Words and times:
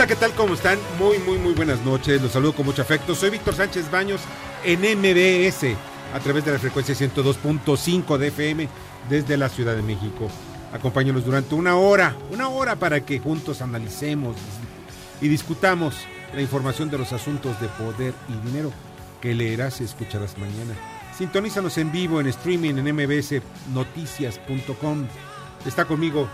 Hola, 0.00 0.08
¿qué 0.08 0.16
tal? 0.16 0.32
¿Cómo 0.32 0.54
están? 0.54 0.78
Muy, 0.98 1.18
muy, 1.18 1.36
muy 1.36 1.52
buenas 1.52 1.84
noches. 1.84 2.22
Los 2.22 2.32
saludo 2.32 2.54
con 2.54 2.64
mucho 2.64 2.80
afecto. 2.80 3.14
Soy 3.14 3.28
Víctor 3.28 3.54
Sánchez 3.54 3.90
Baños 3.90 4.22
en 4.64 4.80
MBS 4.80 5.76
a 6.14 6.20
través 6.20 6.42
de 6.42 6.52
la 6.52 6.58
frecuencia 6.58 6.94
102.5 6.94 8.16
de 8.16 8.28
FM 8.28 8.66
desde 9.10 9.36
la 9.36 9.50
Ciudad 9.50 9.76
de 9.76 9.82
México. 9.82 10.30
Acompáñanos 10.72 11.26
durante 11.26 11.54
una 11.54 11.76
hora, 11.76 12.16
una 12.30 12.48
hora 12.48 12.76
para 12.76 13.04
que 13.04 13.18
juntos 13.18 13.60
analicemos 13.60 14.36
y 15.20 15.28
discutamos 15.28 15.96
la 16.34 16.40
información 16.40 16.88
de 16.88 16.96
los 16.96 17.12
asuntos 17.12 17.60
de 17.60 17.68
poder 17.68 18.14
y 18.30 18.32
dinero 18.48 18.72
que 19.20 19.34
leerás 19.34 19.82
y 19.82 19.84
escucharás 19.84 20.38
mañana. 20.38 20.72
Sintonízanos 21.14 21.76
en 21.76 21.92
vivo 21.92 22.22
en 22.22 22.28
streaming 22.28 22.76
en 22.76 22.96
mbsnoticias.com. 22.96 25.06
Está 25.66 25.84
conmigo 25.84 26.26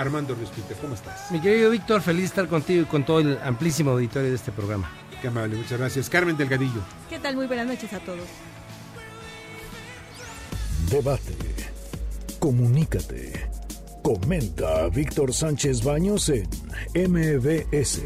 Armando 0.00 0.34
Ruiz 0.34 0.48
¿cómo 0.80 0.94
estás? 0.94 1.30
Mi 1.30 1.42
querido 1.42 1.70
Víctor, 1.70 2.00
feliz 2.00 2.22
de 2.22 2.26
estar 2.28 2.48
contigo 2.48 2.82
y 2.82 2.84
con 2.86 3.04
todo 3.04 3.18
el 3.18 3.38
amplísimo 3.44 3.90
auditorio 3.90 4.30
de 4.30 4.34
este 4.34 4.50
programa. 4.50 4.90
Qué 5.20 5.28
amable, 5.28 5.56
muchas 5.56 5.78
gracias. 5.78 6.08
Carmen 6.08 6.38
Delgadillo. 6.38 6.80
¿Qué 7.10 7.18
tal? 7.18 7.36
Muy 7.36 7.46
buenas 7.46 7.66
noches 7.66 7.92
a 7.92 7.98
todos. 8.00 8.26
Debate. 10.90 11.36
Comunícate. 12.38 13.50
Comenta 14.02 14.84
a 14.84 14.88
Víctor 14.88 15.34
Sánchez 15.34 15.84
Baños 15.84 16.30
en 16.30 16.48
MBS. 16.94 18.00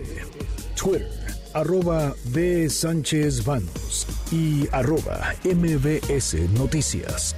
Twitter, 0.75 1.09
arroba 1.53 2.13
B. 2.25 2.69
Sánchez 2.69 3.45
Baños 3.45 4.09
y 4.33 4.67
arroba 4.73 5.33
MBS 5.45 6.35
Noticias. 6.59 7.37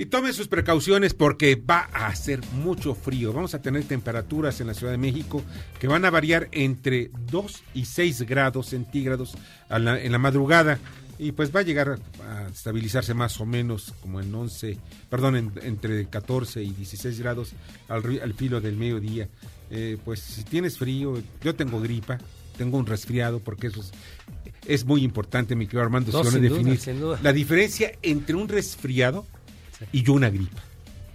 Y 0.00 0.06
tome 0.06 0.32
sus 0.32 0.46
precauciones 0.46 1.12
porque 1.12 1.56
va 1.56 1.88
a 1.92 2.06
hacer 2.06 2.40
mucho 2.52 2.94
frío. 2.94 3.32
Vamos 3.32 3.54
a 3.54 3.60
tener 3.60 3.82
temperaturas 3.82 4.60
en 4.60 4.68
la 4.68 4.74
Ciudad 4.74 4.92
de 4.92 4.98
México 4.98 5.42
que 5.80 5.88
van 5.88 6.04
a 6.04 6.10
variar 6.10 6.46
entre 6.52 7.10
2 7.32 7.64
y 7.74 7.84
6 7.84 8.22
grados 8.22 8.68
centígrados 8.68 9.36
en 9.68 10.12
la 10.12 10.18
madrugada. 10.18 10.78
Y 11.18 11.32
pues 11.32 11.52
va 11.54 11.60
a 11.60 11.62
llegar 11.64 11.98
a 12.24 12.46
estabilizarse 12.46 13.12
más 13.12 13.40
o 13.40 13.44
menos 13.44 13.92
como 14.00 14.20
en 14.20 14.32
11, 14.32 14.78
perdón, 15.10 15.52
entre 15.62 16.06
14 16.06 16.62
y 16.62 16.70
16 16.70 17.18
grados 17.18 17.50
al, 17.88 18.20
al 18.22 18.34
filo 18.34 18.60
del 18.60 18.76
mediodía. 18.76 19.28
Eh, 19.68 19.98
pues 20.04 20.20
si 20.20 20.44
tienes 20.44 20.78
frío, 20.78 21.20
yo 21.42 21.56
tengo 21.56 21.80
gripa, 21.80 22.18
tengo 22.56 22.78
un 22.78 22.86
resfriado 22.86 23.40
porque 23.40 23.66
eso 23.66 23.80
es, 23.80 23.90
es 24.64 24.84
muy 24.84 25.02
importante, 25.02 25.56
mi 25.56 25.66
querido 25.66 25.82
Armando. 25.82 26.12
No, 26.12 26.22
si 26.22 26.38
definir 26.38 26.78
duda. 27.00 27.18
la 27.20 27.32
diferencia 27.32 27.90
entre 28.00 28.36
un 28.36 28.46
resfriado 28.46 29.26
y 29.92 30.02
yo 30.02 30.12
una 30.14 30.30
gripa. 30.30 30.62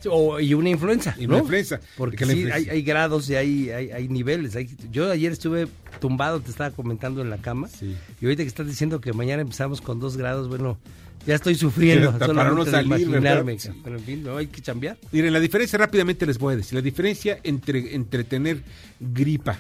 O, 0.10 0.38
y 0.38 0.54
una 0.54 0.70
influenza. 0.70 1.16
Y 1.18 1.26
una 1.26 1.38
¿no? 1.38 1.44
influenza, 1.44 1.80
Porque 1.96 2.26
sí, 2.26 2.32
influenza- 2.32 2.56
hay, 2.56 2.70
hay 2.70 2.82
grados 2.82 3.30
y 3.30 3.36
hay, 3.36 3.70
hay, 3.70 3.92
hay 3.92 4.08
niveles. 4.10 4.54
Yo 4.92 5.10
ayer 5.10 5.32
estuve 5.32 5.68
tumbado, 6.02 6.42
te 6.42 6.52
estaba 6.52 6.72
comentando 6.72 7.22
en 7.22 7.30
la 7.30 7.38
cama. 7.38 7.70
Sí. 7.70 7.96
Y 8.20 8.26
ahorita 8.26 8.44
que 8.44 8.48
estás 8.50 8.68
diciendo 8.68 9.00
que 9.00 9.14
mañana 9.14 9.42
empezamos 9.44 9.80
con 9.80 10.02
dos 10.02 10.18
grados, 10.18 10.50
bueno, 10.50 10.78
ya 11.26 11.36
estoy 11.36 11.56
sufriendo. 11.56 12.12
Para 12.20 12.52
no 12.52 12.66
salir, 12.66 12.88
imaginarme. 13.08 13.56
Pero 13.82 13.98
en 13.98 14.04
fin, 14.04 14.24
no 14.24 14.36
hay 14.36 14.48
que 14.48 14.62
cambiar. 14.62 14.98
Miren, 15.14 15.32
la 15.32 15.40
diferencia 15.40 15.80
rápidamente 15.80 16.26
les 16.26 16.38
voy 16.38 16.56
a 16.56 16.58
decir. 16.58 16.74
La 16.74 16.82
diferencia 16.82 17.40
entre, 17.44 17.96
entre 17.96 18.26
tener 18.26 18.62
gripa 19.00 19.58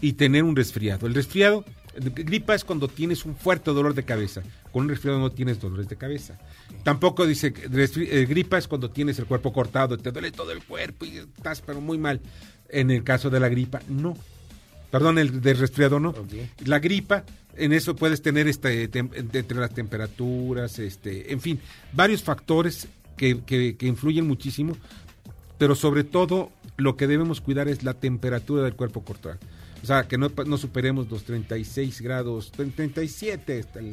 y 0.00 0.12
tener 0.12 0.44
un 0.44 0.54
resfriado. 0.54 1.08
El 1.08 1.14
resfriado, 1.14 1.64
gripa 1.96 2.54
es 2.54 2.64
cuando 2.64 2.88
tienes 2.88 3.24
un 3.24 3.34
fuerte 3.36 3.70
dolor 3.72 3.94
de 3.94 4.04
cabeza. 4.04 4.42
Con 4.72 4.84
un 4.84 4.88
resfriado 4.88 5.18
no 5.18 5.30
tienes 5.30 5.60
dolores 5.60 5.88
de 5.88 5.96
cabeza. 5.96 6.38
Tampoco 6.82 7.26
dice, 7.26 7.52
eh, 7.56 8.26
gripa 8.28 8.58
es 8.58 8.68
cuando 8.68 8.90
tienes 8.90 9.18
el 9.18 9.26
cuerpo 9.26 9.52
cortado, 9.52 9.96
te 9.98 10.10
duele 10.10 10.30
todo 10.32 10.52
el 10.52 10.62
cuerpo 10.64 11.04
y 11.04 11.18
estás 11.18 11.60
pero 11.60 11.80
muy 11.80 11.98
mal. 11.98 12.20
En 12.68 12.90
el 12.90 13.04
caso 13.04 13.30
de 13.30 13.40
la 13.40 13.48
gripa, 13.48 13.80
no. 13.88 14.16
Perdón, 14.90 15.18
el 15.18 15.40
del 15.40 15.58
resfriado 15.58 15.98
no. 16.00 16.12
La 16.64 16.78
gripa, 16.78 17.24
en 17.56 17.72
eso 17.72 17.94
puedes 17.96 18.22
tener 18.22 18.46
este, 18.48 18.90
tem- 18.90 19.10
entre 19.14 19.58
las 19.58 19.72
temperaturas, 19.74 20.78
este, 20.78 21.32
en 21.32 21.40
fin, 21.40 21.60
varios 21.92 22.22
factores 22.22 22.88
que, 23.16 23.40
que- 23.44 23.76
que 23.76 23.86
influyen 23.86 24.26
muchísimo, 24.26 24.76
pero 25.58 25.74
sobre 25.74 26.02
todo 26.04 26.50
lo 26.76 26.96
que 26.96 27.06
debemos 27.06 27.40
cuidar 27.40 27.68
es 27.68 27.82
la 27.84 27.94
temperatura 27.94 28.62
del 28.64 28.74
cuerpo 28.74 29.04
corporal. 29.04 29.38
O 29.84 29.86
sea, 29.86 30.04
que 30.08 30.16
no, 30.16 30.30
superemos 30.56 31.10
los 31.10 31.24
36 31.24 32.00
grados, 32.00 32.50
37, 32.52 33.58
está 33.58 33.80
el, 33.80 33.92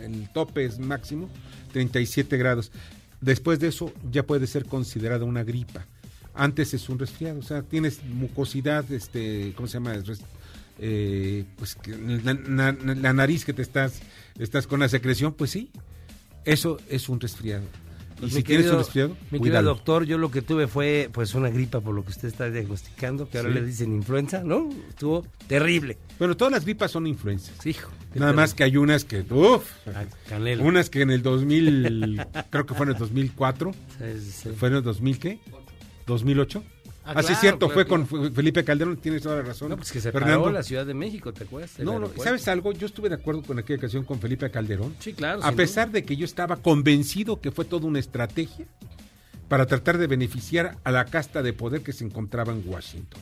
el- 0.00 0.30
tope 0.32 0.64
es 0.64 0.78
máximo, 0.78 1.28
37 1.74 2.38
grados. 2.38 2.72
Después 3.20 3.60
de 3.60 3.68
eso 3.68 3.92
ya 4.10 4.22
puede 4.22 4.46
ser 4.46 4.64
considerada 4.64 5.26
una 5.26 5.44
gripa. 5.44 5.84
Antes 6.32 6.72
es 6.72 6.88
un 6.88 6.98
resfriado, 6.98 7.40
o 7.40 7.42
sea, 7.42 7.60
tienes 7.60 8.02
mucosidad, 8.02 8.90
este, 8.90 9.52
¿cómo 9.56 9.68
se 9.68 9.74
llama? 9.74 9.94
Eh, 10.78 11.44
pues 11.58 11.76
la- 12.24 12.72
la 12.72 13.12
nariz 13.12 13.44
que 13.44 13.52
te 13.52 13.60
estás, 13.60 14.00
estás 14.38 14.66
con 14.66 14.80
la 14.80 14.88
secreción, 14.88 15.34
pues 15.34 15.50
sí, 15.50 15.70
eso 16.46 16.78
es 16.88 17.10
un 17.10 17.20
resfriado. 17.20 17.64
Pues, 18.18 18.32
y 18.32 18.36
si 18.36 18.42
tienes 18.42 18.66
un 18.66 18.70
querido- 18.72 18.78
resfriado, 18.78 19.16
Mi 19.30 19.38
querido 19.40 19.62
doctor, 19.62 20.04
yo 20.04 20.16
lo 20.16 20.30
que 20.30 20.40
tuve 20.42 20.66
fue 20.68 21.10
pues 21.12 21.34
una 21.34 21.50
gripa 21.50 21.80
por 21.80 21.94
lo 21.94 22.02
que 22.04 22.10
usted 22.10 22.28
está 22.28 22.48
diagnosticando, 22.50 23.28
que 23.28 23.36
ahora 23.38 23.50
Sí. 23.50 23.54
le 23.56 23.64
dicen 23.66 23.92
influenza, 23.94 24.42
¿no? 24.42 24.68
Estuvo 24.88 25.26
terrible. 25.46 25.98
Bueno, 26.18 26.36
todas 26.36 26.52
las 26.52 26.64
gripas 26.64 26.90
son 26.90 27.06
influencias. 27.06 27.56
Sí, 27.62 27.70
hijo. 27.70 27.90
Nada 28.14 28.32
más 28.32 28.54
que 28.54 28.64
hay 28.64 28.78
unas 28.78 29.04
que, 29.04 29.20
uff, 29.30 29.70
Ah, 29.94 30.04
canela. 30.28 30.62
unas 30.64 30.88
que 30.88 31.02
en 31.02 31.10
el 31.10 31.22
2000, 31.22 32.24
creo 32.50 32.64
que 32.64 32.74
fue 32.74 32.86
en 32.86 32.92
el 32.92 32.98
2004, 32.98 33.72
Sí, 33.98 34.04
sí, 34.20 34.30
sí. 34.44 34.48
fue 34.56 34.68
en 34.68 34.76
el 34.76 34.82
2000, 34.82 35.18
¿qué? 35.18 35.38
¿2008? 36.06 36.62
Ah, 37.06 37.12
Así 37.12 37.20
es 37.20 37.26
claro, 37.26 37.40
cierto, 37.40 37.58
claro, 37.68 37.74
fue 37.74 37.86
claro. 37.86 38.06
con 38.08 38.34
Felipe 38.34 38.64
Calderón, 38.64 38.96
tienes 38.96 39.22
toda 39.22 39.36
la 39.36 39.42
razón. 39.42 39.68
No, 39.68 39.76
pues 39.76 39.92
que 39.92 40.00
se 40.00 40.10
Fernando. 40.10 40.42
paró 40.42 40.52
la 40.52 40.64
Ciudad 40.64 40.84
de 40.84 40.92
México, 40.92 41.32
¿te 41.32 41.44
acuerdas? 41.44 41.78
No, 41.78 42.00
no. 42.00 42.10
¿sabes 42.22 42.48
algo? 42.48 42.72
Yo 42.72 42.86
estuve 42.86 43.08
de 43.08 43.14
acuerdo 43.14 43.42
con 43.42 43.58
aquella 43.60 43.78
ocasión 43.78 44.02
con 44.02 44.18
Felipe 44.18 44.50
Calderón. 44.50 44.96
Sí, 44.98 45.12
claro. 45.12 45.40
A 45.44 45.52
pesar 45.52 45.92
de 45.92 46.02
que 46.02 46.16
yo 46.16 46.24
estaba 46.24 46.56
convencido 46.56 47.40
que 47.40 47.52
fue 47.52 47.64
toda 47.64 47.86
una 47.86 48.00
estrategia 48.00 48.66
para 49.48 49.66
tratar 49.66 49.98
de 49.98 50.08
beneficiar 50.08 50.78
a 50.82 50.90
la 50.90 51.04
casta 51.04 51.42
de 51.42 51.52
poder 51.52 51.82
que 51.82 51.92
se 51.92 52.04
encontraba 52.04 52.52
en 52.52 52.62
Washington. 52.66 53.20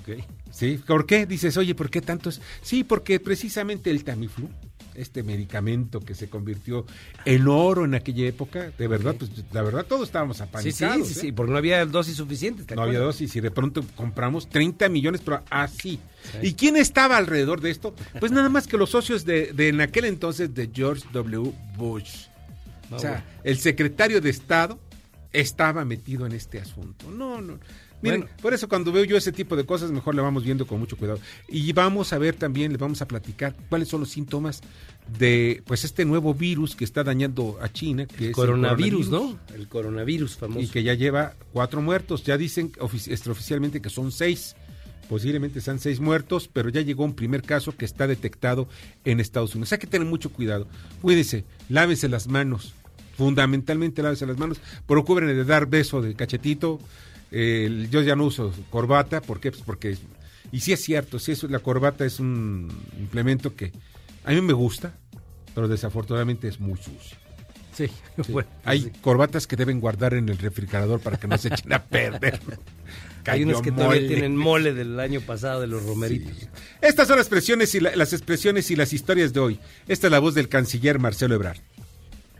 Ok. 0.00 0.22
¿Sí? 0.50 0.78
¿Por 0.86 1.06
qué? 1.06 1.24
Dices, 1.24 1.56
oye, 1.56 1.74
¿por 1.74 1.88
qué 1.88 2.02
tantos? 2.02 2.42
Sí, 2.60 2.84
porque 2.84 3.18
precisamente 3.18 3.90
el 3.90 4.04
Tamiflu, 4.04 4.50
este 4.96 5.22
medicamento 5.22 6.00
que 6.00 6.14
se 6.14 6.28
convirtió 6.28 6.86
en 7.24 7.46
oro 7.48 7.84
en 7.84 7.94
aquella 7.94 8.26
época, 8.26 8.70
de 8.76 8.88
verdad, 8.88 9.14
pues 9.18 9.30
la 9.52 9.62
verdad 9.62 9.84
todos 9.86 10.08
estábamos 10.08 10.38
Sí, 10.38 10.42
sí, 10.72 10.84
apanicados. 10.84 11.08
sí, 11.08 11.12
¿eh? 11.12 11.20
sí, 11.22 11.32
porque 11.32 11.52
no 11.52 11.58
había 11.58 11.84
dosis 11.86 12.16
suficientes. 12.16 12.66
¿te 12.66 12.74
No 12.74 12.82
había 12.82 12.98
dosis 12.98 13.34
y 13.36 13.40
de 13.40 13.50
pronto 13.50 13.84
compramos 13.94 14.48
30 14.48 14.88
millones, 14.88 15.20
pero 15.24 15.42
así. 15.50 15.98
Sí. 16.40 16.48
¿Y 16.48 16.54
quién 16.54 16.76
estaba 16.76 17.16
alrededor 17.16 17.60
de 17.60 17.70
esto? 17.70 17.94
Pues 18.20 18.32
nada 18.32 18.48
más 18.48 18.66
que 18.66 18.76
los 18.76 18.90
socios 18.90 19.24
de, 19.24 19.52
de 19.52 19.68
en 19.68 19.80
aquel 19.80 20.04
entonces 20.06 20.54
de 20.54 20.70
George 20.72 21.04
W. 21.12 21.52
Bush. 21.76 22.26
No, 22.90 22.96
o 22.96 22.98
sea, 23.00 23.10
bueno. 23.10 23.24
el 23.44 23.58
secretario 23.58 24.20
de 24.20 24.30
Estado 24.30 24.78
estaba 25.32 25.84
metido 25.84 26.24
en 26.26 26.32
este 26.32 26.60
asunto. 26.60 27.10
No, 27.10 27.40
no. 27.42 27.58
Miren, 28.02 28.26
por 28.42 28.52
eso 28.54 28.68
cuando 28.68 28.92
veo 28.92 29.04
yo 29.04 29.16
ese 29.16 29.32
tipo 29.32 29.56
de 29.56 29.64
cosas, 29.64 29.90
mejor 29.90 30.14
le 30.14 30.22
vamos 30.22 30.44
viendo 30.44 30.66
con 30.66 30.78
mucho 30.78 30.96
cuidado. 30.96 31.18
Y 31.48 31.72
vamos 31.72 32.12
a 32.12 32.18
ver 32.18 32.36
también, 32.36 32.70
le 32.72 32.78
vamos 32.78 33.02
a 33.02 33.08
platicar 33.08 33.56
cuáles 33.68 33.88
son 33.88 34.00
los 34.00 34.10
síntomas 34.10 34.60
de 35.18 35.62
pues 35.66 35.84
este 35.84 36.04
nuevo 36.04 36.34
virus 36.34 36.76
que 36.76 36.84
está 36.84 37.02
dañando 37.04 37.58
a 37.60 37.68
China, 37.72 38.06
que 38.06 38.24
el 38.24 38.30
es 38.30 38.36
coronavirus, 38.36 39.06
el 39.06 39.10
coronavirus, 39.10 39.40
¿no? 39.48 39.54
El 39.54 39.68
coronavirus 39.68 40.36
famoso. 40.36 40.60
Y 40.60 40.68
que 40.68 40.82
ya 40.82 40.94
lleva 40.94 41.34
cuatro 41.52 41.80
muertos. 41.80 42.22
Ya 42.24 42.36
dicen 42.36 42.72
ofici- 42.72 43.10
extraoficialmente 43.10 43.80
que 43.80 43.90
son 43.90 44.12
seis. 44.12 44.56
Posiblemente 45.08 45.60
sean 45.60 45.78
seis 45.78 46.00
muertos, 46.00 46.50
pero 46.52 46.68
ya 46.68 46.80
llegó 46.80 47.04
un 47.04 47.14
primer 47.14 47.42
caso 47.42 47.76
que 47.76 47.84
está 47.84 48.08
detectado 48.08 48.68
en 49.04 49.20
Estados 49.20 49.54
Unidos. 49.54 49.72
Hay 49.72 49.78
que 49.78 49.86
tener 49.86 50.06
mucho 50.08 50.32
cuidado. 50.32 50.66
Cuídese, 51.00 51.44
lávese 51.68 52.08
las 52.08 52.26
manos. 52.26 52.74
Fundamentalmente 53.16 54.02
lávese 54.02 54.26
las 54.26 54.36
manos. 54.36 54.60
Procuren 54.86 55.28
de 55.28 55.44
dar 55.44 55.66
beso 55.66 56.02
de 56.02 56.14
cachetito. 56.14 56.80
Eh, 57.32 57.88
yo 57.90 58.02
ya 58.02 58.16
no 58.16 58.24
uso 58.24 58.52
corbata. 58.70 59.20
¿Por 59.20 59.40
qué? 59.40 59.50
Pues 59.50 59.62
porque... 59.64 59.96
Y 60.52 60.60
sí 60.60 60.72
es 60.72 60.82
cierto, 60.82 61.18
sí 61.18 61.32
es, 61.32 61.42
la 61.44 61.58
corbata 61.58 62.04
es 62.04 62.20
un 62.20 62.68
implemento 62.98 63.54
que 63.56 63.72
a 64.24 64.30
mí 64.32 64.40
me 64.40 64.52
gusta, 64.52 64.94
pero 65.54 65.66
desafortunadamente 65.68 66.46
es 66.48 66.60
muy 66.60 66.76
sucio. 66.78 67.16
Sí, 67.74 67.88
Sí. 68.24 68.32
bueno, 68.32 68.48
Hay 68.64 68.82
sí. 68.82 68.92
corbatas 69.02 69.46
que 69.46 69.56
deben 69.56 69.80
guardar 69.80 70.14
en 70.14 70.28
el 70.28 70.38
refrigerador 70.38 71.00
para 71.00 71.18
que 71.18 71.26
no 71.28 71.36
se 71.36 71.48
echen 71.48 71.72
a 71.72 71.82
perder. 71.82 72.40
Hay 73.26 73.42
unas 73.42 73.56
que 73.60 73.70
Cayó 73.70 73.76
todavía 73.82 74.02
mole. 74.02 74.08
tienen 74.14 74.36
mole 74.36 74.72
del 74.72 75.00
año 75.00 75.20
pasado 75.20 75.60
de 75.60 75.66
los 75.66 75.82
romeritos. 75.84 76.32
Sí. 76.38 76.46
Estas 76.80 77.08
son 77.08 77.16
las 77.18 77.26
expresiones, 77.26 77.74
y 77.74 77.80
la- 77.80 77.96
las 77.96 78.12
expresiones 78.12 78.70
y 78.70 78.76
las 78.76 78.92
historias 78.92 79.32
de 79.32 79.40
hoy. 79.40 79.58
Esta 79.88 80.06
es 80.06 80.10
la 80.12 80.20
voz 80.20 80.34
del 80.36 80.48
canciller 80.48 81.00
Marcelo 81.00 81.34
Ebrard. 81.34 81.58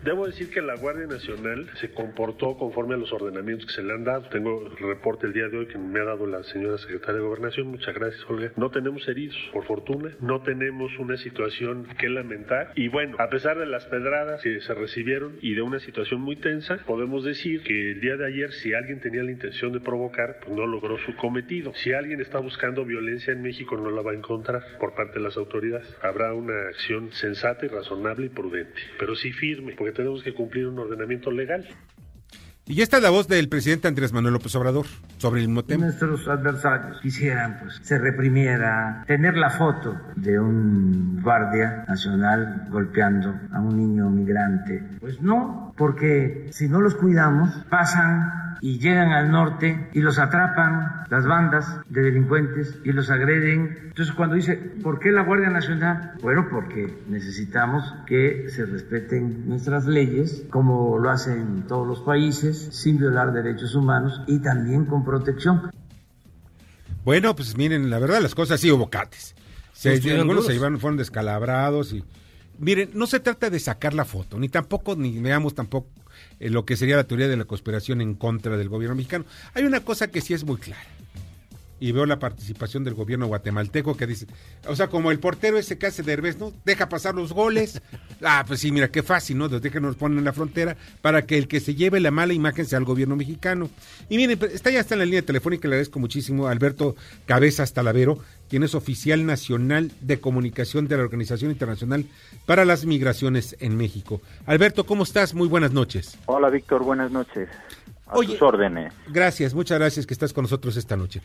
Debo 0.06 0.24
decir 0.24 0.50
que 0.50 0.62
la 0.62 0.76
Guardia 0.76 1.08
Nacional 1.08 1.68
se 1.80 1.90
comportó 1.90 2.56
conforme 2.56 2.94
a 2.94 2.96
los 2.96 3.12
ordenamientos 3.12 3.66
que 3.66 3.72
se 3.72 3.82
le 3.82 3.92
han 3.92 4.04
dado. 4.04 4.28
Tengo 4.28 4.64
el 4.64 4.76
reporte 4.76 5.26
el 5.26 5.32
día 5.32 5.48
de 5.48 5.58
hoy 5.58 5.66
que 5.66 5.78
me 5.78 5.98
ha 5.98 6.04
dado 6.04 6.28
la 6.28 6.44
señora 6.44 6.78
secretaria 6.78 7.16
de 7.16 7.26
Gobernación. 7.26 7.66
Muchas 7.66 7.92
gracias, 7.92 8.24
Olga. 8.30 8.52
No 8.54 8.70
tenemos 8.70 9.08
heridos, 9.08 9.36
por 9.52 9.64
fortuna. 9.64 10.12
No 10.20 10.42
tenemos 10.42 10.96
una 11.00 11.16
situación 11.16 11.88
que 11.98 12.08
lamentar. 12.08 12.70
Y 12.76 12.86
bueno, 12.86 13.16
a 13.18 13.28
pesar 13.30 13.58
de 13.58 13.66
las 13.66 13.84
pedradas 13.86 14.40
que 14.42 14.60
se 14.60 14.74
recibieron 14.74 15.38
y 15.42 15.54
de 15.54 15.62
una 15.62 15.80
situación 15.80 16.20
muy 16.20 16.36
tensa, 16.36 16.76
podemos 16.86 17.24
decir 17.24 17.64
que 17.64 17.90
el 17.90 18.00
día 18.00 18.16
de 18.16 18.26
ayer, 18.26 18.52
si 18.52 18.74
alguien 18.74 19.00
tenía 19.00 19.24
la 19.24 19.32
intención 19.32 19.72
de 19.72 19.80
provocar, 19.80 20.38
pues 20.38 20.56
no 20.56 20.68
logró 20.68 20.98
su 20.98 21.16
cometido. 21.16 21.74
Si 21.74 21.92
alguien 21.92 22.20
está 22.20 22.38
buscando 22.38 22.84
violencia 22.84 23.32
en 23.32 23.42
México, 23.42 23.76
no 23.76 23.90
la 23.90 24.02
va 24.02 24.12
a 24.12 24.14
encontrar 24.14 24.62
por 24.78 24.94
parte 24.94 25.14
de 25.14 25.24
las 25.24 25.36
autoridades. 25.36 25.92
Habrá 26.00 26.32
una 26.32 26.68
acción 26.68 27.10
sensata 27.10 27.66
y 27.66 27.70
razonable 27.70 28.26
y 28.26 28.28
prudente, 28.28 28.80
pero 29.00 29.16
sí 29.16 29.32
firme, 29.32 29.74
porque 29.76 29.95
tenemos 29.96 30.22
que 30.22 30.34
cumplir 30.34 30.66
un 30.66 30.78
ordenamiento 30.78 31.30
legal. 31.30 31.66
Y 32.68 32.82
esta 32.82 32.96
es 32.96 33.02
la 33.04 33.10
voz 33.10 33.28
del 33.28 33.48
presidente 33.48 33.86
Andrés 33.86 34.12
Manuel 34.12 34.34
López 34.34 34.52
Obrador 34.56 34.86
sobre 35.18 35.40
el 35.40 35.46
mismo 35.46 35.62
tema. 35.64 35.84
Nuestros 35.84 36.26
adversarios 36.26 37.00
quisieran 37.00 37.60
pues 37.60 37.78
se 37.80 37.96
reprimiera, 37.96 39.04
tener 39.06 39.36
la 39.36 39.50
foto 39.50 39.96
de 40.16 40.40
un 40.40 41.22
guardia 41.22 41.84
nacional 41.86 42.66
golpeando 42.68 43.38
a 43.52 43.60
un 43.60 43.76
niño 43.76 44.10
migrante. 44.10 44.82
Pues 44.98 45.22
no, 45.22 45.72
porque 45.76 46.48
si 46.50 46.68
no 46.68 46.80
los 46.80 46.96
cuidamos, 46.96 47.50
pasan 47.70 48.46
y 48.60 48.78
llegan 48.78 49.12
al 49.12 49.30
norte 49.30 49.88
y 49.92 50.00
los 50.00 50.18
atrapan 50.18 51.04
las 51.08 51.26
bandas 51.26 51.80
de 51.88 52.02
delincuentes 52.02 52.80
y 52.84 52.92
los 52.92 53.10
agreden. 53.10 53.78
Entonces 53.88 54.14
cuando 54.14 54.36
dice, 54.36 54.56
¿por 54.82 54.98
qué 54.98 55.12
la 55.12 55.22
Guardia 55.22 55.50
Nacional? 55.50 56.14
Bueno, 56.22 56.48
porque 56.50 57.02
necesitamos 57.08 57.94
que 58.06 58.48
se 58.48 58.66
respeten 58.66 59.48
nuestras 59.48 59.86
leyes, 59.86 60.44
como 60.50 60.98
lo 60.98 61.10
hacen 61.10 61.64
todos 61.68 61.86
los 61.86 62.00
países, 62.00 62.55
sin 62.58 62.98
violar 62.98 63.32
derechos 63.32 63.74
humanos 63.74 64.20
y 64.26 64.38
también 64.38 64.86
con 64.86 65.04
protección. 65.04 65.70
Bueno, 67.04 67.36
pues 67.36 67.56
miren, 67.56 67.88
la 67.88 67.98
verdad 67.98 68.20
las 68.20 68.34
cosas 68.34 68.60
sí 68.60 68.70
hubo 68.70 68.90
cates. 68.90 69.34
Se, 69.72 69.94
algunos 70.12 70.46
se 70.46 70.54
llevaron, 70.54 70.80
fueron 70.80 70.96
descalabrados 70.96 71.92
y 71.92 72.02
miren, 72.58 72.90
no 72.94 73.06
se 73.06 73.20
trata 73.20 73.50
de 73.50 73.60
sacar 73.60 73.94
la 73.94 74.04
foto, 74.04 74.38
ni 74.38 74.48
tampoco, 74.48 74.96
ni 74.96 75.18
veamos 75.20 75.54
tampoco 75.54 75.88
eh, 76.40 76.50
lo 76.50 76.64
que 76.64 76.76
sería 76.76 76.96
la 76.96 77.04
teoría 77.04 77.28
de 77.28 77.36
la 77.36 77.44
conspiración 77.44 78.00
en 78.00 78.14
contra 78.14 78.56
del 78.56 78.68
gobierno 78.68 78.96
mexicano. 78.96 79.24
Hay 79.54 79.64
una 79.64 79.80
cosa 79.80 80.08
que 80.08 80.20
sí 80.20 80.34
es 80.34 80.44
muy 80.44 80.56
clara. 80.56 80.95
Y 81.78 81.92
veo 81.92 82.06
la 82.06 82.18
participación 82.18 82.84
del 82.84 82.94
gobierno 82.94 83.26
guatemalteco 83.26 83.96
que 83.96 84.06
dice, 84.06 84.26
o 84.66 84.74
sea, 84.74 84.88
como 84.88 85.10
el 85.10 85.18
portero 85.18 85.58
ese 85.58 85.76
que 85.76 85.86
hace 85.86 86.02
de 86.02 86.12
Herbes, 86.12 86.38
¿no? 86.38 86.52
Deja 86.64 86.88
pasar 86.88 87.14
los 87.14 87.32
goles. 87.32 87.80
Ah, 88.22 88.44
pues 88.46 88.60
sí, 88.60 88.72
mira, 88.72 88.88
qué 88.88 89.02
fácil, 89.02 89.36
¿no? 89.36 89.46
Desde 89.46 89.70
que 89.70 89.78
nos 89.78 89.94
ponen 89.94 90.16
en 90.16 90.24
la 90.24 90.32
frontera 90.32 90.74
para 91.02 91.26
que 91.26 91.36
el 91.36 91.48
que 91.48 91.60
se 91.60 91.74
lleve 91.74 92.00
la 92.00 92.10
mala 92.10 92.32
imagen 92.32 92.64
sea 92.64 92.78
el 92.78 92.86
gobierno 92.86 93.14
mexicano. 93.14 93.68
Y 94.08 94.16
miren, 94.16 94.38
pues, 94.38 94.54
está 94.54 94.70
ya 94.70 94.80
está 94.80 94.94
en 94.94 95.00
la 95.00 95.04
línea 95.04 95.20
telefónica, 95.20 95.68
le 95.68 95.74
agradezco 95.74 95.98
muchísimo 95.98 96.46
a 96.46 96.50
Alberto 96.50 96.96
Cabezas 97.26 97.74
Talavero, 97.74 98.18
quien 98.48 98.62
es 98.62 98.74
oficial 98.74 99.26
nacional 99.26 99.92
de 100.00 100.18
comunicación 100.18 100.88
de 100.88 100.96
la 100.96 101.02
Organización 101.02 101.50
Internacional 101.50 102.06
para 102.46 102.64
las 102.64 102.86
Migraciones 102.86 103.56
en 103.60 103.76
México. 103.76 104.20
Alberto, 104.46 104.86
¿cómo 104.86 105.02
estás? 105.02 105.34
Muy 105.34 105.48
buenas 105.48 105.72
noches. 105.72 106.16
Hola 106.26 106.48
Víctor, 106.48 106.84
buenas 106.84 107.10
noches. 107.10 107.48
A 108.06 108.16
Oye. 108.16 108.32
tus 108.34 108.42
órdenes. 108.42 108.94
Gracias, 109.08 109.52
muchas 109.52 109.78
gracias 109.78 110.06
que 110.06 110.14
estás 110.14 110.32
con 110.32 110.42
nosotros 110.42 110.76
esta 110.76 110.96
noche. 110.96 111.20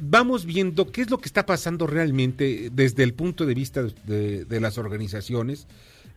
Vamos 0.00 0.44
viendo 0.44 0.90
qué 0.92 1.02
es 1.02 1.10
lo 1.10 1.18
que 1.18 1.26
está 1.26 1.44
pasando 1.44 1.86
realmente 1.86 2.70
desde 2.72 3.02
el 3.02 3.14
punto 3.14 3.46
de 3.46 3.54
vista 3.54 3.82
de, 3.82 4.44
de 4.44 4.60
las 4.60 4.78
organizaciones. 4.78 5.66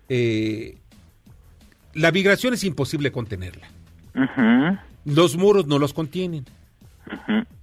Eh, 0.10 0.78
la 1.94 2.12
migración 2.12 2.54
es 2.54 2.64
imposible 2.64 3.12
contenerla. 3.12 3.68
Los 5.06 5.38
muros 5.38 5.68
no 5.68 5.80
los 5.80 5.94
contienen. 5.94 6.46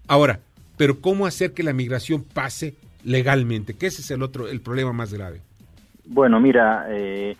Ahora, 0.06 0.40
pero 0.76 1.00
¿cómo 1.00 1.26
hacer 1.26 1.52
que 1.52 1.62
la 1.62 1.72
migración 1.72 2.22
pase 2.22 2.74
legalmente? 3.04 3.74
Que 3.74 3.86
ese 3.86 4.02
es 4.02 4.10
el 4.10 4.22
otro, 4.22 4.48
el 4.48 4.60
problema 4.60 4.92
más 4.92 5.12
grave. 5.12 5.40
Bueno, 6.04 6.40
mira, 6.40 6.86
eh, 6.88 7.36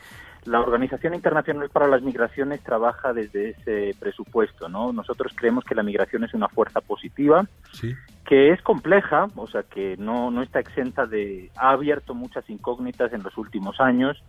la 0.48 0.60
Organización 0.60 1.14
Internacional 1.14 1.68
para 1.70 1.86
las 1.88 2.02
Migraciones 2.02 2.62
trabaja 2.62 3.12
desde 3.12 3.50
ese 3.50 3.94
presupuesto, 3.98 4.68
¿no? 4.68 4.92
Nosotros 4.92 5.32
creemos 5.34 5.64
que 5.64 5.74
la 5.74 5.82
migración 5.82 6.24
es 6.24 6.34
una 6.34 6.48
fuerza 6.48 6.80
positiva, 6.80 7.44
Sí. 7.72 7.94
que 8.24 8.50
es 8.50 8.60
compleja, 8.62 9.28
o 9.36 9.46
sea, 9.46 9.62
que 9.62 9.96
no, 9.98 10.30
no 10.30 10.42
está 10.42 10.60
exenta 10.60 11.06
de... 11.06 11.50
ha 11.56 11.70
abierto 11.70 12.14
muchas 12.14 12.48
incógnitas 12.50 13.12
en 13.12 13.22
los 13.22 13.36
últimos 13.38 13.80
años 13.80 14.22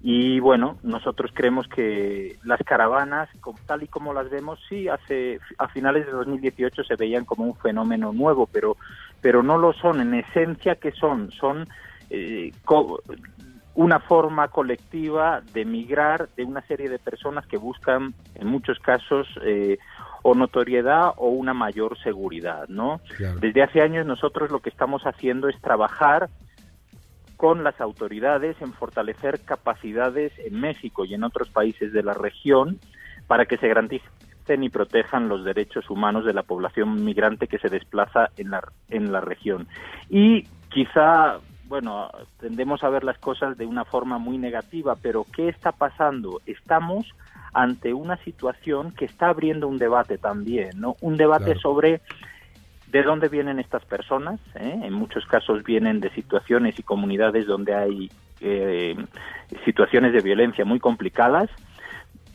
y 0.00 0.38
bueno, 0.38 0.76
nosotros 0.84 1.32
creemos 1.34 1.66
que 1.66 2.36
las 2.44 2.60
caravanas, 2.60 3.28
tal 3.66 3.82
y 3.82 3.88
como 3.88 4.12
las 4.14 4.30
vemos, 4.30 4.60
sí, 4.68 4.86
hace 4.88 5.40
a 5.58 5.66
finales 5.68 6.06
de 6.06 6.12
2018 6.12 6.84
se 6.84 6.94
veían 6.94 7.24
como 7.24 7.44
un 7.44 7.56
fenómeno 7.56 8.12
nuevo, 8.12 8.46
pero, 8.52 8.76
pero 9.20 9.42
no 9.42 9.58
lo 9.58 9.72
son. 9.72 10.00
En 10.00 10.14
esencia, 10.14 10.76
¿qué 10.76 10.92
son? 10.92 11.32
Son 11.32 11.66
eh, 12.10 12.52
co- 12.64 13.00
una 13.74 14.00
forma 14.00 14.48
colectiva 14.48 15.40
de 15.52 15.64
migrar 15.64 16.28
de 16.36 16.44
una 16.44 16.62
serie 16.62 16.88
de 16.88 16.98
personas 16.98 17.46
que 17.46 17.56
buscan, 17.56 18.14
en 18.34 18.48
muchos 18.48 18.78
casos, 18.80 19.28
eh, 19.44 19.78
o 20.22 20.34
notoriedad 20.34 21.12
o 21.16 21.28
una 21.28 21.54
mayor 21.54 21.96
seguridad, 21.98 22.68
¿no? 22.68 23.00
Claro. 23.16 23.38
Desde 23.38 23.62
hace 23.62 23.80
años 23.80 24.04
nosotros 24.04 24.50
lo 24.50 24.60
que 24.60 24.70
estamos 24.70 25.02
haciendo 25.02 25.48
es 25.48 25.60
trabajar 25.60 26.28
con 27.36 27.62
las 27.62 27.80
autoridades 27.80 28.60
en 28.60 28.72
fortalecer 28.72 29.40
capacidades 29.44 30.32
en 30.38 30.60
México 30.60 31.04
y 31.04 31.14
en 31.14 31.22
otros 31.22 31.48
países 31.50 31.92
de 31.92 32.02
la 32.02 32.14
región 32.14 32.80
para 33.28 33.46
que 33.46 33.58
se 33.58 33.68
garanticen 33.68 34.10
y 34.60 34.70
protejan 34.70 35.28
los 35.28 35.44
derechos 35.44 35.88
humanos 35.88 36.24
de 36.24 36.32
la 36.32 36.42
población 36.42 37.04
migrante 37.04 37.46
que 37.46 37.58
se 37.58 37.68
desplaza 37.68 38.30
en 38.36 38.50
la, 38.50 38.66
en 38.88 39.12
la 39.12 39.20
región. 39.20 39.68
Y 40.08 40.48
quizá, 40.70 41.38
bueno, 41.68 42.10
tendemos 42.40 42.82
a 42.82 42.88
ver 42.88 43.04
las 43.04 43.18
cosas 43.18 43.56
de 43.58 43.66
una 43.66 43.84
forma 43.84 44.18
muy 44.18 44.38
negativa, 44.38 44.96
pero 45.00 45.24
¿qué 45.34 45.48
está 45.48 45.72
pasando? 45.72 46.40
Estamos 46.46 47.06
ante 47.52 47.92
una 47.92 48.16
situación 48.18 48.92
que 48.92 49.04
está 49.04 49.28
abriendo 49.28 49.68
un 49.68 49.78
debate 49.78 50.18
también, 50.18 50.70
¿no? 50.80 50.96
Un 51.00 51.16
debate 51.16 51.44
Claro. 51.44 51.60
sobre 51.60 52.00
de 52.90 53.02
dónde 53.02 53.28
vienen 53.28 53.58
estas 53.58 53.84
personas. 53.84 54.40
¿eh? 54.54 54.80
En 54.82 54.92
muchos 54.94 55.26
casos 55.26 55.62
vienen 55.62 56.00
de 56.00 56.10
situaciones 56.10 56.78
y 56.78 56.82
comunidades 56.82 57.46
donde 57.46 57.74
hay 57.74 58.10
eh, 58.40 58.96
situaciones 59.64 60.12
de 60.12 60.20
violencia 60.20 60.64
muy 60.64 60.80
complicadas. 60.80 61.50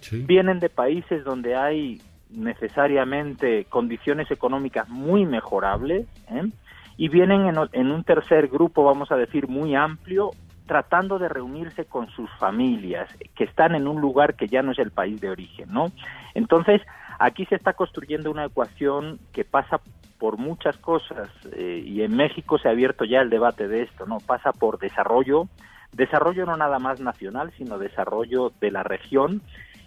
Sí. 0.02 0.24
Vienen 0.28 0.60
de 0.60 0.70
países 0.70 1.24
donde 1.24 1.56
hay 1.56 2.02
necesariamente 2.30 3.66
condiciones 3.66 4.30
económicas 4.32 4.90
muy 4.90 5.26
mejorables. 5.26 6.08
¿eh? 6.30 6.50
Y 6.98 7.10
vienen 7.10 7.48
en, 7.48 7.56
en 7.72 7.92
un 7.92 8.04
tercer 8.04 8.48
grupo, 8.48 8.84
vamos 8.84 9.12
a 9.12 9.16
decir, 9.16 9.48
muy 9.48 9.76
amplio, 9.76 10.32
tratando 10.66 11.20
de 11.20 11.30
reunirse 11.30 11.86
con 11.86 12.10
sus 12.10 12.30
familias, 12.40 13.10
que 13.36 13.44
están 13.44 13.76
en 13.76 13.88
un 13.88 14.00
lugar 14.00 14.36
que 14.36 14.48
ya 14.48 14.62
no 14.62 14.72
es 14.72 14.80
el 14.80 14.92
país 14.92 15.20
de 15.20 15.30
origen, 15.30 15.72
¿no? 15.72 15.88
Entonces, 16.34 16.82
aquí 17.20 17.46
se 17.46 17.56
está 17.56 17.74
construyendo 17.74 18.32
una 18.32 18.46
ecuación 18.46 19.20
que 19.34 19.44
pasa 19.44 19.82
por 20.18 20.38
muchas 20.38 20.78
cosas 20.78 21.30
eh, 21.52 21.84
y 21.86 22.02
en 22.02 22.16
México 22.16 22.58
se 22.58 22.70
ha 22.70 22.72
abierto 22.72 23.04
ya 23.04 23.20
el 23.20 23.30
debate 23.30 23.68
de 23.68 23.84
esto, 23.84 24.06
¿no? 24.06 24.20
Pasa 24.20 24.52
por 24.54 24.80
desarrollo, 24.80 25.50
desarrollo 25.92 26.46
no 26.46 26.56
nada 26.56 26.80
más 26.80 27.00
nacional, 27.02 27.52
sino 27.58 27.78
desarrollo 27.78 28.52
de 28.62 28.72
la 28.72 28.84
región 28.84 29.42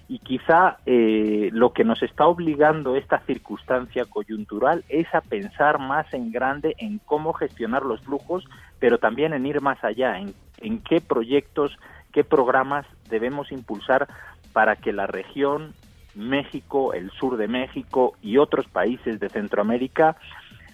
y 0.09 0.21
quizá 0.21 0.79
eh, 0.87 1.51
lo 1.53 1.73
que 1.73 1.85
nos 1.85 2.03
está 2.03 2.27
obligando 2.27 2.95
esta 2.97 3.19
circunstancia 3.21 4.05
coyuntural 4.05 4.85
es 4.89 5.13
a 5.15 5.21
pensar 5.21 5.79
más 5.79 6.13
en 6.15 6.31
grande 6.31 6.77
en 6.79 6.99
cómo 6.99 7.33
gestionar 7.33 7.85
los 7.85 8.01
flujos, 8.03 8.45
pero 8.79 8.99
también 8.99 9.33
en 9.33 9.47
ir 9.47 9.61
más 9.61 9.83
allá, 9.83 10.19
en, 10.19 10.33
en 10.59 10.79
qué 10.79 11.01
proyectos, 11.01 11.77
qué 12.13 12.23
programas 12.23 12.87
debemos 13.09 13.51
impulsar 13.51 14.07
para 14.53 14.77
que 14.77 14.93
la 14.93 15.07
región, 15.09 15.75
México, 16.15 16.95
el 16.95 17.11
sur 17.11 17.37
de 17.37 17.49
México 17.49 18.15
y 18.23 18.39
otros 18.39 18.67
países 18.69 19.19
de 19.19 19.29
Centroamérica 19.29 20.17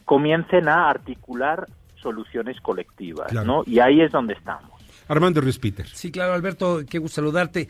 comiencen 0.05 0.69
a 0.69 0.91
articular 0.91 1.67
soluciones 1.97 2.61
colectivas, 2.61 3.33
¿no? 3.33 3.63
Y 3.67 3.79
ahí 3.79 4.01
es 4.03 4.13
donde 4.13 4.35
estamos. 4.35 4.72
Armando 5.09 5.41
Ruiz 5.41 5.59
Peter. 5.59 5.87
Sí, 5.89 6.11
claro, 6.11 6.33
Alberto, 6.33 6.83
qué 6.89 6.99
gusto 6.99 7.17
saludarte. 7.17 7.69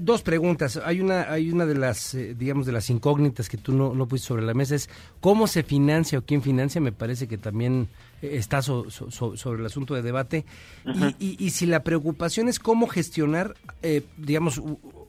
Dos 0.00 0.22
preguntas. 0.22 0.80
Hay 0.84 1.00
una, 1.00 1.30
hay 1.30 1.50
una 1.50 1.66
de 1.66 1.74
las, 1.74 2.14
eh, 2.14 2.34
digamos, 2.34 2.66
de 2.66 2.72
las 2.72 2.90
incógnitas 2.90 3.48
que 3.48 3.56
tú 3.56 3.72
no, 3.72 3.94
no 3.94 4.06
pusiste 4.06 4.28
sobre 4.28 4.44
la 4.44 4.54
mesa 4.54 4.74
es 4.74 4.88
cómo 5.20 5.46
se 5.46 5.62
financia 5.62 6.18
o 6.18 6.22
quién 6.22 6.42
financia. 6.42 6.80
Me 6.80 6.92
parece 6.92 7.28
que 7.28 7.38
también 7.38 7.88
eh, 8.22 8.36
está 8.36 8.62
sobre 8.62 9.60
el 9.60 9.66
asunto 9.66 9.94
de 9.94 10.02
debate. 10.02 10.44
y, 11.18 11.50
si 11.50 11.66
la 11.66 11.82
preocupación 11.82 12.48
es 12.48 12.58
cómo 12.58 12.86
gestionar, 12.86 13.54
eh, 13.82 14.02
digamos, 14.16 14.60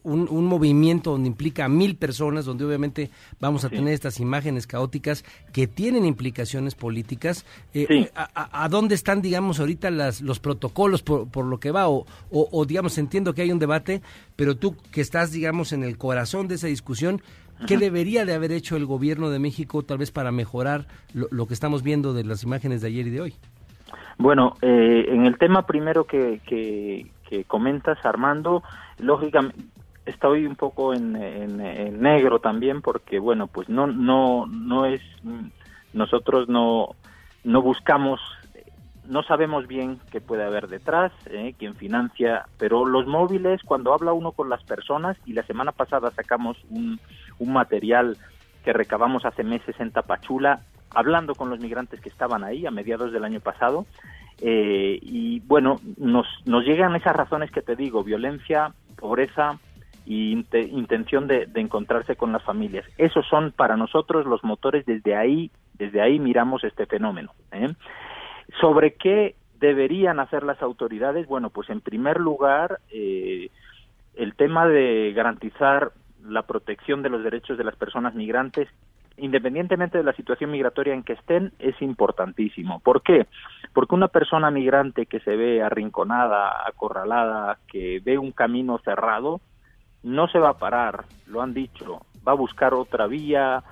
un, 0.03 0.45
movimiento 0.45 1.11
donde 1.11 1.27
implica 1.27 1.65
a 1.65 1.69
mil 1.69 1.95
personas, 1.95 2.45
donde 2.45 2.65
obviamente 2.65 3.09
vamos 3.39 3.65
a 3.65 3.69
tener 3.69 3.93
estas 3.93 4.19
imágenes 4.19 4.67
caóticas 4.67 5.23
que 5.53 5.67
tienen 5.67 6.05
implicaciones 6.05 6.75
políticas, 6.75 7.45
eh, 7.73 8.09
a, 8.15 8.69
dónde 8.69 8.95
están, 8.95 9.21
digamos, 9.21 9.59
ahorita 9.59 9.91
las, 9.91 10.21
los 10.21 10.39
protocolos 10.39 11.03
por, 11.03 11.45
lo 11.45 11.59
que 11.59 11.71
va? 11.71 11.89
O, 11.89 12.05
o, 12.31 12.65
digamos, 12.65 12.97
entiendo 12.97 13.33
que 13.33 13.41
hay 13.41 13.51
un 13.51 13.59
debate, 13.59 14.01
pero 14.35 14.57
tú 14.57 14.75
que 14.91 15.01
estás, 15.01 15.31
digamos, 15.31 15.73
en 15.73 15.83
el 15.83 15.97
corazón 15.97 16.47
de 16.47 16.55
esa 16.55 16.67
discusión, 16.67 17.21
¿Qué 17.67 17.77
debería 17.77 18.23
de 18.23 18.33
haber 18.33 18.53
hecho 18.53 18.77
el 18.77 18.85
gobierno 18.85 19.29
de 19.29 19.37
México 19.37 19.83
tal 19.83 19.97
vez 19.97 20.11
para 20.11 20.31
mejorar 20.31 20.85
lo, 21.13 21.45
que 21.45 21.53
estamos 21.53 21.83
viendo 21.83 22.13
de 22.13 22.23
las 22.23 22.43
imágenes 22.43 22.81
de 22.81 22.87
ayer 22.87 23.07
y 23.07 23.09
de 23.09 23.19
hoy? 23.19 23.33
Bueno, 24.17 24.53
eh, 24.61 25.07
en 25.09 25.25
el 25.25 25.37
tema 25.37 25.65
primero 25.65 26.05
que, 26.05 26.39
que, 26.47 27.07
que 27.29 27.43
comentas, 27.43 27.97
Armando, 28.05 28.63
lógicamente, 28.97 29.57
estoy 30.05 30.45
un 30.45 30.55
poco 30.55 30.93
en, 30.93 31.13
negro 32.01 32.39
también 32.39 32.81
porque 32.81 33.19
bueno 33.19 33.47
pues 33.47 33.69
no 33.69 33.87
no 33.87 34.45
no 34.47 34.85
es 34.85 35.01
nosotros 35.93 36.47
no 36.49 36.95
no 37.43 37.61
buscamos 37.61 38.19
no 39.09 39.23
sabemos 39.23 39.67
bien 39.67 39.99
qué 40.11 40.21
puede 40.21 40.43
haber 40.43 40.67
detrás, 40.67 41.11
eh, 41.25 41.55
quién 41.57 41.73
financia, 41.73 42.45
pero 42.59 42.85
los 42.85 43.07
móviles, 43.07 43.63
cuando 43.63 43.91
habla 43.91 44.13
uno 44.13 44.33
con 44.33 44.49
las 44.49 44.63
personas, 44.63 45.17
y 45.25 45.33
la 45.33 45.41
semana 45.43 45.71
pasada 45.71 46.11
sacamos 46.11 46.57
un, 46.69 46.99
un 47.39 47.51
material 47.51 48.17
que 48.63 48.71
recabamos 48.71 49.25
hace 49.25 49.43
meses 49.43 49.75
en 49.79 49.89
Tapachula, 49.89 50.61
hablando 50.91 51.33
con 51.33 51.49
los 51.49 51.59
migrantes 51.59 51.99
que 52.01 52.09
estaban 52.09 52.43
ahí 52.43 52.67
a 52.67 52.71
mediados 52.71 53.11
del 53.11 53.23
año 53.23 53.39
pasado, 53.39 53.87
eh, 54.41 54.99
y 55.01 55.39
bueno, 55.41 55.79
nos, 55.97 56.27
nos 56.45 56.63
llegan 56.63 56.95
esas 56.95 57.15
razones 57.15 57.49
que 57.51 57.63
te 57.63 57.75
digo, 57.75 58.03
violencia, 58.03 58.73
pobreza, 58.95 59.57
y 60.09 60.43
intención 60.71 61.27
de, 61.27 61.47
encontrarse 61.53 62.15
con 62.15 62.31
las 62.31 62.41
familias. 62.41 62.83
Esos 62.97 63.27
son 63.27 63.51
para 63.51 63.77
nosotros 63.77 64.25
los 64.25 64.43
motores, 64.43 64.83
desde 64.87 65.15
ahí, 65.15 65.51
desde 65.75 66.01
ahí 66.01 66.17
miramos 66.17 66.63
este 66.63 66.87
fenómeno. 66.87 67.31
¿eh? 67.51 67.71
¿Sobre 68.59 68.95
qué 68.95 69.35
deberían 69.59 70.19
hacer 70.19 70.41
las 70.41 70.63
autoridades? 70.63 71.27
Bueno, 71.27 71.51
pues 71.51 71.69
en 71.69 71.79
primer 71.79 72.19
lugar, 72.19 72.79
eh, 72.91 73.51
el 74.15 74.33
tema 74.33 74.67
de 74.67 75.13
garantizar 75.13 75.91
la 76.27 76.41
protección 76.41 77.03
de 77.03 77.09
los 77.09 77.23
derechos 77.23 77.59
de 77.59 77.65
las 77.65 77.75
personas 77.75 78.15
migrantes 78.15 78.67
independientemente 79.21 79.97
de 79.97 80.05
la 80.05 80.13
situación 80.13 80.49
migratoria 80.49 80.93
en 80.93 81.03
que 81.03 81.11
estén, 81.11 81.51
es 81.59 81.79
importantísimo. 81.81 82.79
¿Por 82.79 83.01
qué? 83.01 83.27
Porque 83.73 83.93
una 83.93 84.07
persona 84.07 84.49
migrante 84.49 85.07
que 85.07 85.19
se 85.19 85.35
ve 85.35 85.61
arrinconada, 85.61 86.65
acorralada, 86.65 87.57
que 87.67 88.01
ve 88.01 88.17
un 88.17 88.31
camino 88.31 88.79
cerrado, 88.79 89.41
no 90.03 90.27
se 90.27 90.39
va 90.39 90.49
a 90.49 90.57
parar, 90.57 91.05
lo 91.27 91.41
han 91.41 91.53
dicho, 91.53 92.05
va 92.27 92.33
a 92.33 92.35
buscar 92.35 92.73
otra 92.73 93.07
vía, 93.07 93.63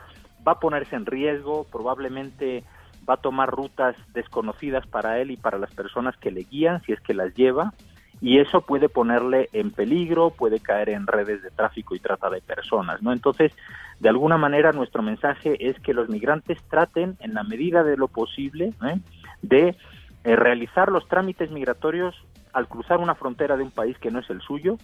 va 0.48 0.54
a 0.54 0.60
ponerse 0.60 0.96
en 0.96 1.06
riesgo, 1.06 1.66
probablemente 1.72 2.64
va 3.10 3.16
a 3.16 3.22
tomar 3.22 3.50
rutas 3.50 3.96
desconocidas 4.14 4.86
para 4.88 5.20
él 5.20 5.32
y 5.32 5.38
para 5.38 5.58
las 5.58 5.74
personas 5.74 6.18
que 6.18 6.32
le 6.32 6.44
guían, 6.44 6.82
si 6.84 6.92
es 6.92 7.00
que 7.02 7.14
las 7.14 7.34
lleva, 7.34 7.74
y 8.20 8.40
eso 8.40 8.62
puede 8.62 8.90
ponerle 8.90 9.48
en 9.54 9.72
peligro, 9.72 10.32
puede 10.32 10.60
caer 10.60 10.90
en 10.90 11.06
redes 11.06 11.44
de 11.44 11.52
tráfico 11.52 11.96
y 11.96 12.00
trata 12.00 12.30
de 12.30 12.42
personas, 12.42 13.02
¿no? 13.02 13.14
Entonces, 13.14 13.54
de 14.00 14.10
alguna 14.10 14.38
manera 14.38 14.72
nuestro 14.72 15.04
mensaje 15.04 15.70
es 15.70 15.80
que 15.80 15.94
los 15.94 16.10
migrantes 16.10 16.62
traten, 16.70 17.16
en 17.20 17.34
la 17.34 17.44
medida 17.44 17.84
de 17.84 17.96
lo 17.96 18.08
posible, 18.08 18.74
¿eh? 18.84 19.00
de 19.42 19.76
eh, 20.24 20.36
realizar 20.36 20.92
los 20.92 21.08
trámites 21.08 21.52
migratorios 21.52 22.16
al 22.58 22.68
cruzar 22.68 22.98
una 22.98 23.14
frontera 23.14 23.56
de 23.56 23.62
un 23.62 23.70
país 23.70 24.00
que 24.00 24.10
no 24.10 24.18
es 24.18 24.28
el 24.32 24.42
suyo, 24.42 24.78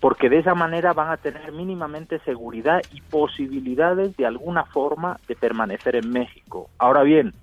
porque 0.00 0.30
de 0.30 0.38
esa 0.38 0.54
manera 0.54 0.94
van 0.94 1.10
a 1.10 1.18
tener 1.18 1.52
mínimamente 1.52 2.18
seguridad 2.20 2.80
y 2.90 3.02
posibilidades 3.02 4.16
de 4.16 4.24
alguna 4.24 4.64
forma 4.64 5.18
de 5.28 5.36
permanecer 5.36 5.96
en 5.96 6.08
México. 6.08 6.70
Ahora 6.78 7.02
bien, 7.02 7.34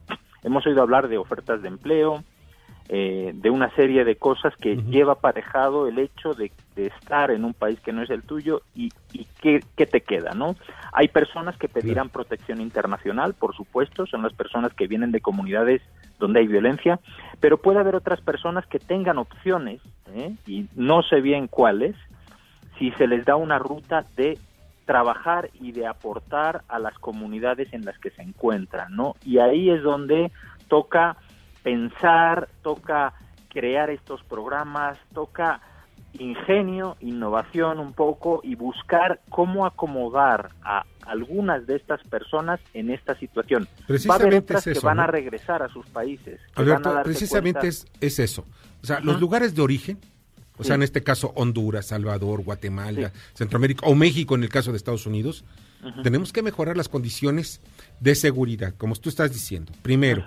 hemos 0.42 0.66
oído 0.66 0.82
hablar 0.82 1.08
de 1.08 1.20
ofertas 1.20 1.62
de 1.62 1.68
empleo, 1.68 2.24
eh, 2.90 3.32
de 3.34 3.50
una 3.50 3.74
serie 3.76 4.04
de 4.04 4.18
cosas 4.18 4.54
que 4.58 4.76
lleva 4.76 5.14
aparejado 5.14 5.88
el 5.88 6.00
hecho 6.00 6.34
de, 6.34 6.52
estar 6.76 7.32
en 7.32 7.46
un 7.46 7.54
país 7.54 7.80
que 7.80 7.94
no 7.94 8.02
es 8.02 8.10
el 8.10 8.24
tuyo 8.24 8.62
y, 8.76 8.92
y 9.14 9.26
qué, 9.42 9.62
te 9.86 10.02
queda, 10.02 10.34
¿no? 10.34 10.56
Hay 10.92 11.08
personas 11.08 11.56
que 11.58 11.70
pedirán 11.70 12.10
protección 12.10 12.60
internacional, 12.60 13.36
por 13.36 13.56
supuesto, 13.56 14.06
son 14.06 14.22
las 14.22 14.34
personas 14.34 14.74
que 14.74 14.88
vienen 14.88 15.12
de 15.12 15.22
comunidades 15.22 15.82
donde 16.20 16.42
hay 16.42 16.48
violencia, 16.48 17.00
pero 17.40 17.58
puede 17.58 17.80
haber 17.80 17.96
otras 17.96 18.20
personas 18.22 18.66
que 18.68 18.80
tengan 18.80 19.18
opciones, 19.18 19.82
¿eh? 20.14 20.36
y 20.46 20.68
no 20.76 21.04
sé 21.04 21.22
bien 21.22 21.48
cuáles, 21.48 21.96
si 22.78 22.92
se 22.92 23.08
les 23.08 23.24
da 23.24 23.36
una 23.38 23.60
ruta 23.60 24.06
de 24.18 24.38
trabajar 24.86 25.50
y 25.54 25.72
de 25.72 25.88
aportar 25.88 26.64
a 26.68 26.80
las 26.80 26.98
comunidades 27.00 27.72
en 27.74 27.86
las 27.86 27.98
que 28.00 28.10
se 28.10 28.22
encuentran, 28.22 28.96
¿no? 28.96 29.16
Y 29.24 29.38
ahí 29.38 29.70
es 29.70 29.82
donde 29.82 30.32
toca 30.68 31.18
pensar, 31.64 32.50
toca 32.62 33.14
crear 33.50 33.90
estos 33.90 34.24
programas, 34.24 34.98
toca 35.14 35.62
ingenio, 36.20 36.96
innovación 37.00 37.80
un 37.80 37.94
poco 37.94 38.42
y 38.44 38.56
buscar 38.56 39.22
cómo 39.30 39.66
acomodar 39.66 40.52
a 40.64 40.86
algunas 41.06 41.66
de 41.66 41.76
estas 41.76 42.04
personas 42.04 42.60
en 42.74 42.92
esta 42.92 43.18
situación. 43.18 43.68
Precisamente 43.88 44.54
es 44.56 44.64
que 44.64 44.80
van 44.80 45.00
a 45.00 45.08
regresar 45.08 45.64
a 45.64 45.70
sus 45.70 45.86
países. 45.88 46.40
precisamente 47.04 47.68
es, 47.68 47.86
eso. 48.02 48.46
O 48.82 48.86
sea, 48.86 49.00
los 49.00 49.20
lugares 49.20 49.56
de 49.56 49.62
origen, 49.62 50.00
o 50.58 50.64
sea, 50.64 50.76
en 50.76 50.84
este 50.84 51.04
caso 51.04 51.34
Honduras, 51.36 51.88
Salvador, 51.88 52.44
Guatemala, 52.44 53.12
Centroamérica 53.34 53.88
o 53.88 53.96
México 53.96 54.36
en 54.36 54.44
el 54.44 54.50
caso 54.50 54.72
de 54.72 54.78
Estados 54.78 55.06
Unidos, 55.08 55.44
tenemos 56.04 56.32
que 56.32 56.42
mejorar 56.42 56.78
las 56.78 56.88
condiciones 56.90 57.60
de 58.00 58.16
seguridad, 58.16 58.74
como 58.78 58.96
tú 58.96 59.10
estás 59.10 59.34
diciendo. 59.34 59.74
Primero, 59.82 60.26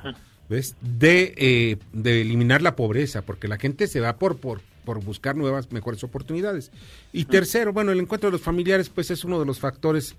¿ves? 0.48 0.76
De, 0.80 1.34
eh, 1.36 1.76
de 1.92 2.20
eliminar 2.20 2.62
la 2.62 2.76
pobreza, 2.76 3.22
porque 3.22 3.48
la 3.48 3.58
gente 3.58 3.86
se 3.86 4.00
va 4.00 4.16
por, 4.16 4.38
por, 4.38 4.60
por 4.84 5.02
buscar 5.02 5.36
nuevas, 5.36 5.72
mejores 5.72 6.02
oportunidades. 6.04 6.70
Y 7.12 7.24
tercero, 7.24 7.72
bueno, 7.72 7.92
el 7.92 8.00
encuentro 8.00 8.28
de 8.30 8.32
los 8.32 8.42
familiares, 8.42 8.88
pues 8.88 9.10
es 9.10 9.24
uno 9.24 9.40
de 9.40 9.46
los 9.46 9.60
factores 9.60 10.16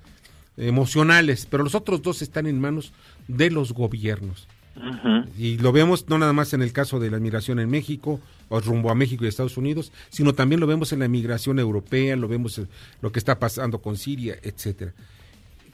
emocionales, 0.58 1.48
pero 1.50 1.64
los 1.64 1.76
otros 1.76 2.02
dos 2.02 2.22
están 2.22 2.48
en 2.48 2.60
manos 2.60 2.92
de 3.28 3.52
los 3.52 3.74
gobiernos. 3.74 4.48
Y 5.38 5.58
lo 5.58 5.72
vemos 5.72 6.08
no 6.08 6.20
nada 6.20 6.34
más 6.34 6.54
en 6.54 6.62
el 6.62 6.72
caso 6.72 7.00
de 7.00 7.10
la 7.10 7.20
migración 7.20 7.60
en 7.60 7.70
México 7.70 8.20
o 8.50 8.60
rumbo 8.60 8.92
a 8.92 8.96
México 8.96 9.26
y 9.26 9.28
Estados 9.28 9.58
Unidos, 9.58 9.92
sino 10.10 10.34
también 10.34 10.60
lo 10.60 10.68
vemos 10.68 10.94
en 10.94 11.00
la 11.00 11.08
migración 11.08 11.58
europea, 11.58 12.16
lo 12.16 12.28
vemos 12.28 12.60
en 12.60 12.68
lo 13.02 13.12
que 13.12 13.20
está 13.20 13.40
pasando 13.40 13.82
con 13.82 13.98
Siria, 13.98 14.38
etcétera. 14.44 14.94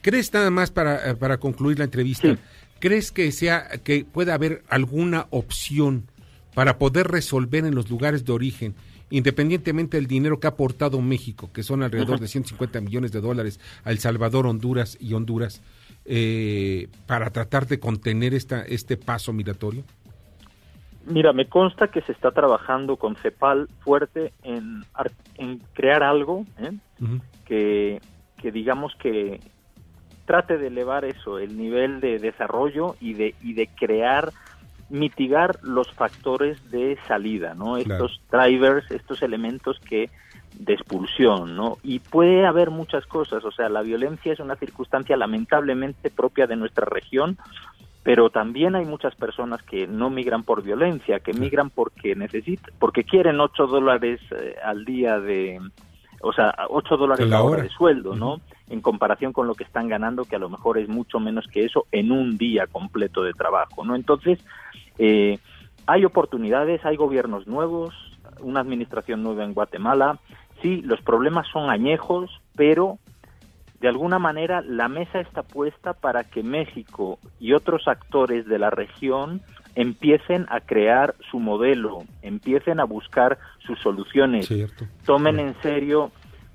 ¿Crees 0.01 0.33
nada 0.33 0.49
más 0.51 0.71
para, 0.71 1.11
eh, 1.11 1.15
para 1.15 1.37
concluir 1.37 1.79
la 1.79 1.85
entrevista? 1.85 2.37
¿Crees 2.83 3.13
que 3.13 3.31
sea 3.31 3.69
que 3.81 4.03
pueda 4.03 4.33
haber 4.33 4.61
alguna 4.67 5.27
opción 5.29 6.03
para 6.53 6.77
poder 6.77 7.07
resolver 7.07 7.63
en 7.63 7.75
los 7.75 7.89
lugares 7.89 8.25
de 8.25 8.33
origen, 8.33 8.75
independientemente 9.09 9.95
del 9.95 10.05
dinero 10.05 10.41
que 10.41 10.47
ha 10.47 10.49
aportado 10.49 10.99
México, 10.99 11.49
que 11.53 11.63
son 11.63 11.81
alrededor 11.81 12.19
de 12.19 12.27
150 12.27 12.81
millones 12.81 13.13
de 13.13 13.21
dólares 13.21 13.61
a 13.85 13.91
El 13.91 13.99
Salvador, 13.99 14.47
Honduras 14.47 14.97
y 14.99 15.13
Honduras, 15.13 15.63
eh, 16.03 16.89
para 17.07 17.29
tratar 17.29 17.67
de 17.67 17.79
contener 17.79 18.33
esta, 18.33 18.63
este 18.63 18.97
paso 18.97 19.31
migratorio? 19.31 19.85
Mira, 21.05 21.31
me 21.31 21.47
consta 21.47 21.87
que 21.87 22.01
se 22.01 22.11
está 22.11 22.31
trabajando 22.31 22.97
con 22.97 23.15
CEPAL 23.15 23.69
fuerte 23.79 24.33
en, 24.43 24.83
en 25.37 25.59
crear 25.71 26.03
algo 26.03 26.45
¿eh? 26.57 26.73
que, 27.45 28.01
que 28.41 28.51
digamos 28.51 28.93
que 29.01 29.39
trate 30.25 30.57
de 30.57 30.67
elevar 30.67 31.05
eso, 31.05 31.39
el 31.39 31.57
nivel 31.57 31.99
de 31.99 32.19
desarrollo 32.19 32.95
y 33.01 33.13
de, 33.13 33.35
y 33.41 33.53
de 33.53 33.67
crear, 33.67 34.31
mitigar 34.89 35.59
los 35.63 35.91
factores 35.91 36.71
de 36.71 36.97
salida, 37.07 37.53
¿no? 37.53 37.77
Estos 37.77 38.21
drivers, 38.31 38.89
estos 38.91 39.21
elementos 39.21 39.79
que 39.79 40.09
de 40.57 40.73
expulsión, 40.73 41.55
¿no? 41.55 41.77
Y 41.83 41.99
puede 41.99 42.45
haber 42.45 42.69
muchas 42.69 43.05
cosas, 43.05 43.43
o 43.43 43.51
sea, 43.51 43.69
la 43.69 43.81
violencia 43.81 44.33
es 44.33 44.39
una 44.39 44.55
circunstancia 44.55 45.17
lamentablemente 45.17 46.09
propia 46.09 46.47
de 46.47 46.55
nuestra 46.55 46.85
región, 46.85 47.37
pero 48.03 48.29
también 48.29 48.75
hay 48.75 48.85
muchas 48.85 49.15
personas 49.15 49.63
que 49.63 49.87
no 49.87 50.09
migran 50.09 50.43
por 50.43 50.61
violencia, 50.61 51.19
que 51.21 51.33
migran 51.33 51.69
porque 51.69 52.15
necesitan, 52.15 52.73
porque 52.77 53.03
quieren 53.03 53.39
8 53.39 53.65
dólares 53.67 54.19
eh, 54.31 54.55
al 54.63 54.85
día 54.85 55.19
de, 55.19 55.59
o 56.21 56.33
sea, 56.33 56.53
8 56.69 56.97
dólares 56.97 57.27
la 57.27 57.41
hora 57.41 57.63
de 57.63 57.69
sueldo, 57.69 58.15
¿no? 58.15 58.41
En 58.73 58.81
comparación 58.81 59.33
con 59.33 59.45
lo 59.45 59.53
que 59.53 59.63
están 59.63 59.87
ganando, 59.87 60.25
que 60.25 60.35
a 60.35 60.39
lo 60.39 60.49
mejor 60.49 60.79
es 60.79 60.89
mucho 60.89 61.19
menos 61.19 61.45
que 61.47 61.63
eso 61.63 61.85
en 61.91 62.11
un 62.11 62.37
día 62.37 62.65
completo 62.65 63.21
de 63.21 63.33
trabajo, 63.33 63.85
¿no? 63.85 63.95
Entonces, 63.95 64.39
eh, 64.97 65.37
hay 65.85 66.05
oportunidades, 66.05 66.83
hay 66.83 66.95
gobiernos 66.95 67.45
nuevos, 67.45 67.93
una 68.39 68.61
administración 68.61 69.21
nueva 69.21 69.43
en 69.43 69.53
Guatemala, 69.53 70.17
sí, 70.63 70.81
los 70.81 71.01
problemas 71.01 71.45
son 71.53 71.69
añejos, 71.69 72.31
pero 72.55 72.97
de 73.79 73.89
alguna 73.89 74.17
manera 74.17 74.61
la 74.61 74.87
mesa 74.87 75.19
está 75.19 75.43
puesta 75.43 75.93
para 75.93 76.23
que 76.23 76.41
México 76.41 77.19
y 77.39 77.53
otros 77.53 77.87
actores 77.87 78.47
de 78.47 78.57
la 78.57 78.71
región 78.71 79.41
empiecen 79.75 80.47
a 80.49 80.61
crear 80.61 81.13
su 81.29 81.39
modelo, 81.39 82.05
empiecen 82.23 82.79
a 82.79 82.85
buscar 82.85 83.37
sus 83.67 83.79
soluciones, 83.81 84.49
tomen 85.05 85.39
en 85.39 85.53
serio 85.61 86.11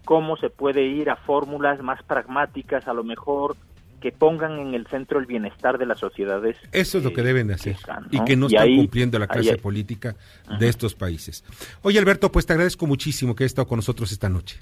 cómo 0.09 0.39
se 0.39 0.49
puede 0.49 0.87
ir 0.87 1.11
a 1.11 1.17
fórmulas 1.17 1.83
más 1.83 2.03
pragmáticas, 2.03 2.89
a 2.89 2.95
lo 2.95 3.05
mejor 3.05 3.57
que 4.01 4.11
pongan 4.11 4.59
en 4.59 4.73
el 4.73 4.87
centro 4.87 5.19
el 5.19 5.27
bienestar 5.27 5.77
de 5.77 5.85
las 5.85 5.99
sociedades. 5.99 6.57
Eso 6.73 6.97
es 6.97 7.05
lo 7.05 7.13
que 7.13 7.23
deben 7.23 7.49
de 7.49 7.55
hacer 7.55 7.77
y 8.11 8.25
que 8.25 8.35
no 8.35 8.47
están 8.47 8.75
cumpliendo 8.75 9.19
la 9.19 9.27
clase 9.27 9.59
política 9.59 10.17
de 10.59 10.67
estos 10.67 10.95
países. 10.95 11.45
Oye 11.83 11.99
Alberto, 11.99 12.33
pues 12.33 12.47
te 12.47 12.55
agradezco 12.55 12.87
muchísimo 12.87 13.37
que 13.37 13.45
hayas 13.45 13.51
estado 13.51 13.69
con 13.69 13.77
nosotros 13.77 14.11
esta 14.11 14.31
noche. 14.31 14.59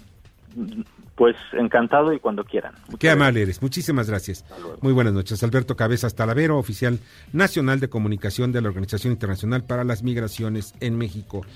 Pues 1.15 1.37
encantado 1.53 2.13
y 2.13 2.19
cuando 2.19 2.43
quieran. 2.43 2.75
Qué 2.99 3.09
amable 3.09 3.43
eres. 3.43 3.63
Muchísimas 3.63 4.11
gracias. 4.11 4.45
Muy 4.81 4.93
buenas 4.93 5.13
noches. 5.13 5.45
Alberto 5.45 5.77
Cabezas 5.77 6.17
Talavero, 6.17 6.59
oficial 6.59 6.99
nacional 7.33 7.79
de 7.79 7.89
comunicación 7.89 8.51
de 8.51 8.63
la 8.63 8.69
Organización 8.69 9.13
Internacional 9.13 9.63
para 9.63 9.85
las 9.85 10.03
Migraciones 10.03 10.75
en 10.81 10.99
México. 10.99 11.47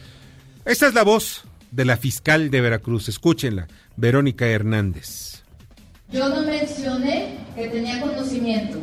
Esta 0.64 0.87
es 0.87 0.94
la 0.94 1.02
voz 1.02 1.44
de 1.71 1.85
la 1.85 1.97
fiscal 1.97 2.50
de 2.50 2.61
Veracruz. 2.61 3.09
Escúchenla, 3.09 3.69
Verónica 3.97 4.47
Hernández. 4.47 5.43
Yo 6.12 6.29
no 6.29 6.43
mencioné 6.43 7.39
que 7.55 7.69
tenía 7.69 8.00
conocimiento. 8.00 8.79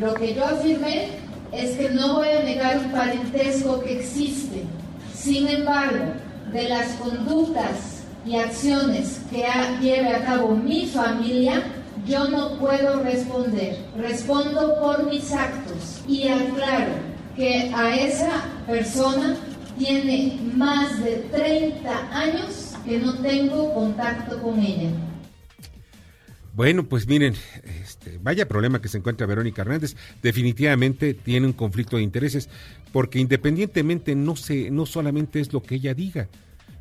Lo 0.00 0.14
que 0.14 0.34
yo 0.34 0.46
afirmé 0.46 1.08
es 1.52 1.76
que 1.76 1.90
no 1.90 2.14
voy 2.14 2.28
a 2.28 2.42
negar 2.42 2.78
un 2.78 2.92
parentesco 2.92 3.82
que 3.82 4.00
existe. 4.00 4.62
Sin 5.14 5.46
embargo, 5.48 6.12
de 6.52 6.68
las 6.68 6.92
conductas 6.94 8.04
y 8.24 8.36
acciones 8.36 9.20
que 9.30 9.44
lleve 9.80 10.08
a 10.08 10.24
cabo 10.24 10.54
mi 10.54 10.86
familia, 10.86 11.62
yo 12.06 12.28
no 12.28 12.58
puedo 12.58 13.02
responder. 13.02 13.76
Respondo 13.98 14.80
por 14.80 15.04
mis 15.10 15.32
actos 15.32 16.00
y 16.08 16.28
aclaro 16.28 16.92
que 17.36 17.70
a 17.74 17.96
esa 17.96 18.44
persona 18.66 19.36
tiene 19.80 20.38
más 20.54 21.02
de 21.02 21.16
30 21.32 22.18
años 22.18 22.74
que 22.84 22.98
no 22.98 23.14
tengo 23.14 23.72
contacto 23.72 24.40
con 24.42 24.60
ella. 24.60 24.90
Bueno, 26.54 26.84
pues 26.84 27.06
miren, 27.06 27.34
este, 27.82 28.18
vaya 28.22 28.46
problema 28.46 28.82
que 28.82 28.88
se 28.88 28.98
encuentra 28.98 29.26
Verónica 29.26 29.62
Hernández. 29.62 29.96
Definitivamente 30.22 31.14
tiene 31.14 31.46
un 31.46 31.54
conflicto 31.54 31.96
de 31.96 32.02
intereses, 32.02 32.50
porque 32.92 33.18
independientemente 33.18 34.14
no 34.14 34.36
se, 34.36 34.70
no 34.70 34.84
solamente 34.84 35.40
es 35.40 35.52
lo 35.54 35.62
que 35.62 35.76
ella 35.76 35.94
diga, 35.94 36.28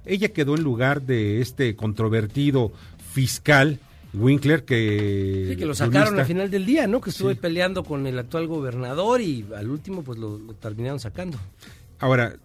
ella 0.05 0.29
quedó 0.29 0.55
en 0.55 0.63
lugar 0.63 1.03
de 1.03 1.39
este 1.39 1.75
controvertido 1.77 2.73
fiscal 3.13 3.79
Winkler 4.13 4.65
que... 4.65 5.47
Sí, 5.51 5.55
que 5.55 5.65
lo 5.65 5.75
sacaron 5.75 6.19
al 6.19 6.25
final 6.25 6.49
del 6.49 6.65
día, 6.65 6.87
¿no? 6.87 6.99
Que 6.99 7.11
estuvo 7.11 7.33
peleando 7.35 7.83
con 7.83 8.07
el 8.07 8.17
actual 8.19 8.47
gobernador 8.47 9.21
y 9.21 9.45
al 9.55 9.69
último 9.69 10.03
pues 10.03 10.17
lo, 10.17 10.39
terminaron 10.59 10.99
sacando. 10.99 11.37
Ahora, 11.99 12.35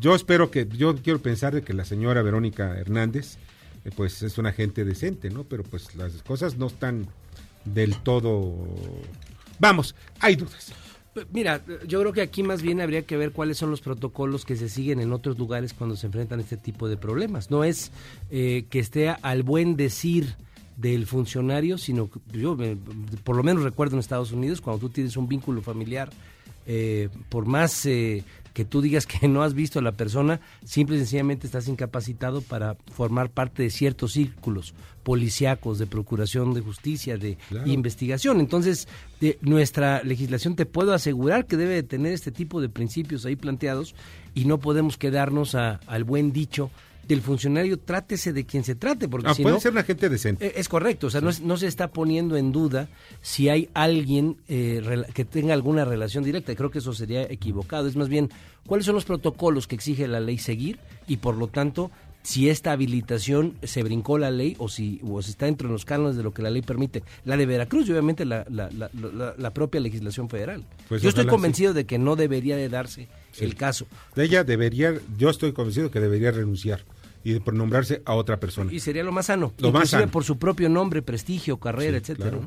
yo 0.00 0.14
espero 0.14 0.50
que, 0.50 0.68
yo 0.68 0.94
quiero 0.96 1.20
pensar 1.20 1.54
de 1.54 1.62
que 1.62 1.72
la 1.72 1.84
señora 1.84 2.22
Verónica 2.22 2.76
Hernández 2.76 3.38
eh, 3.84 3.90
pues 3.94 4.22
es 4.22 4.38
una 4.38 4.52
gente 4.52 4.84
decente, 4.84 5.30
¿no? 5.30 5.44
Pero 5.44 5.62
pues 5.62 5.94
las 5.94 6.22
cosas 6.22 6.56
no 6.56 6.66
están 6.66 7.06
del 7.64 7.96
todo... 7.98 8.54
Vamos, 9.58 9.94
hay 10.20 10.36
dudas. 10.36 10.72
Mira, 11.32 11.62
yo 11.86 12.00
creo 12.00 12.12
que 12.12 12.22
aquí 12.22 12.42
más 12.42 12.60
bien 12.60 12.80
habría 12.80 13.02
que 13.02 13.16
ver 13.16 13.30
cuáles 13.30 13.56
son 13.56 13.70
los 13.70 13.80
protocolos 13.80 14.44
que 14.44 14.56
se 14.56 14.68
siguen 14.68 15.00
en 15.00 15.12
otros 15.12 15.38
lugares 15.38 15.72
cuando 15.72 15.94
se 15.94 16.06
enfrentan 16.06 16.40
este 16.40 16.56
tipo 16.56 16.88
de 16.88 16.96
problemas. 16.96 17.50
No 17.50 17.62
es 17.62 17.92
eh, 18.30 18.66
que 18.68 18.80
esté 18.80 19.10
al 19.10 19.44
buen 19.44 19.76
decir 19.76 20.34
del 20.76 21.06
funcionario, 21.06 21.78
sino 21.78 22.10
que 22.10 22.18
yo 22.32 22.56
por 23.22 23.36
lo 23.36 23.44
menos 23.44 23.62
recuerdo 23.62 23.94
en 23.94 24.00
Estados 24.00 24.32
Unidos, 24.32 24.60
cuando 24.60 24.80
tú 24.80 24.88
tienes 24.88 25.16
un 25.16 25.28
vínculo 25.28 25.62
familiar, 25.62 26.10
eh, 26.66 27.08
por 27.28 27.46
más 27.46 27.86
eh, 27.86 28.24
que 28.54 28.64
tú 28.64 28.80
digas 28.80 29.06
que 29.06 29.28
no 29.28 29.42
has 29.42 29.54
visto 29.54 29.78
a 29.78 29.82
la 29.82 29.92
persona, 29.92 30.40
simple 30.64 30.96
y 30.96 31.00
sencillamente 31.00 31.46
estás 31.46 31.68
incapacitado 31.68 32.40
para 32.40 32.76
formar 32.92 33.30
parte 33.30 33.62
de 33.62 33.70
ciertos 33.70 34.12
círculos 34.12 34.74
policíacos, 35.02 35.78
de 35.78 35.86
procuración 35.86 36.54
de 36.54 36.62
justicia, 36.62 37.18
de 37.18 37.36
investigación. 37.66 38.40
Entonces, 38.40 38.88
de 39.20 39.38
nuestra 39.42 40.02
legislación 40.02 40.56
te 40.56 40.64
puedo 40.64 40.94
asegurar 40.94 41.46
que 41.46 41.58
debe 41.58 41.74
de 41.74 41.82
tener 41.82 42.12
este 42.12 42.30
tipo 42.30 42.60
de 42.62 42.70
principios 42.70 43.26
ahí 43.26 43.36
planteados 43.36 43.94
y 44.34 44.46
no 44.46 44.58
podemos 44.58 44.96
quedarnos 44.96 45.54
al 45.54 46.04
buen 46.04 46.32
dicho 46.32 46.70
del 47.06 47.20
funcionario, 47.20 47.78
trátese 47.78 48.32
de 48.32 48.44
quien 48.44 48.64
se 48.64 48.74
trate, 48.74 49.08
porque 49.08 49.28
ah, 49.28 49.34
si 49.34 49.42
puede 49.42 49.56
no, 49.56 49.60
ser 49.60 49.72
una 49.72 49.82
gente 49.82 50.08
decente. 50.08 50.46
Eh, 50.46 50.52
es 50.56 50.68
correcto, 50.68 51.08
o 51.08 51.10
sea, 51.10 51.20
no, 51.20 51.56
se 51.56 51.66
está 51.66 51.88
poniendo 51.88 52.36
en 52.36 52.52
duda 52.52 52.88
si 53.22 53.48
hay 53.48 53.68
alguien 53.74 54.36
eh, 54.48 55.04
que 55.14 55.24
tenga 55.24 55.54
alguna 55.54 55.84
relación 55.84 56.24
directa. 56.24 56.54
Creo 56.54 56.70
que 56.70 56.78
eso 56.78 56.92
sería 56.92 57.22
equivocado. 57.22 57.86
Es 57.88 57.96
más 57.96 58.08
bien, 58.08 58.30
¿cuáles 58.66 58.86
son 58.86 58.94
los 58.94 59.04
protocolos 59.04 59.66
que 59.66 59.74
exige 59.74 60.08
la 60.08 60.20
ley 60.20 60.38
seguir? 60.38 60.78
Y 61.06 61.18
por 61.18 61.36
lo 61.36 61.48
tanto, 61.48 61.90
si 62.24 62.48
esta 62.48 62.72
habilitación 62.72 63.54
se 63.62 63.82
brincó 63.82 64.16
la 64.16 64.30
ley 64.30 64.56
o 64.58 64.70
si, 64.70 64.98
o 65.06 65.20
si 65.20 65.30
está 65.30 65.44
dentro 65.44 65.68
de 65.68 65.72
los 65.72 65.84
cánones 65.84 66.16
de 66.16 66.22
lo 66.22 66.32
que 66.32 66.40
la 66.40 66.48
ley 66.48 66.62
permite. 66.62 67.02
La 67.26 67.36
de 67.36 67.44
Veracruz 67.44 67.86
y 67.86 67.92
obviamente 67.92 68.24
la, 68.24 68.46
la, 68.48 69.50
propia 69.50 69.80
legislación 69.80 70.30
federal. 70.30 70.64
Pues 70.88 71.02
yo 71.02 71.10
estoy 71.10 71.26
convencido 71.26 71.74
de 71.74 71.84
que 71.84 71.98
no 71.98 72.16
debería 72.16 72.56
de 72.56 72.70
darse 72.70 73.08
el 73.38 73.54
caso. 73.54 73.86
De 74.16 74.24
ella 74.24 74.42
debería, 74.42 74.94
yo 75.18 75.28
estoy 75.28 75.52
convencido 75.52 75.90
que 75.90 76.00
debería 76.00 76.30
renunciar 76.30 76.82
y 77.24 77.40
por 77.40 77.54
nombrarse 77.54 78.02
a 78.04 78.14
otra 78.14 78.38
persona. 78.38 78.72
Y 78.72 78.80
sería 78.80 79.02
lo 79.02 79.10
más 79.10 79.26
sano. 79.26 79.52
Lo 79.58 79.72
más 79.72 79.90
sano. 79.90 80.10
por 80.10 80.24
su 80.24 80.38
propio 80.38 80.68
nombre, 80.68 81.02
prestigio, 81.02 81.56
carrera, 81.58 81.96
etcétera 81.96 82.38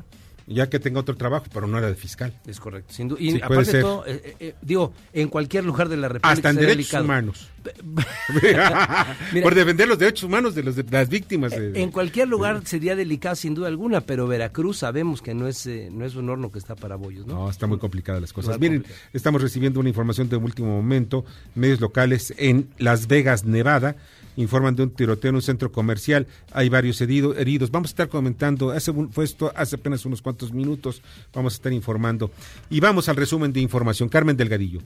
ya 0.48 0.68
que 0.70 0.80
tenga 0.80 1.00
otro 1.00 1.14
trabajo, 1.14 1.46
pero 1.52 1.66
no 1.66 1.78
era 1.78 1.88
de 1.88 1.94
fiscal. 1.94 2.32
Es 2.46 2.58
correcto, 2.58 2.94
sin. 2.94 3.14
Y 3.18 3.40
aparte 3.40 3.72
de 3.72 3.80
todo, 3.82 4.06
eh, 4.06 4.20
eh, 4.24 4.36
eh, 4.40 4.54
digo, 4.62 4.94
en 5.12 5.28
cualquier 5.28 5.64
lugar 5.64 5.88
de 5.88 5.98
la 5.98 6.08
República. 6.08 6.30
Hasta 6.30 6.50
en 6.50 6.56
derechos 6.56 7.02
humanos. 7.02 7.48
Por 9.42 9.54
defender 9.54 9.86
los 9.86 9.98
derechos 9.98 10.24
humanos 10.24 10.54
de, 10.54 10.62
los, 10.62 10.74
de 10.74 10.84
las 10.90 11.08
víctimas. 11.10 11.52
en 11.52 11.90
cualquier 11.90 12.28
lugar 12.28 12.62
sería 12.64 12.96
delicado, 12.96 13.36
sin 13.36 13.54
duda 13.54 13.68
alguna, 13.68 14.00
pero 14.00 14.26
Veracruz 14.26 14.78
sabemos 14.78 15.20
que 15.20 15.34
no 15.34 15.46
es, 15.46 15.66
no 15.66 16.06
es 16.06 16.14
un 16.16 16.30
horno 16.30 16.50
que 16.50 16.58
está 16.58 16.74
para 16.74 16.96
bollos, 16.96 17.26
¿no? 17.26 17.34
No, 17.34 17.50
está 17.50 17.66
muy 17.66 17.78
complicada 17.78 18.18
las 18.20 18.32
cosas. 18.32 18.58
Miren, 18.58 18.86
estamos 19.12 19.42
recibiendo 19.42 19.80
una 19.80 19.90
información 19.90 20.30
de 20.30 20.36
último 20.36 20.68
momento, 20.68 21.26
medios 21.54 21.80
locales 21.80 22.32
en 22.38 22.68
Las 22.78 23.06
Vegas, 23.06 23.44
Nevada 23.44 23.96
informan 24.38 24.74
de 24.76 24.84
un 24.84 24.90
tiroteo 24.90 25.30
en 25.30 25.34
un 25.34 25.42
centro 25.42 25.70
comercial. 25.70 26.26
Hay 26.52 26.68
varios 26.68 27.00
heridos. 27.00 27.70
Vamos 27.70 27.90
a 27.90 27.92
estar 27.92 28.08
comentando, 28.08 28.70
hace, 28.70 28.92
fue 29.10 29.24
esto 29.24 29.52
hace 29.54 29.76
apenas 29.76 30.06
unos 30.06 30.22
cuantos 30.22 30.52
minutos, 30.52 31.02
vamos 31.34 31.54
a 31.54 31.56
estar 31.56 31.72
informando. 31.72 32.30
Y 32.70 32.80
vamos 32.80 33.08
al 33.08 33.16
resumen 33.16 33.52
de 33.52 33.60
información. 33.60 34.08
Carmen 34.08 34.36
Delgadillo. 34.36 34.80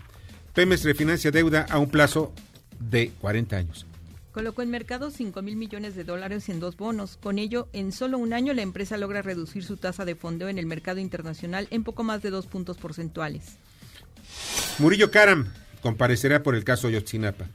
Pemex 0.55 0.85
refinancia 0.85 1.31
deuda 1.31 1.67
a 1.71 1.79
un 1.79 1.91
plazo 1.91 2.33
de 2.79 3.13
40 3.21 3.57
años. 3.57 3.87
Colocó 4.33 4.63
en 4.63 4.71
mercado 4.71 5.11
5 5.11 5.43
mil 5.43 5.57
millones 5.57 5.95
de 5.95 6.05
dólares 6.05 6.49
en 6.49 6.59
dos 6.59 6.79
bonos. 6.79 7.19
Con 7.23 7.39
ello, 7.39 7.69
en 7.75 7.93
solo 7.93 8.17
un 8.17 8.33
año 8.33 8.55
la 8.55 8.63
empresa 8.63 8.97
logra 8.97 9.21
reducir 9.21 9.63
su 9.63 9.77
tasa 9.77 10.07
de 10.07 10.15
fondeo 10.15 10.49
en 10.49 10.59
el 10.59 10.65
mercado 10.65 11.01
internacional 11.01 11.69
en 11.71 11.85
poco 11.85 12.03
más 12.03 12.23
de 12.23 12.31
dos 12.31 12.47
puntos 12.47 12.79
porcentuales. 12.79 13.59
Murillo 14.79 15.11
Karam 15.11 15.53
comparecerá 15.83 16.43
por 16.43 16.55
el 16.55 16.65
caso 16.65 16.89
Yotzinapa. 16.89 17.49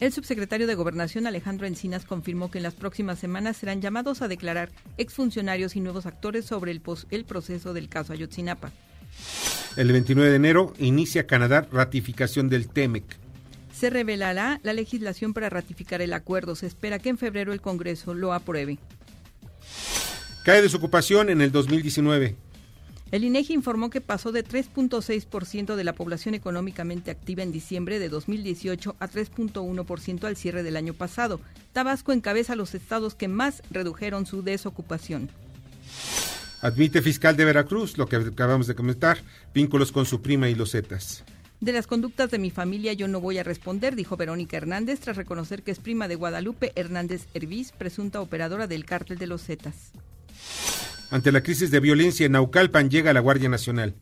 El 0.00 0.12
subsecretario 0.12 0.66
de 0.66 0.74
Gobernación 0.74 1.26
Alejandro 1.26 1.66
Encinas 1.66 2.04
confirmó 2.04 2.50
que 2.50 2.58
en 2.58 2.64
las 2.64 2.74
próximas 2.74 3.18
semanas 3.18 3.56
serán 3.56 3.80
llamados 3.80 4.22
a 4.22 4.28
declarar 4.28 4.70
exfuncionarios 4.98 5.76
y 5.76 5.80
nuevos 5.80 6.04
actores 6.04 6.44
sobre 6.44 6.72
el, 6.72 6.82
el 7.10 7.24
proceso 7.24 7.72
del 7.72 7.88
caso 7.88 8.12
Ayotzinapa. 8.12 8.72
El 9.76 9.92
29 9.92 10.30
de 10.30 10.36
enero 10.36 10.72
inicia 10.78 11.26
Canadá 11.26 11.66
ratificación 11.70 12.48
del 12.48 12.68
TEMEC. 12.68 13.04
Se 13.72 13.90
revelará 13.90 14.60
la 14.62 14.72
legislación 14.72 15.32
para 15.32 15.48
ratificar 15.48 16.02
el 16.02 16.12
acuerdo. 16.12 16.56
Se 16.56 16.66
espera 16.66 16.98
que 16.98 17.08
en 17.08 17.18
febrero 17.18 17.52
el 17.52 17.60
Congreso 17.60 18.14
lo 18.14 18.32
apruebe. 18.32 18.78
Cae 20.44 20.60
desocupación 20.60 21.30
en 21.30 21.40
el 21.40 21.52
2019. 21.52 22.36
El 23.10 23.24
INEGI 23.24 23.54
informó 23.54 23.90
que 23.90 24.00
pasó 24.00 24.32
de 24.32 24.44
3.6% 24.44 25.76
de 25.76 25.84
la 25.84 25.92
población 25.92 26.34
económicamente 26.34 27.10
activa 27.10 27.42
en 27.42 27.52
diciembre 27.52 27.98
de 27.98 28.08
2018 28.08 28.96
a 28.98 29.08
3.1% 29.08 30.24
al 30.24 30.36
cierre 30.36 30.62
del 30.62 30.76
año 30.76 30.94
pasado. 30.94 31.40
Tabasco 31.72 32.12
encabeza 32.12 32.56
los 32.56 32.74
estados 32.74 33.14
que 33.14 33.28
más 33.28 33.62
redujeron 33.70 34.26
su 34.26 34.42
desocupación. 34.42 35.30
Admite 36.60 37.02
fiscal 37.02 37.36
de 37.36 37.44
Veracruz, 37.44 37.98
lo 37.98 38.08
que 38.08 38.16
acabamos 38.16 38.66
de 38.66 38.74
comentar, 38.74 39.18
vínculos 39.52 39.92
con 39.92 40.06
su 40.06 40.22
prima 40.22 40.48
y 40.48 40.54
los 40.54 40.72
Zetas. 40.72 41.22
De 41.60 41.72
las 41.72 41.86
conductas 41.86 42.30
de 42.30 42.38
mi 42.38 42.50
familia 42.50 42.94
yo 42.94 43.06
no 43.06 43.20
voy 43.20 43.38
a 43.38 43.42
responder, 43.42 43.94
dijo 43.96 44.16
Verónica 44.16 44.56
Hernández 44.56 45.00
tras 45.00 45.16
reconocer 45.16 45.62
que 45.62 45.70
es 45.70 45.78
prima 45.78 46.08
de 46.08 46.14
Guadalupe 46.14 46.72
Hernández 46.74 47.26
Herviz, 47.32 47.72
presunta 47.72 48.20
operadora 48.20 48.66
del 48.66 48.84
cártel 48.84 49.18
de 49.18 49.26
los 49.26 49.44
Zetas. 49.44 49.92
Ante 51.10 51.32
la 51.32 51.42
crisis 51.42 51.70
de 51.70 51.80
violencia 51.80 52.26
en 52.26 52.32
Naucalpan 52.32 52.90
llega 52.90 53.12
la 53.12 53.20
Guardia 53.20 53.48
Nacional. 53.48 53.94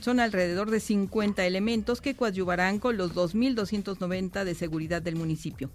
Son 0.00 0.20
alrededor 0.20 0.70
de 0.70 0.80
50 0.80 1.44
elementos 1.44 2.00
que 2.00 2.14
coadyuvarán 2.14 2.78
con 2.78 2.96
los 2.96 3.14
2.290 3.14 4.44
de 4.44 4.54
seguridad 4.54 5.02
del 5.02 5.16
municipio. 5.16 5.70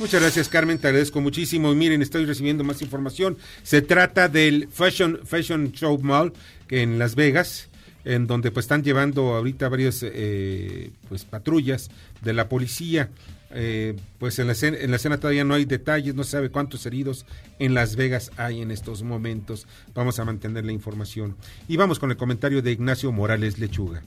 Muchas 0.00 0.20
gracias, 0.20 0.48
Carmen. 0.48 0.78
Te 0.78 0.88
agradezco 0.88 1.20
muchísimo. 1.20 1.72
Y 1.72 1.76
miren, 1.76 2.02
estoy 2.02 2.24
recibiendo 2.26 2.64
más 2.64 2.82
información. 2.82 3.38
Se 3.62 3.80
trata 3.80 4.28
del 4.28 4.68
Fashion, 4.68 5.20
Fashion 5.24 5.70
Show 5.70 6.00
Mall 6.02 6.32
en 6.68 6.98
Las 6.98 7.14
Vegas, 7.14 7.68
en 8.04 8.26
donde 8.26 8.50
pues 8.50 8.64
están 8.64 8.82
llevando 8.82 9.34
ahorita 9.34 9.68
varias 9.68 10.00
eh, 10.02 10.90
pues 11.08 11.24
patrullas 11.24 11.90
de 12.22 12.32
la 12.32 12.48
policía. 12.48 13.10
Eh, 13.54 13.94
pues 14.18 14.38
en 14.40 14.46
la, 14.46 14.52
escena, 14.52 14.76
en 14.78 14.90
la 14.90 14.96
escena 14.96 15.18
todavía 15.18 15.44
no 15.44 15.54
hay 15.54 15.64
detalles, 15.64 16.14
no 16.14 16.24
se 16.24 16.32
sabe 16.32 16.50
cuántos 16.50 16.84
heridos 16.86 17.24
en 17.58 17.72
Las 17.72 17.96
Vegas 17.96 18.32
hay 18.36 18.62
en 18.62 18.70
estos 18.70 19.02
momentos. 19.02 19.68
Vamos 19.94 20.18
a 20.18 20.24
mantener 20.24 20.64
la 20.64 20.72
información. 20.72 21.36
Y 21.68 21.76
vamos 21.76 21.98
con 21.98 22.10
el 22.10 22.16
comentario 22.16 22.62
de 22.62 22.72
Ignacio 22.72 23.12
Morales 23.12 23.58
Lechuga. 23.58 24.02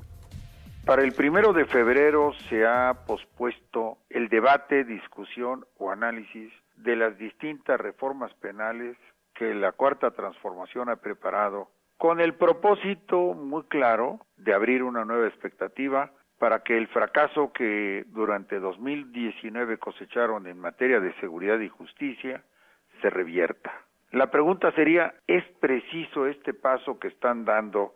Para 0.86 1.04
el 1.04 1.14
primero 1.14 1.52
de 1.52 1.66
febrero 1.66 2.34
se 2.50 2.66
ha 2.66 2.94
pospuesto 3.06 3.98
el 4.10 4.30
debate, 4.30 4.86
discusión 4.86 5.66
o 5.78 5.92
análisis 5.92 6.52
de 6.78 6.96
las 6.96 7.18
distintas 7.18 7.80
reformas 7.80 8.34
penales 8.36 8.96
que 9.34 9.54
la 9.54 9.72
Cuarta 9.72 10.12
Transformación 10.12 10.90
ha 10.90 10.96
preparado 10.96 11.70
con 11.98 12.22
el 12.22 12.36
propósito 12.36 13.34
muy 13.34 13.64
claro 13.64 14.20
de 14.38 14.54
abrir 14.54 14.84
una 14.84 15.04
nueva 15.04 15.28
expectativa 15.28 16.12
para 16.40 16.60
que 16.60 16.78
el 16.78 16.88
fracaso 16.88 17.52
que 17.52 18.06
durante 18.08 18.60
2019 18.60 19.78
cosecharon 19.78 20.48
en 20.48 20.60
materia 20.60 21.00
de 21.00 21.14
seguridad 21.20 21.60
y 21.60 21.70
justicia 21.70 22.44
se 23.02 23.10
revierta. 23.10 23.74
La 24.12 24.32
pregunta 24.32 24.72
sería, 24.72 25.14
¿es 25.28 25.44
preciso 25.60 26.28
este 26.28 26.54
paso 26.54 27.00
que 27.00 27.08
están 27.08 27.46
dando 27.46 27.94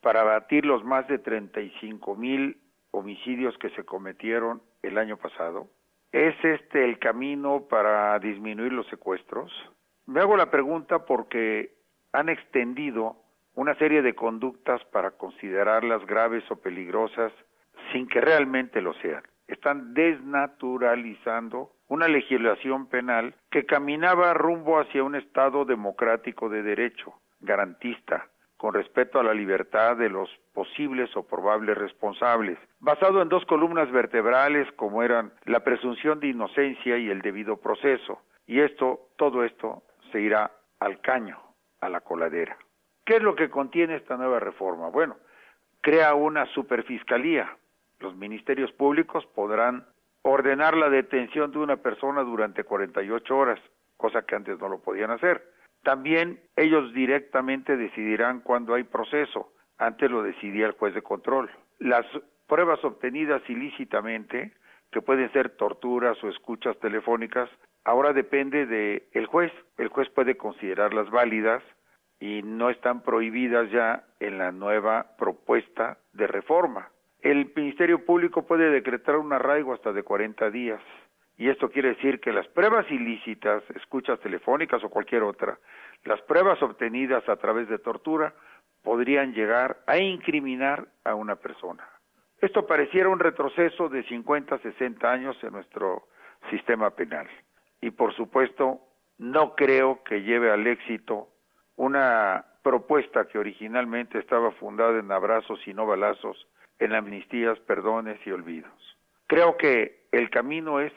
para 0.00 0.22
abatir 0.22 0.64
los 0.64 0.84
más 0.84 1.06
de 1.08 1.18
35 1.18 2.16
mil 2.16 2.58
homicidios 2.90 3.56
que 3.58 3.70
se 3.70 3.84
cometieron 3.84 4.62
el 4.82 4.98
año 4.98 5.16
pasado? 5.16 5.68
¿Es 6.12 6.34
este 6.44 6.84
el 6.84 6.98
camino 6.98 7.66
para 7.68 8.18
disminuir 8.18 8.72
los 8.72 8.86
secuestros? 8.88 9.52
Me 10.06 10.20
hago 10.20 10.36
la 10.36 10.50
pregunta 10.50 11.04
porque 11.04 11.72
han 12.12 12.28
extendido 12.28 13.16
una 13.54 13.74
serie 13.76 14.02
de 14.02 14.14
conductas 14.14 14.84
para 14.86 15.12
considerarlas 15.12 16.04
graves 16.06 16.44
o 16.50 16.56
peligrosas 16.56 17.32
sin 17.94 18.08
que 18.08 18.20
realmente 18.20 18.82
lo 18.82 18.92
sean. 18.94 19.22
Están 19.46 19.94
desnaturalizando 19.94 21.70
una 21.86 22.08
legislación 22.08 22.88
penal 22.88 23.36
que 23.52 23.66
caminaba 23.66 24.34
rumbo 24.34 24.80
hacia 24.80 25.04
un 25.04 25.14
Estado 25.14 25.64
democrático 25.64 26.48
de 26.48 26.64
derecho, 26.64 27.14
garantista, 27.38 28.26
con 28.56 28.74
respeto 28.74 29.20
a 29.20 29.22
la 29.22 29.32
libertad 29.32 29.96
de 29.96 30.08
los 30.08 30.28
posibles 30.52 31.16
o 31.16 31.22
probables 31.22 31.78
responsables, 31.78 32.58
basado 32.80 33.22
en 33.22 33.28
dos 33.28 33.44
columnas 33.44 33.88
vertebrales 33.92 34.66
como 34.72 35.04
eran 35.04 35.32
la 35.44 35.60
presunción 35.60 36.18
de 36.18 36.28
inocencia 36.28 36.98
y 36.98 37.10
el 37.10 37.20
debido 37.20 37.58
proceso. 37.58 38.22
Y 38.48 38.58
esto, 38.58 39.10
todo 39.16 39.44
esto, 39.44 39.84
se 40.10 40.20
irá 40.20 40.50
al 40.80 41.00
caño, 41.00 41.38
a 41.80 41.88
la 41.88 42.00
coladera. 42.00 42.56
¿Qué 43.04 43.16
es 43.16 43.22
lo 43.22 43.36
que 43.36 43.50
contiene 43.50 43.96
esta 43.96 44.16
nueva 44.16 44.40
reforma? 44.40 44.88
Bueno, 44.88 45.16
crea 45.80 46.14
una 46.14 46.46
superfiscalía, 46.46 47.56
los 48.04 48.14
ministerios 48.14 48.70
públicos 48.72 49.26
podrán 49.34 49.86
ordenar 50.22 50.76
la 50.76 50.90
detención 50.90 51.50
de 51.50 51.58
una 51.58 51.76
persona 51.78 52.22
durante 52.22 52.62
48 52.62 53.36
horas, 53.36 53.60
cosa 53.96 54.22
que 54.22 54.36
antes 54.36 54.58
no 54.60 54.68
lo 54.68 54.80
podían 54.80 55.10
hacer. 55.10 55.42
También 55.82 56.40
ellos 56.56 56.92
directamente 56.94 57.76
decidirán 57.76 58.40
cuándo 58.40 58.74
hay 58.74 58.84
proceso. 58.84 59.52
Antes 59.78 60.10
lo 60.10 60.22
decidía 60.22 60.66
el 60.66 60.72
juez 60.72 60.94
de 60.94 61.02
control. 61.02 61.50
Las 61.78 62.06
pruebas 62.46 62.82
obtenidas 62.84 63.42
ilícitamente, 63.48 64.52
que 64.92 65.02
pueden 65.02 65.32
ser 65.32 65.56
torturas 65.56 66.22
o 66.22 66.28
escuchas 66.28 66.78
telefónicas, 66.78 67.50
ahora 67.84 68.12
depende 68.12 68.66
del 68.66 69.02
el 69.12 69.26
juez. 69.26 69.52
El 69.78 69.88
juez 69.88 70.08
puede 70.10 70.36
considerarlas 70.36 71.10
válidas 71.10 71.62
y 72.20 72.42
no 72.42 72.70
están 72.70 73.02
prohibidas 73.02 73.70
ya 73.70 74.04
en 74.20 74.38
la 74.38 74.52
nueva 74.52 75.16
propuesta 75.18 75.98
de 76.12 76.26
reforma. 76.26 76.88
El 77.24 77.50
Ministerio 77.56 78.04
Público 78.04 78.42
puede 78.42 78.68
decretar 78.68 79.16
un 79.16 79.32
arraigo 79.32 79.72
hasta 79.72 79.94
de 79.94 80.02
40 80.02 80.50
días. 80.50 80.82
Y 81.38 81.48
esto 81.48 81.70
quiere 81.70 81.94
decir 81.94 82.20
que 82.20 82.34
las 82.34 82.46
pruebas 82.48 82.84
ilícitas, 82.90 83.62
escuchas 83.74 84.20
telefónicas 84.20 84.84
o 84.84 84.90
cualquier 84.90 85.22
otra, 85.22 85.58
las 86.04 86.20
pruebas 86.20 86.62
obtenidas 86.62 87.26
a 87.30 87.36
través 87.36 87.66
de 87.70 87.78
tortura, 87.78 88.34
podrían 88.82 89.32
llegar 89.32 89.78
a 89.86 89.96
incriminar 89.96 90.86
a 91.02 91.14
una 91.14 91.36
persona. 91.36 91.88
Esto 92.42 92.66
pareciera 92.66 93.08
un 93.08 93.18
retroceso 93.18 93.88
de 93.88 94.02
50, 94.02 94.58
60 94.58 95.10
años 95.10 95.42
en 95.42 95.54
nuestro 95.54 96.08
sistema 96.50 96.90
penal. 96.90 97.26
Y 97.80 97.90
por 97.92 98.14
supuesto, 98.14 98.80
no 99.16 99.54
creo 99.54 100.04
que 100.04 100.20
lleve 100.20 100.50
al 100.50 100.66
éxito 100.66 101.28
una 101.76 102.44
propuesta 102.62 103.28
que 103.28 103.38
originalmente 103.38 104.18
estaba 104.18 104.50
fundada 104.50 104.98
en 104.98 105.10
abrazos 105.10 105.66
y 105.66 105.72
no 105.72 105.86
balazos 105.86 106.46
en 106.84 106.94
amnistías, 106.94 107.58
perdones 107.60 108.18
y 108.26 108.30
olvidos. 108.30 108.72
Creo 109.26 109.56
que 109.56 110.06
el 110.12 110.30
camino 110.30 110.80
es 110.80 110.92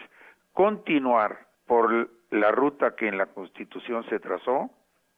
continuar 0.53 1.47
por 1.65 2.09
la 2.29 2.51
ruta 2.51 2.95
que 2.95 3.07
en 3.07 3.17
la 3.17 3.27
Constitución 3.27 4.03
se 4.09 4.19
trazó 4.19 4.69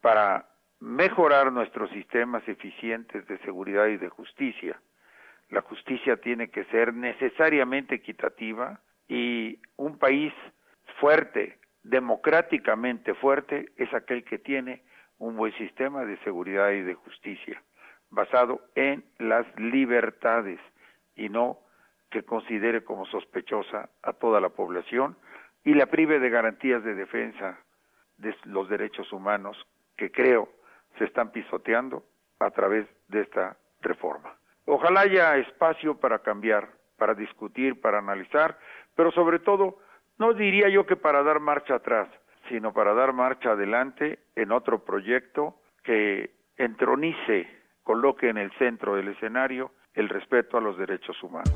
para 0.01 0.47
mejorar 0.79 1.51
nuestros 1.51 1.89
sistemas 1.91 2.47
eficientes 2.47 3.27
de 3.27 3.38
seguridad 3.39 3.88
y 3.88 3.97
de 3.97 4.10
justicia. 4.10 4.79
La 5.49 5.62
justicia 5.62 6.17
tiene 6.17 6.49
que 6.49 6.63
ser 6.65 6.93
necesariamente 6.93 7.95
equitativa 7.95 8.79
y 9.08 9.60
un 9.75 9.97
país 9.97 10.32
fuerte, 10.99 11.58
democráticamente 11.84 13.15
fuerte, 13.15 13.71
es 13.77 13.91
aquel 13.93 14.23
que 14.23 14.38
tiene 14.38 14.84
un 15.17 15.36
buen 15.36 15.53
sistema 15.58 16.05
de 16.05 16.17
seguridad 16.19 16.71
y 16.71 16.82
de 16.82 16.93
justicia 16.93 17.62
basado 18.12 18.62
en 18.76 19.04
las 19.17 19.45
libertades 19.60 20.60
y 21.15 21.30
no 21.30 21.60
que 22.10 22.24
considere 22.24 22.84
como 22.84 23.06
sospechosa 23.06 23.89
a 24.02 24.13
toda 24.13 24.41
la 24.41 24.50
población 24.50 25.15
y 25.63 25.74
la 25.74 25.86
prive 25.86 26.19
de 26.19 26.30
garantías 26.30 26.84
de 26.84 26.95
defensa 26.95 27.60
de 28.17 28.36
los 28.45 28.69
derechos 28.69 29.12
humanos 29.13 29.58
que 29.95 30.12
creo 30.12 30.50
se 30.98 31.06
están 31.06 31.32
pisoteando 31.32 32.04
a 32.39 32.50
través 32.52 32.88
de 33.08 33.22
esta 33.22 33.58
reforma. 33.82 34.36
Ojalá 34.65 35.02
haya 35.02 35.38
espacio 35.38 36.00
para 36.00 36.19
cambiar, 36.19 36.69
para 36.98 37.13
discutir, 37.13 37.80
para 37.80 38.00
analizar, 38.00 38.58
pero 38.95 39.12
sobre 39.12 39.39
todo, 39.39 39.80
no 40.17 40.34
diría 40.34 40.69
yo 40.69 40.86
que 40.86 40.95
para 40.95 41.24
dar 41.24 41.39
marcha 41.39 41.76
atrás, 41.76 42.10
sino 42.50 42.74
para 42.74 42.93
dar 42.93 43.13
marcha 43.13 43.52
adelante 43.52 44.19
en 44.36 44.52
otro 44.52 44.84
proyecto 44.84 45.56
que 45.84 46.32
entronice 46.58 47.59
coloque 47.89 48.30
en 48.30 48.38
el 48.38 48.52
centro 48.60 48.97
del 48.97 49.08
escenario 49.08 49.71
el 49.95 50.10
respeto 50.10 50.60
a 50.60 50.62
los 50.62 50.78
derechos 50.78 51.15
humanos. 51.23 51.49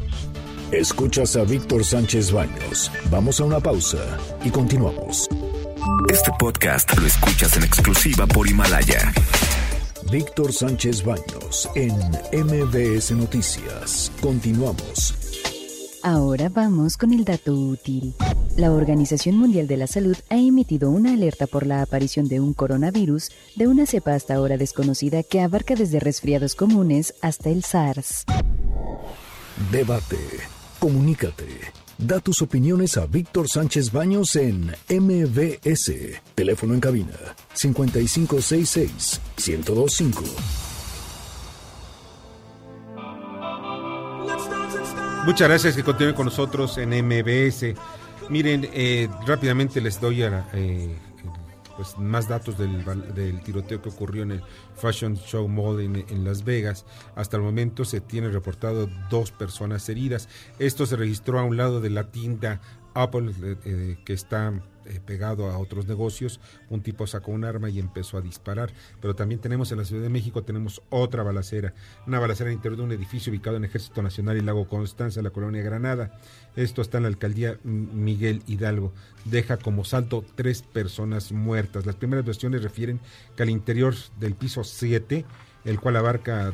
Escuchas 0.72 1.38
a 1.38 1.43
Víctor 1.43 1.84
Sánchez 1.84 2.34
Baños. 2.34 2.91
Vamos 3.12 3.39
a 3.39 3.43
una 3.43 3.60
pausa 3.60 4.00
y 4.43 4.50
continuamos. 4.50 5.30
Este 6.12 6.32
podcast 6.39 6.98
lo 7.00 7.06
escuchas 7.06 7.56
en 7.56 7.63
exclusiva 7.63 8.26
por 8.26 8.48
Himalaya. 8.48 9.13
Víctor 10.12 10.52
Sánchez 10.52 11.06
Baños 11.06 11.69
en 11.76 11.93
MBS 12.34 13.12
Noticias. 13.12 14.12
Continuamos. 14.19 15.53
Ahora 16.06 16.50
vamos 16.50 16.98
con 16.98 17.13
el 17.13 17.24
dato 17.24 17.54
útil. 17.54 18.13
La 18.58 18.74
Organización 18.74 19.38
Mundial 19.38 19.68
de 19.68 19.78
la 19.78 19.88
Salud 19.88 20.18
ha 20.30 20.36
emitido 20.36 20.89
una 20.89 21.13
alerta 21.13 21.48
por 21.48 21.66
la 21.66 21.82
aparición 21.82 22.28
de 22.28 22.42
un 22.42 22.54
coronavirus 22.54 23.30
de 23.56 23.68
una 23.68 23.86
cepa 23.86 24.13
hasta 24.13 24.36
ahora 24.36 24.58
desconocida 24.58 25.24
que 25.24 25.39
abarca 25.39 25.76
desde 25.76 26.02
resfriados 26.02 26.56
comunes 26.56 27.13
hasta 27.22 27.52
el 27.52 27.63
SARS. 27.63 28.26
Debate. 29.72 30.18
Comunícate. 30.78 31.48
Da 31.98 32.20
tus 32.20 32.42
opiniones 32.42 32.98
a 32.98 33.06
Víctor 33.06 33.48
Sánchez 33.48 33.94
Baños 33.94 34.36
en 34.36 34.76
MBS. 34.89 35.94
Teléfono 36.36 36.74
en 36.74 36.82
cabina 36.82 37.16
5566 37.54 39.22
1025. 39.38 40.73
Muchas 45.26 45.48
gracias 45.48 45.76
que 45.78 45.84
continúen 45.84 46.16
con 46.16 46.26
nosotros 46.26 46.78
en 46.78 46.90
MBS. 46.90 47.76
Miren, 48.30 48.68
eh, 48.74 49.08
rápidamente 49.26 49.80
les 49.80 50.02
doy 50.02 50.22
eh, 50.22 50.98
pues, 51.78 51.98
más 51.98 52.28
datos 52.28 52.58
del, 52.58 53.42
tiroteo 53.42 53.82
que 53.82 53.88
ocurrió 53.88 54.24
en 54.24 54.32
el 54.34 54.44
Fashion 54.76 55.16
Show 55.16 55.48
Mall 55.48 55.80
en, 55.80 56.26
Las 56.26 56.44
Vegas. 56.44 56.86
Hasta 57.16 57.38
el 57.38 57.44
momento 57.44 57.86
se 57.86 58.02
tiene 58.02 58.28
reportado 58.30 58.90
dos 59.10 59.32
personas 59.32 59.88
heridas. 59.88 60.28
Esto 60.60 60.86
se 60.86 60.98
registró 60.98 61.40
a 61.40 61.44
un 61.44 61.56
lado 61.56 61.80
de 61.80 61.90
la 61.90 62.12
tienda 62.12 62.60
Apple, 62.94 63.32
eh, 63.64 63.98
que 64.04 64.12
está 64.12 64.54
eh, 64.86 65.00
pegado 65.06 65.50
a 65.50 65.58
otros 65.58 65.88
negocios, 65.88 66.39
un 66.69 66.82
tipo 66.82 67.08
sacó 67.08 67.32
un 67.32 67.43
arma 67.43 67.69
y 67.69 67.80
empezó 67.80 68.17
a 68.17 68.22
disparar. 68.22 68.72
Pero 69.02 69.15
también 69.15 69.41
tenemos 69.41 69.72
en 69.72 69.78
la 69.80 69.86
Ciudad 69.86 70.04
de 70.04 70.10
México, 70.10 70.43
tenemos 70.43 70.82
otra 70.89 71.24
balacera, 71.24 71.74
una 72.08 72.19
balacera 72.19 72.50
en 72.50 72.58
interior 72.58 72.78
de 72.78 72.84
un 72.84 72.91
edificio 72.91 73.32
ubicado 73.32 73.58
en 73.58 73.65
Ejército 73.65 74.02
Nacional 74.02 74.38
y 74.38 74.41
Lago 74.41 74.67
Constanza, 74.67 75.22
la 75.22 75.32
colonia 75.32 75.62
Granada. 75.63 76.19
Esto 76.56 76.82
está 76.82 76.98
en 76.98 77.04
la 77.04 77.10
alcaldía 77.10 77.58
Miguel 77.63 78.43
Hidalgo. 78.48 78.93
Deja 79.26 79.58
como 79.58 79.86
salto 79.86 80.24
tres 80.36 80.62
personas 80.62 81.32
muertas. 81.32 81.86
Las 81.86 81.96
primeras 81.96 82.26
versiones 82.26 82.63
refieren 82.63 83.00
que 83.36 83.43
al 83.43 83.50
interior 83.50 83.96
del 84.19 84.36
piso 84.36 84.63
7, 84.63 85.26
el 85.65 85.80
cual 85.80 85.96
abarca 85.96 86.54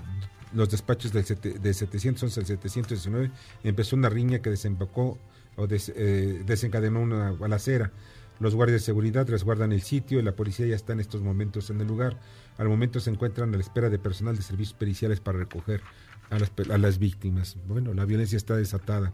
los 0.53 0.69
despachos 0.69 1.11
de 1.11 1.23
711 1.23 2.39
al 2.39 2.45
719, 2.45 3.31
empezó 3.63 3.95
una 3.95 4.09
riña 4.09 4.39
que 4.39 4.49
desembocó 4.49 5.17
o 5.55 5.67
eh, 5.69 6.43
desencadenó 6.45 7.01
una 7.01 7.31
balacera. 7.31 7.91
Los 8.39 8.55
guardias 8.55 8.81
de 8.81 8.85
seguridad 8.85 9.27
resguardan 9.27 9.71
el 9.71 9.81
sitio 9.81 10.19
y 10.19 10.23
la 10.23 10.35
policía 10.35 10.65
ya 10.65 10.75
está 10.75 10.93
en 10.93 11.01
estos 11.01 11.21
momentos 11.21 11.69
en 11.69 11.81
el 11.81 11.87
lugar. 11.87 12.17
Al 12.57 12.69
momento 12.69 12.99
se 12.99 13.09
encuentran 13.09 13.53
a 13.53 13.57
la 13.57 13.63
espera 13.63 13.89
de 13.89 13.99
personal 13.99 14.35
de 14.35 14.43
servicios 14.43 14.73
periciales 14.73 15.19
para 15.19 15.39
recoger 15.39 15.81
a 16.29 16.77
las, 16.77 16.99
víctimas. 16.99 17.57
Bueno, 17.67 17.93
la 17.93 18.05
violencia 18.05 18.37
está 18.37 18.55
desatada. 18.55 19.11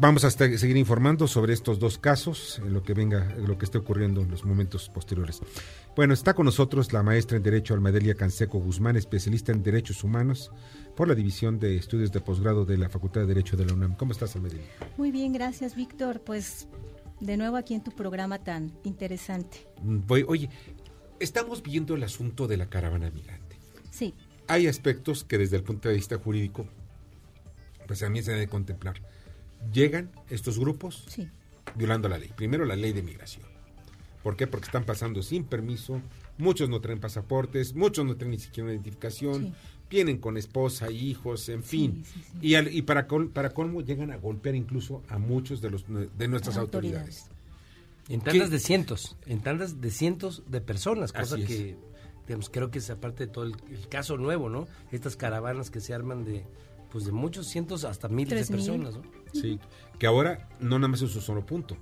Vamos 0.00 0.24
a 0.24 0.30
seguir 0.30 0.76
informando 0.78 1.28
sobre 1.28 1.52
estos 1.52 1.78
dos 1.78 1.98
casos, 1.98 2.58
en 2.64 2.72
lo 2.72 2.82
que 2.82 2.94
venga, 2.94 3.34
lo 3.36 3.58
que 3.58 3.66
esté 3.66 3.78
ocurriendo 3.78 4.22
en 4.22 4.30
los 4.30 4.44
momentos 4.44 4.88
posteriores. 4.88 5.40
Bueno, 5.94 6.14
está 6.14 6.34
con 6.34 6.46
nosotros 6.46 6.92
la 6.92 7.02
maestra 7.02 7.36
en 7.36 7.42
Derecho 7.42 7.74
Almadelia 7.74 8.14
Canseco 8.14 8.58
Guzmán, 8.58 8.96
especialista 8.96 9.52
en 9.52 9.62
Derechos 9.62 10.02
Humanos 10.02 10.50
por 10.96 11.08
la 11.08 11.14
División 11.14 11.58
de 11.58 11.76
Estudios 11.76 12.12
de 12.12 12.20
Posgrado 12.20 12.64
de 12.64 12.78
la 12.78 12.88
Facultad 12.88 13.22
de 13.22 13.26
Derecho 13.26 13.56
de 13.56 13.66
la 13.66 13.74
UNAM. 13.74 13.94
¿Cómo 13.96 14.12
estás, 14.12 14.34
Almadelia? 14.36 14.64
Muy 14.96 15.10
bien, 15.10 15.32
gracias, 15.32 15.76
Víctor. 15.76 16.20
Pues 16.20 16.66
de 17.20 17.36
nuevo 17.36 17.56
aquí 17.56 17.74
en 17.74 17.82
tu 17.82 17.90
programa 17.92 18.38
tan 18.38 18.72
interesante. 18.84 19.66
Mm, 19.82 20.00
voy, 20.06 20.24
oye, 20.26 20.48
estamos 21.20 21.62
viendo 21.62 21.94
el 21.94 22.02
asunto 22.02 22.46
de 22.46 22.56
la 22.56 22.68
caravana 22.68 23.10
migrante. 23.10 23.56
Sí. 23.90 24.14
Hay 24.46 24.66
aspectos 24.66 25.24
que 25.24 25.38
desde 25.38 25.56
el 25.56 25.62
punto 25.62 25.88
de 25.88 25.94
vista 25.94 26.18
jurídico, 26.18 26.66
pues 27.86 28.08
mí 28.10 28.22
se 28.22 28.32
debe 28.32 28.48
contemplar. 28.48 29.00
Llegan 29.72 30.10
estos 30.28 30.58
grupos 30.58 31.04
sí. 31.08 31.28
violando 31.74 32.08
la 32.08 32.18
ley. 32.18 32.30
Primero 32.36 32.64
la 32.64 32.76
ley 32.76 32.92
de 32.92 33.02
migración. 33.02 33.54
¿Por 34.22 34.36
qué? 34.36 34.46
Porque 34.46 34.66
están 34.66 34.84
pasando 34.84 35.22
sin 35.22 35.44
permiso, 35.44 36.00
muchos 36.38 36.70
no 36.70 36.80
traen 36.80 36.98
pasaportes, 36.98 37.74
muchos 37.74 38.06
no 38.06 38.16
traen 38.16 38.30
ni 38.30 38.38
siquiera 38.38 38.64
una 38.64 38.72
identificación, 38.72 39.54
vienen 39.90 40.18
con 40.18 40.36
esposa, 40.36 40.90
hijos, 40.90 41.48
en 41.48 41.62
fin. 41.62 42.04
y, 42.40 42.56
y 42.56 42.82
para, 42.82 43.06
para 43.06 43.50
colmo 43.50 43.82
llegan 43.82 44.10
a 44.10 44.16
golpear 44.16 44.54
incluso 44.54 45.02
a 45.08 45.18
muchos 45.18 45.60
de, 45.60 45.70
los, 45.70 45.84
de 45.88 46.28
nuestras 46.28 46.56
autoridades. 46.56 47.26
En 48.08 48.20
tandas 48.20 48.50
de 48.50 48.58
cientos, 48.58 49.16
en 49.26 49.40
tandas 49.40 49.80
de 49.80 49.90
cientos 49.90 50.42
de 50.46 50.60
personas, 50.60 51.12
cosa 51.12 51.36
que 51.36 51.76
digamos, 52.26 52.48
creo 52.50 52.70
que 52.70 52.78
es 52.78 52.90
aparte 52.90 53.26
de 53.26 53.32
todo 53.32 53.44
el, 53.44 53.54
caso 53.88 54.16
nuevo, 54.16 54.48
¿no? 54.48 54.66
Estas 54.92 55.16
caravanas 55.16 55.70
que 55.70 55.80
se 55.80 55.94
arman 55.94 56.24
de 56.24 56.44
pues 56.90 57.06
de 57.06 57.12
muchos 57.12 57.48
cientos 57.48 57.84
hasta 57.84 58.08
miles 58.08 58.46
de 58.46 58.54
personas, 58.54 58.94
¿no? 58.94 59.02
Sí, 59.32 59.58
que 59.98 60.06
ahora 60.06 60.48
no 60.60 60.78
nada 60.78 60.88
más 60.88 61.02
es 61.02 61.14
un 61.16 61.22
solo 61.22 61.44
punto. 61.44 61.76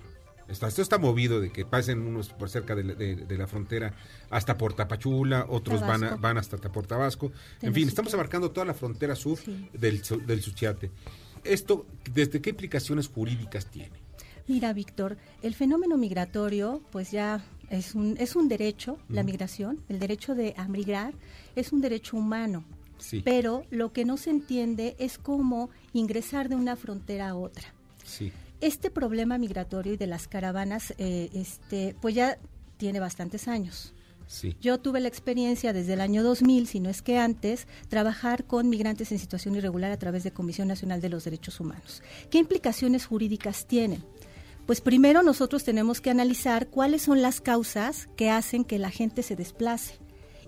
Está, 0.53 0.69
esto 0.69 0.83
está 0.83 0.99
movido 0.99 1.41
de 1.41 1.51
que 1.51 1.65
pasen 1.65 2.01
unos 2.01 2.29
por 2.29 2.51
cerca 2.51 2.75
de, 2.75 3.37
la 3.37 3.47
frontera 3.47 3.95
hasta 4.31 4.59
Portapachula, 4.59 5.47
otros 5.49 5.81
van, 5.81 6.21
van 6.21 6.37
hasta 6.39 6.59
Portabasco. 6.59 7.33
En 7.63 7.73
fin, 7.73 7.89
estamos 7.89 8.13
abarcando 8.13 8.51
toda 8.51 8.67
la 8.67 8.75
frontera 8.75 9.17
sur 9.17 9.39
del, 9.73 10.03
del 10.27 10.43
Suchiate. 10.43 10.91
¿Esto 11.43 11.87
desde 12.13 12.41
qué 12.41 12.51
implicaciones 12.51 13.09
jurídicas 13.09 13.67
tiene? 13.67 14.03
Mira, 14.47 14.73
Víctor, 14.73 15.17
el 15.41 15.55
fenómeno 15.55 15.97
migratorio, 15.97 16.83
pues 16.91 17.11
ya 17.11 17.45
es 17.71 17.95
un, 17.95 18.17
es 18.19 18.37
un 18.37 18.49
derecho, 18.49 18.99
la 19.09 19.23
migración, 19.23 19.81
el 19.89 19.99
derecho 19.99 20.35
de 20.35 20.55
migrar, 20.69 21.15
es 21.57 21.73
un 21.73 21.81
derecho 21.81 22.17
humano. 22.17 22.65
Sí. 22.99 23.23
Pero 23.25 23.65
lo 23.71 23.93
que 23.93 24.05
no 24.05 24.17
se 24.17 24.31
entiende 24.31 24.95
es 24.99 25.19
cómo 25.19 25.71
ingresar 25.93 26.49
de 26.49 26.57
una 26.57 26.77
frontera 26.77 27.31
a 27.31 27.35
otra. 27.35 27.73
Sí 28.05 28.33
este 28.63 28.91
problema 28.91 29.37
migratorio 29.37 29.93
y 29.93 29.97
de 29.97 30.07
las 30.07 30.29
caravanas, 30.29 30.95
eh, 30.97 31.29
este, 31.35 31.95
pues 32.01 32.15
ya 32.15 32.39
tiene 32.79 33.01
bastantes 33.01 33.49
años. 33.49 33.93
Sí. 34.29 34.57
Yo 34.61 34.79
tuve 34.79 35.01
la 35.01 35.09
experiencia 35.09 35.75
desde 35.75 35.93
el 35.93 36.01
año 36.01 36.23
2000, 36.23 36.67
si 36.67 36.81
no 36.81 36.89
es 36.89 37.03
que 37.03 37.19
antes, 37.19 37.67
trabajar 37.89 38.45
con 38.45 38.71
migrantes 38.71 39.13
en 39.13 39.19
situación 39.19 39.57
irregular 39.57 39.93
a 39.93 39.99
través 39.99 40.23
de 40.23 40.31
Comisión 40.31 40.69
Nacional 40.69 41.03
de 41.03 41.11
los 41.11 41.25
Derechos 41.25 41.61
Humanos. 41.61 42.03
¿Qué 42.31 42.39
implicaciones 42.39 43.05
jurídicas 43.05 43.67
tienen? 43.67 44.03
Pues 44.65 44.81
primero 44.81 45.23
nosotros 45.23 45.65
tenemos 45.65 46.01
que 46.01 46.11
analizar 46.11 46.69
cuáles 46.69 47.03
son 47.03 47.21
las 47.21 47.41
causas 47.41 48.09
que 48.17 48.31
hacen 48.31 48.65
que 48.65 48.79
la 48.79 48.91
gente 48.91 49.23
se 49.23 49.37
desplace 49.37 49.99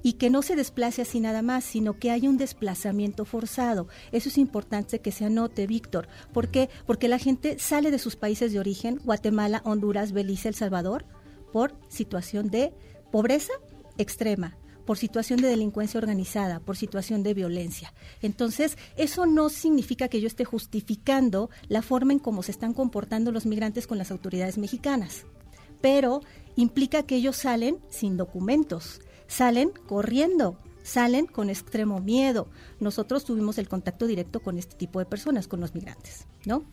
y 0.05 0.13
que 0.13 0.29
no 0.29 0.43
se 0.43 0.55
desplace 0.55 1.03
así 1.03 1.19
nada 1.19 1.41
más, 1.41 1.65
sino 1.65 1.99
que 1.99 2.11
haya 2.11 2.29
un 2.29 2.37
desplazamiento 2.37 3.25
forzado. 3.25 3.89
Eso 4.13 4.29
es 4.29 4.37
importante 4.37 5.01
que 5.01 5.11
se 5.11 5.25
anote, 5.25 5.67
Víctor. 5.67 6.09
¿Por 6.33 6.51
qué? 6.51 6.69
Porque 6.87 7.09
la 7.09 7.19
gente 7.19 7.59
sale 7.59 7.91
de 7.91 7.99
sus 7.99 8.15
países 8.15 8.53
de 8.53 8.61
origen, 8.61 9.01
Guatemala, 9.03 9.63
Honduras, 9.65 10.13
Belice, 10.13 10.49
El 10.49 10.55
Salvador, 10.55 11.07
por 11.53 11.75
situación 11.89 12.51
de 12.51 12.75
pobreza 13.11 13.55
extrema, 13.97 14.59
por 14.85 14.99
situación 14.99 15.41
de 15.41 15.49
delincuencia 15.49 15.97
organizada, 15.97 16.61
por 16.61 16.77
situación 16.77 17.23
de 17.23 17.33
violencia. 17.33 17.95
Entonces, 18.21 18.77
eso 18.99 19.25
no 19.25 19.49
significa 19.49 20.09
que 20.09 20.21
yo 20.21 20.27
esté 20.27 20.45
justificando 20.45 21.49
la 21.69 21.81
forma 21.81 22.13
en 22.13 22.19
cómo 22.19 22.43
se 22.43 22.51
están 22.51 22.75
comportando 22.75 23.33
los 23.33 23.47
migrantes 23.47 23.87
con 23.87 23.97
las 23.97 24.11
autoridades 24.11 24.59
mexicanas, 24.59 25.25
pero 25.81 26.21
implica 26.57 27.05
que 27.05 27.17
ellos 27.17 27.37
salen 27.37 27.79
sin 27.89 28.19
documentos, 28.19 29.01
salen 29.27 29.71
corriendo, 29.87 30.59
salen 30.83 31.27
con 31.27 31.51
extremo 31.51 32.01
miedo. 32.01 32.49
Nosotros 32.81 33.25
tuvimos 33.25 33.59
el 33.59 33.69
contacto 33.69 34.07
directo 34.07 34.41
con 34.41 34.59
este 34.59 34.77
tipo 34.77 34.99
de 34.99 35.07
personas, 35.07 35.49
con 35.49 35.61
los 35.61 35.75
migrantes, 35.75 36.27
¿no? 36.45 36.65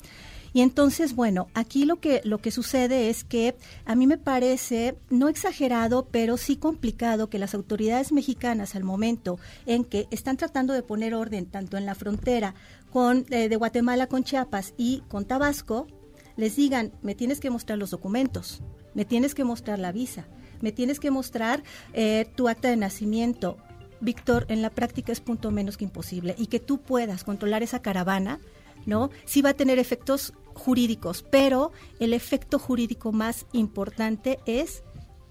Y 0.54 0.62
entonces, 0.62 1.16
bueno, 1.16 1.48
aquí 1.54 1.86
lo 1.86 2.00
que, 2.00 2.22
lo 2.26 2.40
que 2.40 2.52
sucede 2.52 3.10
es 3.10 3.24
que 3.24 3.56
a 3.86 3.96
mí 3.96 4.06
me 4.06 4.18
parece, 4.18 4.98
no 5.10 5.30
exagerado, 5.30 6.08
pero 6.12 6.36
sí 6.36 6.58
complicado 6.58 7.30
que 7.30 7.40
las 7.40 7.54
autoridades 7.54 8.12
mexicanas 8.12 8.76
al 8.76 8.84
momento 8.84 9.40
en 9.66 9.86
que 9.86 10.08
están 10.12 10.36
tratando 10.36 10.74
de 10.74 10.84
poner 10.84 11.14
orden 11.16 11.46
tanto 11.46 11.78
en 11.78 11.86
la 11.86 11.96
frontera 11.96 12.54
con, 12.92 13.26
eh, 13.30 13.48
de 13.48 13.56
Guatemala 13.56 14.08
con 14.08 14.26
Chiapas 14.26 14.74
y 14.78 15.04
con 15.08 15.26
Tabasco, 15.26 15.88
les 16.36 16.58
digan, 16.58 16.92
me 17.02 17.16
tienes 17.16 17.40
que 17.40 17.50
mostrar 17.50 17.78
los 17.78 17.92
documentos, 17.92 18.62
me 18.94 19.06
tienes 19.06 19.34
que 19.34 19.46
mostrar 19.46 19.80
la 19.80 19.94
visa, 19.94 20.28
me 20.62 20.72
tienes 20.72 21.00
que 21.00 21.12
mostrar 21.12 21.64
eh, 21.94 22.28
tu 22.36 22.48
acta 22.48 22.70
de 22.70 22.78
nacimiento. 22.78 23.58
Víctor, 24.00 24.46
en 24.50 24.62
la 24.62 24.72
práctica 24.72 25.12
es 25.12 25.20
punto 25.20 25.52
menos 25.52 25.78
que 25.78 25.84
imposible 25.84 26.36
y 26.38 26.48
que 26.48 26.60
tú 26.60 26.80
puedas 26.80 27.24
controlar 27.24 27.62
esa 27.62 27.82
caravana, 27.82 28.40
¿no? 28.86 29.12
Sí 29.26 29.42
va 29.42 29.52
a 29.52 29.54
tener 29.54 29.78
efectos 29.78 30.34
jurídicos, 30.54 31.24
pero 31.30 31.72
el 32.00 32.14
efecto 32.14 32.58
jurídico 32.60 33.12
más 33.12 33.46
importante 33.54 34.40
es 34.46 34.84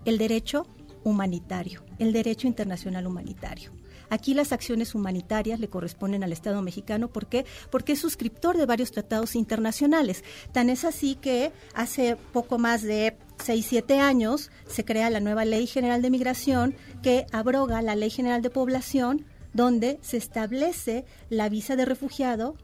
el 0.05 0.19
derecho 0.19 0.66
humanitario, 1.03 1.83
el 1.99 2.12
derecho 2.12 2.47
internacional 2.47 3.07
humanitario. 3.07 3.73
Aquí 4.11 4.35
las 4.35 4.53
acciones 4.53 4.94
humanitarias 4.94 5.61
le 5.61 5.68
corresponden 5.68 6.23
al 6.23 6.33
Estado 6.33 6.61
mexicano. 6.61 7.09
¿Por 7.09 7.27
qué? 7.27 7.46
Porque 7.70 7.92
es 7.92 8.01
suscriptor 8.01 8.59
de 8.59 8.66
varios 8.66 8.90
tratados 8.90 9.35
internacionales. 9.35 10.25
Tan 10.53 10.68
es 10.68 10.85
así 10.85 11.14
que 11.14 11.53
hace 11.75 12.16
poco 12.33 12.59
más 12.59 12.83
de 12.83 13.16
6, 13.42 13.66
7 13.68 14.01
años 14.01 14.51
se 14.66 14.85
crea 14.85 15.09
la 15.11 15.20
nueva 15.20 15.44
Ley 15.44 15.66
General 15.66 16.03
de 16.03 16.11
Migración 16.11 16.75
que 17.03 17.27
abroga 17.33 17.81
la 17.81 17.96
Ley 17.96 18.11
General 18.11 18.42
de 18.42 18.51
Población 18.51 19.25
donde 19.53 19.99
se 20.03 20.16
establece 20.16 21.05
la 21.29 21.49
visa 21.49 21.77
de 21.77 21.85
refugiado, 21.85 22.57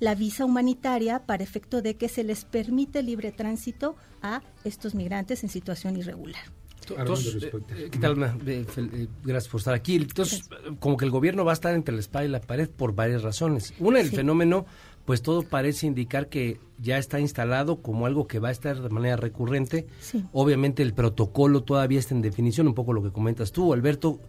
la 0.00 0.14
visa 0.14 0.44
humanitaria 0.44 1.20
para 1.26 1.44
efecto 1.44 1.82
de 1.82 1.96
que 1.96 2.08
se 2.08 2.24
les 2.24 2.44
permite 2.44 3.02
libre 3.02 3.32
tránsito 3.32 3.96
a 4.20 4.42
estos 4.64 4.94
migrantes 4.94 5.44
en 5.44 5.50
situación 5.50 5.96
irregular. 5.96 6.42
Entonces, 6.90 7.42
eh, 7.42 7.88
¿qué 7.90 7.98
tal, 7.98 8.40
eh, 8.46 9.08
gracias 9.24 9.50
por 9.50 9.60
estar 9.60 9.74
aquí. 9.74 9.96
Entonces, 9.96 10.48
como 10.78 10.96
que 10.96 11.04
el 11.04 11.10
gobierno 11.10 11.44
va 11.44 11.52
a 11.52 11.54
estar 11.54 11.74
entre 11.74 11.94
la 11.94 12.00
espada 12.00 12.24
y 12.24 12.28
la 12.28 12.40
pared 12.40 12.68
por 12.68 12.94
varias 12.94 13.22
razones. 13.22 13.74
Una, 13.78 14.00
el 14.00 14.10
fenómeno 14.10 14.66
pues 15.04 15.22
todo 15.22 15.42
parece 15.42 15.86
indicar 15.86 16.28
que 16.28 16.60
ya 16.78 16.98
está 16.98 17.18
instalado 17.18 17.82
como 17.82 18.06
algo 18.06 18.26
que 18.26 18.38
va 18.38 18.48
a 18.48 18.52
estar 18.52 18.80
de 18.80 18.88
manera 18.88 19.16
recurrente. 19.16 19.86
Obviamente 20.32 20.82
el 20.82 20.94
protocolo 20.94 21.62
todavía 21.62 21.98
está 21.98 22.14
en 22.14 22.22
definición, 22.22 22.68
un 22.68 22.74
poco 22.74 22.92
lo 22.92 23.02
que 23.02 23.10
comentas 23.10 23.52
tú, 23.52 23.72
Alberto. 23.72 24.20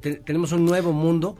Tenemos 0.00 0.52
un 0.52 0.64
nuevo 0.64 0.92
mundo, 0.92 1.36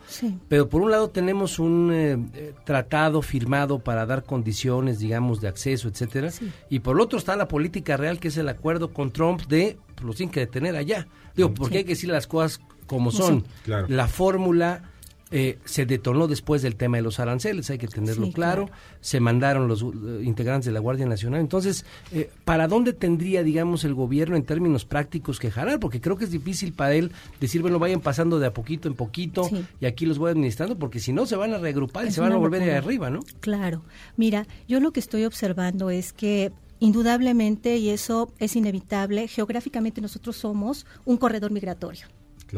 pero 0.48 0.68
por 0.68 0.82
un 0.82 0.90
lado 0.90 1.10
tenemos 1.10 1.58
un 1.58 1.90
eh, 1.92 2.18
eh, 2.34 2.54
tratado 2.64 3.20
firmado 3.20 3.80
para 3.80 4.06
dar 4.06 4.22
condiciones, 4.22 5.00
digamos, 5.00 5.40
de 5.40 5.48
acceso, 5.48 5.88
etcétera, 5.88 6.30
y 6.70 6.80
por 6.80 6.96
el 6.96 7.02
otro 7.02 7.18
está 7.18 7.34
la 7.36 7.48
política 7.48 7.96
real, 7.96 8.20
que 8.20 8.28
es 8.28 8.36
el 8.36 8.48
acuerdo 8.48 8.92
con 8.92 9.10
Trump 9.10 9.42
de 9.48 9.76
pues, 9.94 10.06
lo 10.06 10.14
tienen 10.14 10.32
que 10.32 10.40
detener 10.40 10.76
allá. 10.76 11.08
Digo, 11.34 11.52
porque 11.52 11.78
hay 11.78 11.84
que 11.84 11.90
decir 11.90 12.10
las 12.10 12.26
cosas 12.26 12.60
como 12.86 13.10
son. 13.10 13.44
La 13.88 14.08
fórmula 14.08 14.82
eh, 15.30 15.58
se 15.64 15.84
detonó 15.84 16.26
después 16.26 16.62
del 16.62 16.76
tema 16.76 16.96
de 16.96 17.02
los 17.02 17.20
aranceles, 17.20 17.68
hay 17.70 17.78
que 17.78 17.88
tenerlo 17.88 18.32
claro. 18.32 18.70
Se 19.00 19.20
mandaron 19.20 19.68
los 19.68 19.82
uh, 19.82 20.20
integrantes 20.22 20.66
de 20.66 20.72
la 20.72 20.80
Guardia 20.80 21.06
Nacional. 21.06 21.40
Entonces, 21.40 21.84
eh, 22.12 22.30
¿para 22.44 22.66
dónde 22.66 22.92
tendría, 22.94 23.42
digamos, 23.42 23.84
el 23.84 23.94
gobierno 23.94 24.36
en 24.36 24.44
términos 24.44 24.84
prácticos 24.84 25.38
que 25.38 25.50
jalar? 25.50 25.80
Porque 25.80 26.00
creo 26.00 26.16
que 26.16 26.24
es 26.24 26.30
difícil 26.30 26.72
para 26.72 26.94
él 26.94 27.12
decir, 27.40 27.60
bueno, 27.60 27.78
vayan 27.78 28.00
pasando 28.00 28.38
de 28.38 28.46
a 28.46 28.54
poquito 28.54 28.88
en 28.88 28.94
poquito 28.94 29.48
y 29.80 29.86
aquí 29.86 30.06
los 30.06 30.18
voy 30.18 30.30
administrando, 30.30 30.78
porque 30.78 30.98
si 31.00 31.12
no 31.12 31.26
se 31.26 31.36
van 31.36 31.52
a 31.52 31.58
reagrupar 31.58 32.06
y 32.06 32.12
se 32.12 32.20
van 32.20 32.32
a 32.32 32.36
volver 32.36 32.64
de 32.64 32.74
arriba, 32.74 33.10
¿no? 33.10 33.20
Claro. 33.40 33.82
Mira, 34.16 34.46
yo 34.66 34.80
lo 34.80 34.92
que 34.92 35.00
estoy 35.00 35.24
observando 35.24 35.90
es 35.90 36.12
que 36.12 36.52
indudablemente, 36.80 37.76
y 37.76 37.90
eso 37.90 38.32
es 38.38 38.56
inevitable, 38.56 39.28
geográficamente 39.28 40.00
nosotros 40.00 40.36
somos 40.36 40.86
un 41.04 41.16
corredor 41.16 41.50
migratorio, 41.50 42.06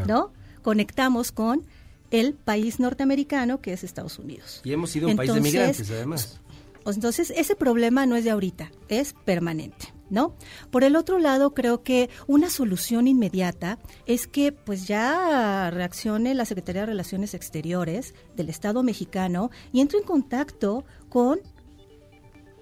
¿no? 0.06 0.32
Conectamos 0.62 1.32
con 1.32 1.62
el 2.10 2.34
país 2.34 2.80
norteamericano 2.80 3.60
que 3.60 3.72
es 3.72 3.84
Estados 3.84 4.18
Unidos. 4.18 4.60
Y 4.64 4.72
hemos 4.72 4.90
sido 4.90 5.08
un 5.08 5.16
país 5.16 5.32
de 5.32 5.40
migrantes, 5.40 5.90
además. 5.90 6.40
Entonces, 6.86 7.32
ese 7.36 7.56
problema 7.56 8.06
no 8.06 8.16
es 8.16 8.24
de 8.24 8.30
ahorita, 8.30 8.70
es 8.88 9.14
permanente. 9.24 9.92
¿No? 10.08 10.34
Por 10.72 10.82
el 10.82 10.96
otro 10.96 11.20
lado, 11.20 11.54
creo 11.54 11.84
que 11.84 12.10
una 12.26 12.50
solución 12.50 13.06
inmediata 13.06 13.78
es 14.06 14.26
que 14.26 14.50
pues 14.50 14.88
ya 14.88 15.70
reaccione 15.70 16.34
la 16.34 16.46
Secretaría 16.46 16.82
de 16.82 16.86
Relaciones 16.86 17.32
Exteriores 17.32 18.12
del 18.34 18.48
Estado 18.48 18.82
mexicano 18.82 19.52
y 19.70 19.80
entre 19.80 19.98
en 19.98 20.04
contacto 20.04 20.84
con 21.08 21.38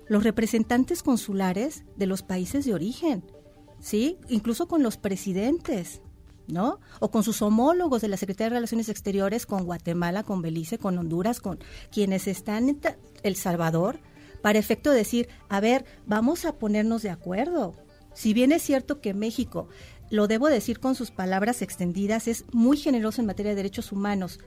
los 0.08 0.24
representantes 0.24 1.02
consulares 1.02 1.84
de 1.96 2.06
los 2.06 2.22
países 2.22 2.66
de 2.66 2.74
origen, 2.74 3.24
¿sí? 3.80 4.18
Incluso 4.28 4.68
con 4.68 4.82
los 4.82 4.98
presidentes, 4.98 6.02
¿no? 6.48 6.80
O 7.00 7.11
con 7.11 7.22
sus 7.22 7.40
homólogos 7.42 8.02
de 8.02 8.08
la 8.08 8.16
Secretaría 8.16 8.50
de 8.50 8.56
Relaciones 8.56 8.88
Exteriores, 8.88 9.46
con 9.46 9.64
Guatemala, 9.64 10.22
con 10.24 10.42
Belice, 10.42 10.78
con 10.78 10.98
Honduras, 10.98 11.40
con 11.40 11.58
quienes 11.92 12.26
están 12.26 12.68
en 12.68 12.80
El 13.22 13.37
Salvador, 13.37 14.00
para 14.42 14.58
efecto 14.58 14.90
de 14.90 14.98
decir, 14.98 15.28
a 15.48 15.61
ver, 15.61 15.84
vamos 16.06 16.44
a 16.44 16.58
ponernos 16.58 17.02
de 17.02 17.11
acuerdo. 17.11 17.74
Si 18.14 18.34
bien 18.34 18.52
es 18.52 18.62
cierto 18.62 19.00
que 19.00 19.14
México, 19.14 19.68
lo 20.11 20.26
debo 20.26 20.48
decir 20.48 20.80
con 20.80 20.94
sus 20.94 21.11
palabras 21.11 21.62
extendidas, 21.62 22.28
es 22.28 22.44
muy 22.52 22.76
generoso 22.76 23.20
en 23.20 23.26
materia 23.26 23.50
de 23.50 23.56
derechos 23.56 23.92
humanos, 23.92 24.40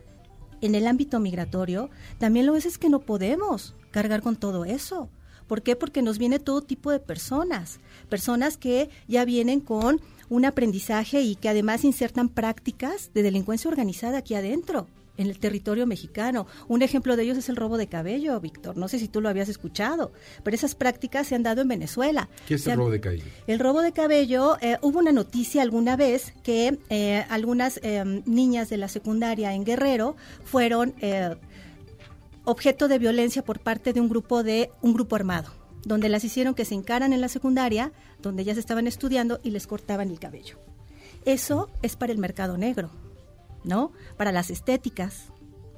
en 0.62 0.76
el 0.76 0.88
ámbito 0.88 1.20
migratorio, 1.20 1.90
también 2.20 2.46
lo 2.46 2.56
es 2.56 2.66
es 2.66 2.78
que 2.78 2.90
no 2.90 3.00
podemos 3.00 3.76
cargar 3.92 4.22
con 4.22 4.36
todo 4.36 4.66
eso. 4.66 5.10
¿Por 5.48 5.64
qué? 5.64 5.76
Porque 5.76 6.02
nos 6.02 6.18
viene 6.18 6.40
todo 6.40 6.62
tipo 6.62 6.92
de 6.92 7.00
personas, 7.00 7.80
personas 8.10 8.58
que 8.58 8.90
ya 9.08 9.26
vienen 9.26 9.60
con 9.60 10.00
un 10.32 10.46
aprendizaje 10.46 11.22
y 11.22 11.36
que 11.36 11.50
además 11.50 11.84
insertan 11.84 12.30
prácticas 12.30 13.12
de 13.14 13.22
delincuencia 13.22 13.70
organizada 13.70 14.20
aquí 14.20 14.34
adentro 14.34 14.88
en 15.18 15.28
el 15.28 15.38
territorio 15.40 15.86
mexicano. 15.86 16.48
Un 16.70 16.84
ejemplo 16.84 17.18
de 17.18 17.24
ellos 17.24 17.38
es 17.38 17.50
el 17.50 17.58
robo 17.58 17.78
de 17.78 17.88
cabello, 17.88 18.40
Víctor. 18.40 18.78
No 18.78 18.88
sé 18.88 18.98
si 18.98 19.10
tú 19.10 19.20
lo 19.20 19.28
habías 19.28 19.50
escuchado, 19.50 20.14
pero 20.42 20.56
esas 20.56 20.74
prácticas 20.74 21.28
se 21.28 21.36
han 21.36 21.44
dado 21.44 21.62
en 21.62 21.68
Venezuela. 21.68 22.30
¿Qué 22.48 22.56
es 22.56 22.66
el 22.66 22.78
robo 22.78 22.92
de 22.92 23.02
cabello? 23.02 23.26
El 23.46 23.60
robo 23.60 23.82
de 23.82 23.92
cabello, 23.92 24.56
eh, 24.62 24.78
hubo 24.82 25.00
una 25.00 25.12
noticia 25.12 25.64
alguna 25.64 25.98
vez 25.98 26.34
que 26.44 26.80
eh, 26.90 27.26
algunas 27.28 27.82
eh, 27.84 28.24
niñas 28.26 28.70
de 28.70 28.78
la 28.78 28.88
secundaria 28.88 29.54
en 29.54 29.66
Guerrero 29.66 30.16
fueron 30.46 30.96
objeto 32.46 32.88
de 32.88 33.00
violencia 33.00 33.44
por 33.44 33.60
parte 33.60 33.92
de 33.92 34.00
un 34.00 34.08
grupo 34.08 34.44
de 34.44 34.72
un 34.82 34.94
grupo 34.94 35.18
armado 35.18 35.61
donde 35.84 36.10
las 36.10 36.24
hicieron 36.24 36.54
que 36.54 36.66
se 36.66 36.76
encaran 36.76 37.14
en 37.14 37.22
la 37.22 37.28
secundaria, 37.28 37.92
donde 38.22 38.44
ya 38.44 38.54
se 38.54 38.60
estaban 38.60 38.88
estudiando 38.88 39.40
y 39.44 39.52
les 39.52 39.68
cortaban 39.68 40.10
el 40.10 40.20
cabello. 40.20 40.58
Eso 41.26 41.70
es 41.82 41.96
para 41.96 42.12
el 42.12 42.18
mercado 42.18 42.58
negro, 42.58 42.90
¿no? 43.64 43.92
Para 44.18 44.32
las 44.32 44.50
estéticas, 44.50 45.32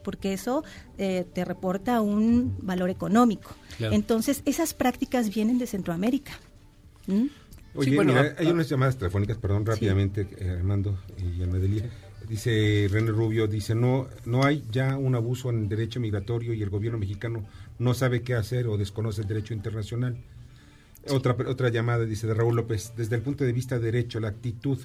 porque 0.04 0.34
eso 0.34 0.64
eh, 0.98 1.26
te 1.34 1.46
reporta 1.46 2.02
un 2.02 2.58
valor 2.62 2.90
económico. 2.90 3.56
Entonces, 3.80 4.42
esas 4.46 4.74
prácticas 4.74 5.34
vienen 5.34 5.58
de 5.58 5.68
Centroamérica. 5.68 6.34
Oye, 7.76 7.92
mira, 7.92 8.36
hay 8.38 8.48
unas 8.48 8.70
llamadas 8.70 8.98
telefónicas, 8.98 9.38
perdón, 9.38 9.66
rápidamente, 9.66 10.28
eh, 10.38 10.50
Armando 10.50 11.00
y 11.18 11.42
Almedelía. 11.42 11.90
Dice 12.28 12.88
René 12.90 13.12
Rubio, 13.12 13.48
dice, 13.48 13.76
no, 13.76 14.08
no 14.26 14.46
hay 14.46 14.64
ya 14.72 14.98
un 14.98 15.16
abuso 15.16 15.50
en 15.50 15.64
el 15.64 15.70
derecho 15.70 16.00
migratorio 16.00 16.54
y 16.54 16.62
el 16.62 16.70
gobierno 16.70 16.98
mexicano 16.98 17.44
no 17.80 17.94
sabe 17.94 18.22
qué 18.22 18.36
hacer 18.36 18.68
o 18.68 18.78
desconoce 18.78 19.22
el 19.22 19.28
derecho 19.28 19.54
internacional. 19.54 20.18
Otra, 21.10 21.36
otra 21.48 21.70
llamada 21.70 22.06
dice 22.06 22.28
de 22.28 22.34
Raúl 22.34 22.56
López, 22.56 22.94
desde 22.96 23.16
el 23.16 23.22
punto 23.22 23.44
de 23.44 23.52
vista 23.52 23.78
de 23.78 23.86
derecho, 23.86 24.20
la 24.20 24.30
actitud 24.30 24.80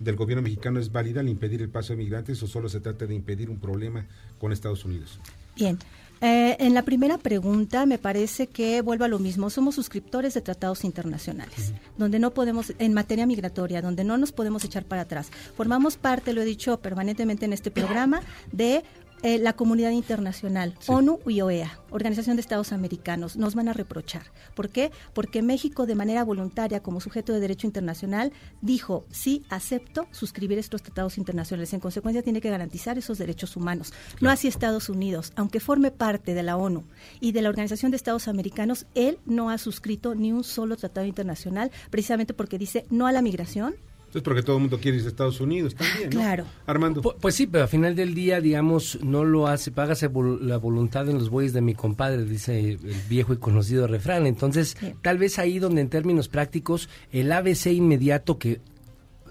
del 0.00 0.16
gobierno 0.16 0.42
mexicano 0.42 0.80
es 0.80 0.90
válida 0.90 1.20
al 1.20 1.28
impedir 1.28 1.62
el 1.62 1.68
paso 1.68 1.92
de 1.92 1.98
migrantes 1.98 2.42
o 2.42 2.46
solo 2.46 2.68
se 2.68 2.80
trata 2.80 3.06
de 3.06 3.14
impedir 3.14 3.48
un 3.50 3.58
problema 3.58 4.06
con 4.38 4.50
Estados 4.50 4.84
Unidos? 4.84 5.20
Bien, 5.54 5.78
eh, 6.22 6.56
en 6.58 6.74
la 6.74 6.82
primera 6.82 7.18
pregunta 7.18 7.86
me 7.86 7.98
parece 7.98 8.46
que 8.46 8.82
vuelvo 8.82 9.04
a 9.04 9.08
lo 9.08 9.18
mismo. 9.18 9.50
Somos 9.50 9.74
suscriptores 9.74 10.34
de 10.34 10.40
tratados 10.40 10.84
internacionales, 10.84 11.74
donde 11.98 12.18
no 12.18 12.32
podemos, 12.32 12.72
en 12.78 12.94
materia 12.94 13.26
migratoria, 13.26 13.82
donde 13.82 14.04
no 14.04 14.16
nos 14.16 14.32
podemos 14.32 14.64
echar 14.64 14.84
para 14.84 15.02
atrás. 15.02 15.30
Formamos 15.56 15.96
parte, 15.96 16.32
lo 16.32 16.40
he 16.40 16.46
dicho 16.46 16.78
permanentemente 16.78 17.44
en 17.44 17.52
este 17.52 17.70
programa, 17.70 18.22
de 18.52 18.82
eh, 19.22 19.38
la 19.38 19.52
comunidad 19.52 19.90
internacional, 19.90 20.74
ONU 20.86 21.20
y 21.26 21.42
OEA, 21.42 21.78
Organización 21.90 22.36
de 22.36 22.40
Estados 22.40 22.72
Americanos, 22.72 23.36
nos 23.36 23.54
van 23.54 23.68
a 23.68 23.72
reprochar. 23.72 24.22
¿Por 24.54 24.70
qué? 24.70 24.90
Porque 25.12 25.42
México, 25.42 25.86
de 25.86 25.94
manera 25.94 26.24
voluntaria, 26.24 26.82
como 26.82 27.00
sujeto 27.00 27.32
de 27.32 27.40
derecho 27.40 27.66
internacional, 27.66 28.32
dijo, 28.62 29.04
sí, 29.10 29.44
acepto 29.50 30.06
suscribir 30.10 30.58
estos 30.58 30.82
tratados 30.82 31.18
internacionales. 31.18 31.72
En 31.74 31.80
consecuencia, 31.80 32.22
tiene 32.22 32.40
que 32.40 32.50
garantizar 32.50 32.96
esos 32.96 33.18
derechos 33.18 33.56
humanos. 33.56 33.92
No 34.20 34.30
así 34.30 34.48
Estados 34.48 34.88
Unidos, 34.88 35.32
aunque 35.36 35.60
forme 35.60 35.90
parte 35.90 36.34
de 36.34 36.42
la 36.42 36.56
ONU 36.56 36.84
y 37.20 37.32
de 37.32 37.42
la 37.42 37.50
Organización 37.50 37.90
de 37.90 37.96
Estados 37.96 38.28
Americanos, 38.28 38.86
él 38.94 39.18
no 39.26 39.50
ha 39.50 39.58
suscrito 39.58 40.14
ni 40.14 40.32
un 40.32 40.44
solo 40.44 40.76
tratado 40.76 41.06
internacional, 41.06 41.70
precisamente 41.90 42.34
porque 42.34 42.58
dice 42.58 42.86
no 42.90 43.06
a 43.06 43.12
la 43.12 43.22
migración, 43.22 43.74
entonces, 44.10 44.24
porque 44.24 44.42
todo 44.42 44.56
el 44.56 44.62
mundo 44.62 44.80
quiere 44.80 44.96
irse 44.96 45.06
a 45.06 45.10
Estados 45.10 45.40
Unidos 45.40 45.76
también, 45.76 46.10
Claro. 46.10 46.44
Armando. 46.66 47.00
Pues, 47.00 47.32
sí, 47.36 47.46
pero 47.46 47.62
al 47.62 47.68
final 47.70 47.94
del 47.94 48.12
día, 48.12 48.40
digamos, 48.40 48.98
no 49.04 49.22
lo 49.24 49.46
hace, 49.46 49.70
págase 49.70 50.10
la 50.40 50.56
voluntad 50.56 51.08
en 51.08 51.14
los 51.16 51.30
bueyes 51.30 51.52
de 51.52 51.60
mi 51.60 51.74
compadre, 51.74 52.24
dice 52.24 52.58
el 52.72 52.78
viejo 53.08 53.32
y 53.32 53.36
conocido 53.36 53.86
refrán. 53.86 54.26
Entonces, 54.26 54.76
tal 55.00 55.18
vez 55.18 55.38
ahí 55.38 55.60
donde 55.60 55.80
en 55.82 55.90
términos 55.90 56.26
prácticos, 56.26 56.88
el 57.12 57.30
ABC 57.30 57.66
inmediato 57.66 58.36
que, 58.36 58.60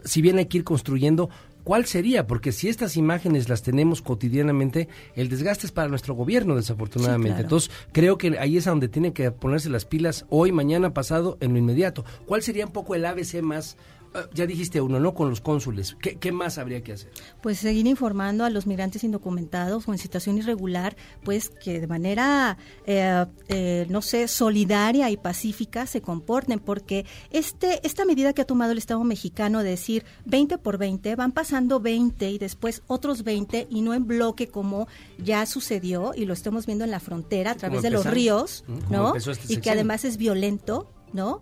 si 0.06 0.22
bien 0.22 0.38
hay 0.38 0.46
que 0.46 0.60
ir 0.60 0.63
construyendo, 0.63 1.30
¿cuál 1.65 1.84
sería? 1.84 2.26
Porque 2.26 2.54
si 2.54 2.70
estas 2.70 2.96
imágenes 2.96 3.50
las 3.50 3.63
tenemos 3.63 4.02
cotidianamente, 4.02 4.88
el 5.13 5.28
desgaste 5.28 5.65
es 5.68 5.74
para 5.74 5.89
nuestro 5.89 6.13
gobierno, 6.13 6.56
desafortunadamente. 6.56 7.42
Entonces, 7.42 7.70
creo 7.92 8.18
que 8.18 8.39
ahí 8.39 8.56
es 8.56 8.63
donde 8.63 8.88
tienen 8.88 9.12
que 9.12 9.30
ponerse 9.32 9.70
las 9.70 9.84
pilas 9.84 10.26
hoy, 10.30 10.54
mañana, 10.54 10.94
pasado, 10.94 11.38
en 11.42 11.52
lo 11.52 11.60
inmediato. 11.60 12.06
¿Cuál 12.26 12.44
sería 12.44 12.65
un 12.65 12.72
poco 12.72 12.96
el 12.96 13.04
ABC 13.04 13.42
más 13.42 13.76
Ah, 13.76 13.99
ya 14.34 14.45
dijiste 14.45 14.82
uno, 14.82 15.00
¿no? 15.00 15.13
Con 15.13 15.30
los 15.30 15.41
cónsules. 15.41 15.95
¿Qué, 16.00 16.32
más 16.32 16.58
habría 16.58 16.82
que 16.84 16.93
hacer? 16.93 17.12
Pues 17.41 17.60
seguir 17.60 17.86
informando 17.88 18.43
a 18.43 18.50
los 18.50 18.65
migrantes 18.65 19.04
indocumentados 19.04 19.88
o 19.88 19.91
en 19.91 19.98
situación 19.98 20.38
irregular, 20.38 20.95
pues 21.24 21.50
que 21.50 21.80
de 21.80 21.88
manera, 21.88 22.58
eh, 22.86 23.26
eh, 23.48 23.86
no 23.89 24.02
sé, 24.02 24.28
solidaria 24.28 25.10
y 25.10 25.17
pacífica 25.17 25.86
se 25.86 26.02
comporten, 26.02 26.60
porque 26.60 27.06
este 27.32 27.86
esta 27.86 28.06
medida 28.06 28.34
que 28.34 28.41
ha 28.41 28.45
tomado 28.45 28.72
el 28.72 28.78
Estado 28.78 29.04
mexicano 29.04 29.63
de 29.63 29.72
decir 29.72 30.06
20 30.26 30.58
por 30.58 30.78
20, 30.78 31.15
van 31.15 31.32
pasando 31.32 31.80
20 31.80 32.30
y 32.32 32.38
después 32.38 32.84
otros 32.88 33.24
20 33.24 33.67
y 33.69 33.82
no 33.82 33.93
en 33.93 34.08
bloque 34.08 34.48
como 34.48 34.88
ya 35.17 35.45
sucedió 35.45 36.13
y 36.15 36.26
lo 36.26 36.34
estamos 36.34 36.65
viendo 36.65 36.84
en 36.86 36.91
la 36.91 37.00
frontera 37.00 37.52
a 37.52 37.56
través 37.56 37.82
de 37.82 37.89
los 37.89 38.06
ríos, 38.06 38.63
¿no? 38.89 39.15
Este 39.15 39.54
y 39.54 39.58
que 39.58 39.72
además 39.72 40.06
es 40.06 40.17
violento, 40.17 40.89
¿no? 41.13 41.41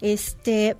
Este, 0.00 0.76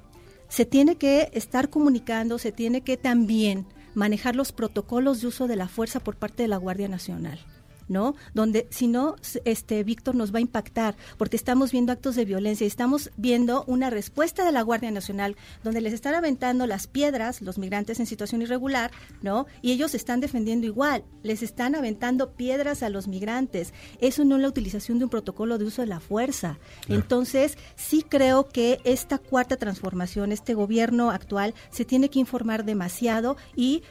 se 0.49 0.65
tiene 0.65 0.97
que 0.97 1.31
estar 1.33 1.71
comunicando, 1.71 2.39
se 2.39 2.53
tiene 2.53 2.83
que 2.83 2.97
también 2.97 3.67
manejar 3.95 4.37
los 4.37 4.53
protocolos 4.53 5.21
de 5.21 5.29
uso 5.29 5.47
de 5.47 5.57
la 5.57 5.69
fuerza 5.69 6.01
por 6.01 6.17
parte 6.17 6.43
de 6.43 6.49
la 6.49 6.59
Guardia 6.59 6.89
Nacional. 6.89 7.41
¿No? 7.89 8.15
Donde 8.35 8.67
si 8.71 8.89
no, 8.89 9.17
este 9.45 9.85
Víctor 9.85 10.15
nos 10.15 10.35
va 10.35 10.39
a 10.39 10.43
impactar, 10.43 10.97
porque 11.19 11.37
estamos 11.37 11.73
viendo 11.73 11.93
actos 11.93 12.17
de 12.17 12.25
violencia 12.25 12.65
y 12.65 12.69
estamos 12.69 13.11
viendo 13.17 13.65
una 13.67 13.91
respuesta 13.91 14.45
de 14.45 14.53
la 14.53 14.63
Guardia 14.63 14.91
Nacional, 14.91 15.37
donde 15.63 15.81
les 15.81 15.93
están 15.93 16.15
aventando 16.15 16.67
las 16.67 16.87
piedras 16.87 17.43
los 17.43 17.59
migrantes 17.59 18.01
en 18.01 18.07
situación 18.07 18.43
irregular, 18.43 18.91
¿no? 19.23 19.47
Y 19.63 19.73
ellos 19.73 19.93
se 19.93 19.97
están 19.97 20.21
defendiendo 20.21 20.67
igual, 20.67 21.05
les 21.23 21.43
están 21.43 21.75
aventando 21.75 22.33
piedras 22.33 22.83
a 22.83 22.89
los 22.89 23.09
migrantes. 23.09 23.73
Eso 24.01 24.25
no 24.25 24.37
es 24.37 24.43
la 24.43 24.49
utilización 24.49 24.99
de 24.99 25.05
un 25.05 25.11
protocolo 25.11 25.59
de 25.59 25.65
uso 25.65 25.83
de 25.83 25.89
la 25.89 26.01
fuerza. 26.01 26.59
Entonces, 26.89 27.57
sí 27.77 28.03
creo 28.03 28.49
que 28.49 28.81
esta 28.85 29.19
cuarta 29.19 29.57
transformación, 29.57 30.33
este 30.33 30.55
gobierno 30.55 31.11
actual, 31.11 31.55
se 31.71 31.85
tiene 31.85 32.09
que 32.09 32.19
informar 32.19 32.65
demasiado 32.65 33.37
y 33.55 33.83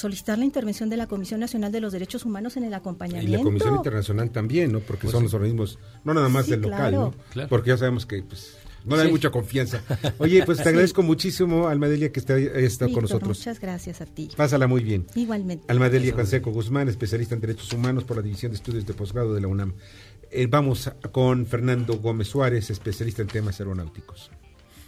solicitar 0.00 0.38
la 0.38 0.44
intervención 0.44 0.88
de 0.88 0.96
la 0.96 1.06
Comisión 1.06 1.40
Nacional 1.40 1.70
de 1.70 1.80
los 1.80 1.92
Derechos 1.92 2.24
Humanos 2.24 2.56
en 2.56 2.64
el 2.64 2.74
acompañamiento. 2.74 3.30
Y 3.30 3.36
la 3.36 3.42
Comisión 3.42 3.76
Internacional 3.76 4.30
también, 4.30 4.72
¿no? 4.72 4.80
Porque 4.80 5.02
pues 5.02 5.12
son 5.12 5.24
los 5.24 5.34
organismos, 5.34 5.78
no 6.04 6.14
nada 6.14 6.28
más 6.28 6.46
del 6.48 6.62
local, 6.62 6.94
¿no? 6.94 7.14
Porque 7.48 7.68
ya 7.68 7.76
sabemos 7.76 8.06
que 8.06 8.22
pues, 8.22 8.56
no 8.84 8.96
le 8.96 9.02
hay 9.02 9.10
mucha 9.10 9.30
confianza. 9.30 9.82
Oye, 10.18 10.42
pues 10.44 10.62
te 10.62 10.68
agradezco 10.68 11.02
muchísimo, 11.02 11.68
Almadelia, 11.68 12.10
que 12.10 12.20
esté 12.20 12.64
estado 12.64 12.92
con 12.92 13.02
nosotros. 13.02 13.38
Muchas 13.38 13.60
gracias 13.60 14.00
a 14.00 14.06
ti. 14.06 14.30
Pásala 14.36 14.66
muy 14.66 14.82
bien. 14.82 15.06
Igualmente. 15.14 15.64
Almadelia 15.68 16.14
Canseco 16.14 16.50
Guzmán, 16.50 16.88
especialista 16.88 17.34
en 17.34 17.42
Derechos 17.42 17.72
Humanos 17.72 18.04
por 18.04 18.16
la 18.16 18.22
División 18.22 18.52
de 18.52 18.56
Estudios 18.56 18.86
de 18.86 18.94
Posgrado 18.94 19.34
de 19.34 19.40
la 19.40 19.48
UNAM. 19.48 19.74
Eh, 20.30 20.46
vamos 20.46 20.90
con 21.12 21.46
Fernando 21.46 21.98
Gómez 21.98 22.28
Suárez, 22.28 22.70
especialista 22.70 23.22
en 23.22 23.28
temas 23.28 23.60
aeronáuticos. 23.60 24.30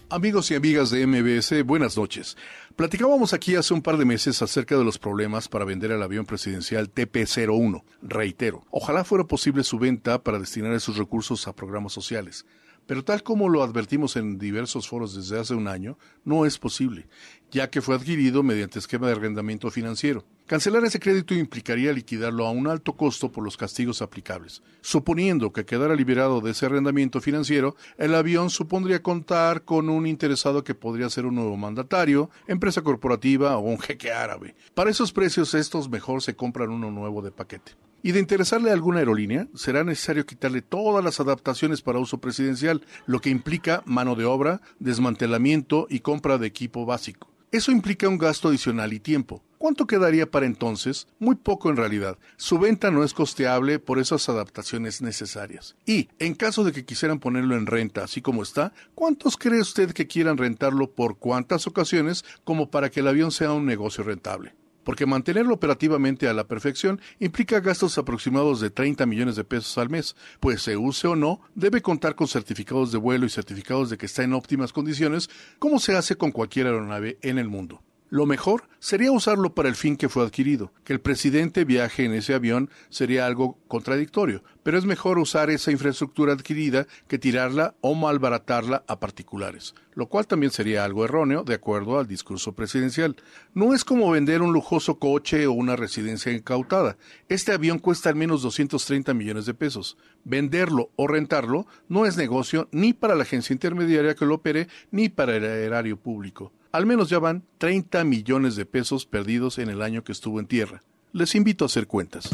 Amigos 0.08 0.50
y 0.50 0.54
amigas 0.54 0.90
de 0.90 1.06
MBS, 1.06 1.64
buenas 1.64 1.96
noches. 1.96 2.36
Platicábamos 2.76 3.34
aquí 3.34 3.54
hace 3.54 3.74
un 3.74 3.82
par 3.82 3.98
de 3.98 4.06
meses 4.06 4.40
acerca 4.40 4.78
de 4.78 4.84
los 4.84 4.98
problemas 4.98 5.46
para 5.46 5.66
vender 5.66 5.90
el 5.90 6.02
avión 6.02 6.24
presidencial 6.24 6.90
TP-01. 6.90 7.82
Reitero, 8.00 8.64
ojalá 8.70 9.04
fuera 9.04 9.24
posible 9.24 9.62
su 9.62 9.78
venta 9.78 10.22
para 10.22 10.38
destinar 10.38 10.72
esos 10.72 10.96
recursos 10.96 11.46
a 11.46 11.54
programas 11.54 11.92
sociales. 11.92 12.46
Pero 12.86 13.04
tal 13.04 13.22
como 13.22 13.48
lo 13.48 13.62
advertimos 13.62 14.16
en 14.16 14.38
diversos 14.38 14.88
foros 14.88 15.14
desde 15.14 15.38
hace 15.38 15.54
un 15.54 15.68
año, 15.68 15.98
no 16.24 16.46
es 16.46 16.58
posible, 16.58 17.08
ya 17.52 17.70
que 17.70 17.82
fue 17.82 17.94
adquirido 17.94 18.42
mediante 18.42 18.78
esquema 18.78 19.06
de 19.06 19.12
arrendamiento 19.12 19.70
financiero. 19.70 20.24
Cancelar 20.46 20.84
ese 20.84 20.98
crédito 20.98 21.34
implicaría 21.34 21.92
liquidarlo 21.92 22.46
a 22.46 22.50
un 22.50 22.66
alto 22.66 22.94
costo 22.94 23.30
por 23.30 23.44
los 23.44 23.56
castigos 23.56 24.02
aplicables. 24.02 24.62
Suponiendo 24.80 25.52
que 25.52 25.64
quedara 25.64 25.94
liberado 25.94 26.40
de 26.40 26.50
ese 26.50 26.66
arrendamiento 26.66 27.20
financiero, 27.20 27.76
el 27.98 28.14
avión 28.14 28.50
supondría 28.50 29.02
contar 29.02 29.64
con 29.64 29.88
un 29.88 30.06
interesado 30.06 30.64
que 30.64 30.74
podría 30.74 31.10
ser 31.10 31.26
un 31.26 31.36
nuevo 31.36 31.56
mandatario, 31.56 32.30
empresa 32.46 32.82
corporativa 32.82 33.56
o 33.56 33.60
un 33.60 33.78
jeque 33.78 34.12
árabe. 34.12 34.56
Para 34.74 34.90
esos 34.90 35.12
precios 35.12 35.54
estos 35.54 35.88
mejor 35.88 36.22
se 36.22 36.34
compran 36.34 36.70
uno 36.70 36.90
nuevo 36.90 37.22
de 37.22 37.30
paquete. 37.30 37.72
Y 38.02 38.10
de 38.12 38.18
interesarle 38.18 38.70
a 38.70 38.72
alguna 38.72 38.98
aerolínea, 38.98 39.46
será 39.54 39.84
necesario 39.84 40.26
quitarle 40.26 40.60
todas 40.60 41.04
las 41.04 41.20
adaptaciones 41.20 41.82
para 41.82 42.00
uso 42.00 42.18
presidencial, 42.18 42.84
lo 43.06 43.20
que 43.20 43.30
implica 43.30 43.82
mano 43.86 44.16
de 44.16 44.24
obra, 44.24 44.60
desmantelamiento 44.80 45.86
y 45.88 46.00
compra 46.00 46.38
de 46.38 46.48
equipo 46.48 46.84
básico. 46.84 47.31
Eso 47.52 47.70
implica 47.70 48.08
un 48.08 48.16
gasto 48.16 48.48
adicional 48.48 48.94
y 48.94 48.98
tiempo. 48.98 49.42
¿Cuánto 49.58 49.86
quedaría 49.86 50.30
para 50.30 50.46
entonces? 50.46 51.06
Muy 51.18 51.34
poco 51.34 51.68
en 51.68 51.76
realidad. 51.76 52.16
Su 52.38 52.58
venta 52.58 52.90
no 52.90 53.04
es 53.04 53.12
costeable 53.12 53.78
por 53.78 53.98
esas 53.98 54.30
adaptaciones 54.30 55.02
necesarias. 55.02 55.76
Y, 55.84 56.08
en 56.18 56.34
caso 56.34 56.64
de 56.64 56.72
que 56.72 56.86
quisieran 56.86 57.20
ponerlo 57.20 57.54
en 57.54 57.66
renta 57.66 58.04
así 58.04 58.22
como 58.22 58.42
está, 58.42 58.72
¿cuántos 58.94 59.36
cree 59.36 59.60
usted 59.60 59.92
que 59.92 60.06
quieran 60.06 60.38
rentarlo 60.38 60.92
por 60.92 61.18
cuántas 61.18 61.66
ocasiones 61.66 62.24
como 62.42 62.70
para 62.70 62.90
que 62.90 63.00
el 63.00 63.08
avión 63.08 63.30
sea 63.30 63.52
un 63.52 63.66
negocio 63.66 64.02
rentable? 64.02 64.54
Porque 64.84 65.06
mantenerlo 65.06 65.54
operativamente 65.54 66.28
a 66.28 66.32
la 66.32 66.48
perfección 66.48 67.00
implica 67.18 67.60
gastos 67.60 67.98
aproximados 67.98 68.60
de 68.60 68.70
30 68.70 69.06
millones 69.06 69.36
de 69.36 69.44
pesos 69.44 69.76
al 69.78 69.90
mes, 69.90 70.16
pues 70.40 70.62
se 70.62 70.76
use 70.76 71.06
o 71.06 71.16
no, 71.16 71.40
debe 71.54 71.82
contar 71.82 72.14
con 72.14 72.28
certificados 72.28 72.92
de 72.92 72.98
vuelo 72.98 73.26
y 73.26 73.30
certificados 73.30 73.90
de 73.90 73.98
que 73.98 74.06
está 74.06 74.22
en 74.22 74.34
óptimas 74.34 74.72
condiciones, 74.72 75.30
como 75.58 75.78
se 75.78 75.96
hace 75.96 76.16
con 76.16 76.32
cualquier 76.32 76.66
aeronave 76.66 77.18
en 77.22 77.38
el 77.38 77.48
mundo. 77.48 77.82
Lo 78.12 78.26
mejor 78.26 78.64
sería 78.78 79.10
usarlo 79.10 79.54
para 79.54 79.70
el 79.70 79.74
fin 79.74 79.96
que 79.96 80.10
fue 80.10 80.22
adquirido. 80.22 80.70
Que 80.84 80.92
el 80.92 81.00
presidente 81.00 81.64
viaje 81.64 82.04
en 82.04 82.12
ese 82.12 82.34
avión 82.34 82.68
sería 82.90 83.24
algo 83.24 83.56
contradictorio, 83.68 84.44
pero 84.62 84.76
es 84.76 84.84
mejor 84.84 85.18
usar 85.18 85.48
esa 85.48 85.72
infraestructura 85.72 86.34
adquirida 86.34 86.86
que 87.08 87.18
tirarla 87.18 87.74
o 87.80 87.94
malbaratarla 87.94 88.84
a 88.86 89.00
particulares, 89.00 89.74
lo 89.94 90.10
cual 90.10 90.26
también 90.26 90.52
sería 90.52 90.84
algo 90.84 91.06
erróneo 91.06 91.42
de 91.42 91.54
acuerdo 91.54 91.98
al 91.98 92.06
discurso 92.06 92.52
presidencial. 92.52 93.16
No 93.54 93.72
es 93.72 93.82
como 93.82 94.10
vender 94.10 94.42
un 94.42 94.52
lujoso 94.52 94.98
coche 94.98 95.46
o 95.46 95.52
una 95.52 95.74
residencia 95.74 96.32
incautada. 96.32 96.98
Este 97.30 97.52
avión 97.52 97.78
cuesta 97.78 98.10
al 98.10 98.16
menos 98.16 98.42
230 98.42 99.14
millones 99.14 99.46
de 99.46 99.54
pesos. 99.54 99.96
Venderlo 100.24 100.90
o 100.96 101.06
rentarlo 101.06 101.66
no 101.88 102.04
es 102.04 102.18
negocio 102.18 102.68
ni 102.72 102.92
para 102.92 103.14
la 103.14 103.22
agencia 103.22 103.54
intermediaria 103.54 104.14
que 104.14 104.26
lo 104.26 104.34
opere 104.34 104.68
ni 104.90 105.08
para 105.08 105.34
el 105.34 105.44
erario 105.44 105.96
público. 105.96 106.52
Al 106.72 106.86
menos 106.86 107.10
ya 107.10 107.18
van 107.18 107.44
30 107.58 108.02
millones 108.04 108.56
de 108.56 108.64
pesos 108.64 109.04
perdidos 109.04 109.58
en 109.58 109.68
el 109.68 109.82
año 109.82 110.04
que 110.04 110.12
estuvo 110.12 110.40
en 110.40 110.46
tierra. 110.46 110.82
Les 111.12 111.34
invito 111.34 111.64
a 111.64 111.66
hacer 111.66 111.86
cuentas. 111.86 112.30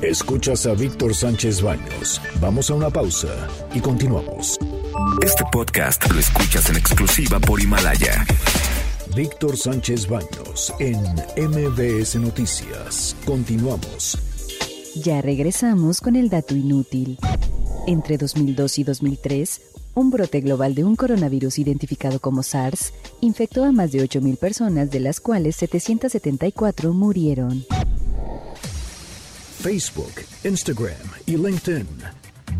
Escuchas 0.00 0.64
a 0.64 0.72
Víctor 0.72 1.14
Sánchez 1.14 1.60
Baños. 1.60 2.22
Vamos 2.40 2.70
a 2.70 2.74
una 2.74 2.88
pausa 2.88 3.28
y 3.74 3.80
continuamos. 3.80 4.58
Este 5.22 5.44
podcast 5.52 6.10
lo 6.10 6.18
escuchas 6.18 6.70
en 6.70 6.76
exclusiva 6.76 7.38
por 7.38 7.60
Himalaya. 7.60 8.24
Víctor 9.14 9.58
Sánchez 9.58 10.08
Baños 10.08 10.72
en 10.78 10.96
MBS 11.36 12.16
Noticias. 12.16 13.14
Continuamos. 13.26 14.16
Ya 14.96 15.20
regresamos 15.20 16.00
con 16.00 16.16
el 16.16 16.30
dato 16.30 16.56
inútil. 16.56 17.18
Entre 17.86 18.16
2002 18.16 18.78
y 18.78 18.84
2003, 18.84 19.69
un 19.94 20.10
brote 20.10 20.40
global 20.40 20.74
de 20.74 20.84
un 20.84 20.96
coronavirus 20.96 21.58
identificado 21.58 22.20
como 22.20 22.42
SARS 22.42 22.92
infectó 23.20 23.64
a 23.64 23.72
más 23.72 23.92
de 23.92 24.02
8.000 24.02 24.36
personas, 24.36 24.90
de 24.90 25.00
las 25.00 25.20
cuales 25.20 25.56
774 25.56 26.92
murieron. 26.92 27.64
Facebook, 29.60 30.12
Instagram 30.44 30.96
y 31.26 31.36
LinkedIn. 31.36 31.86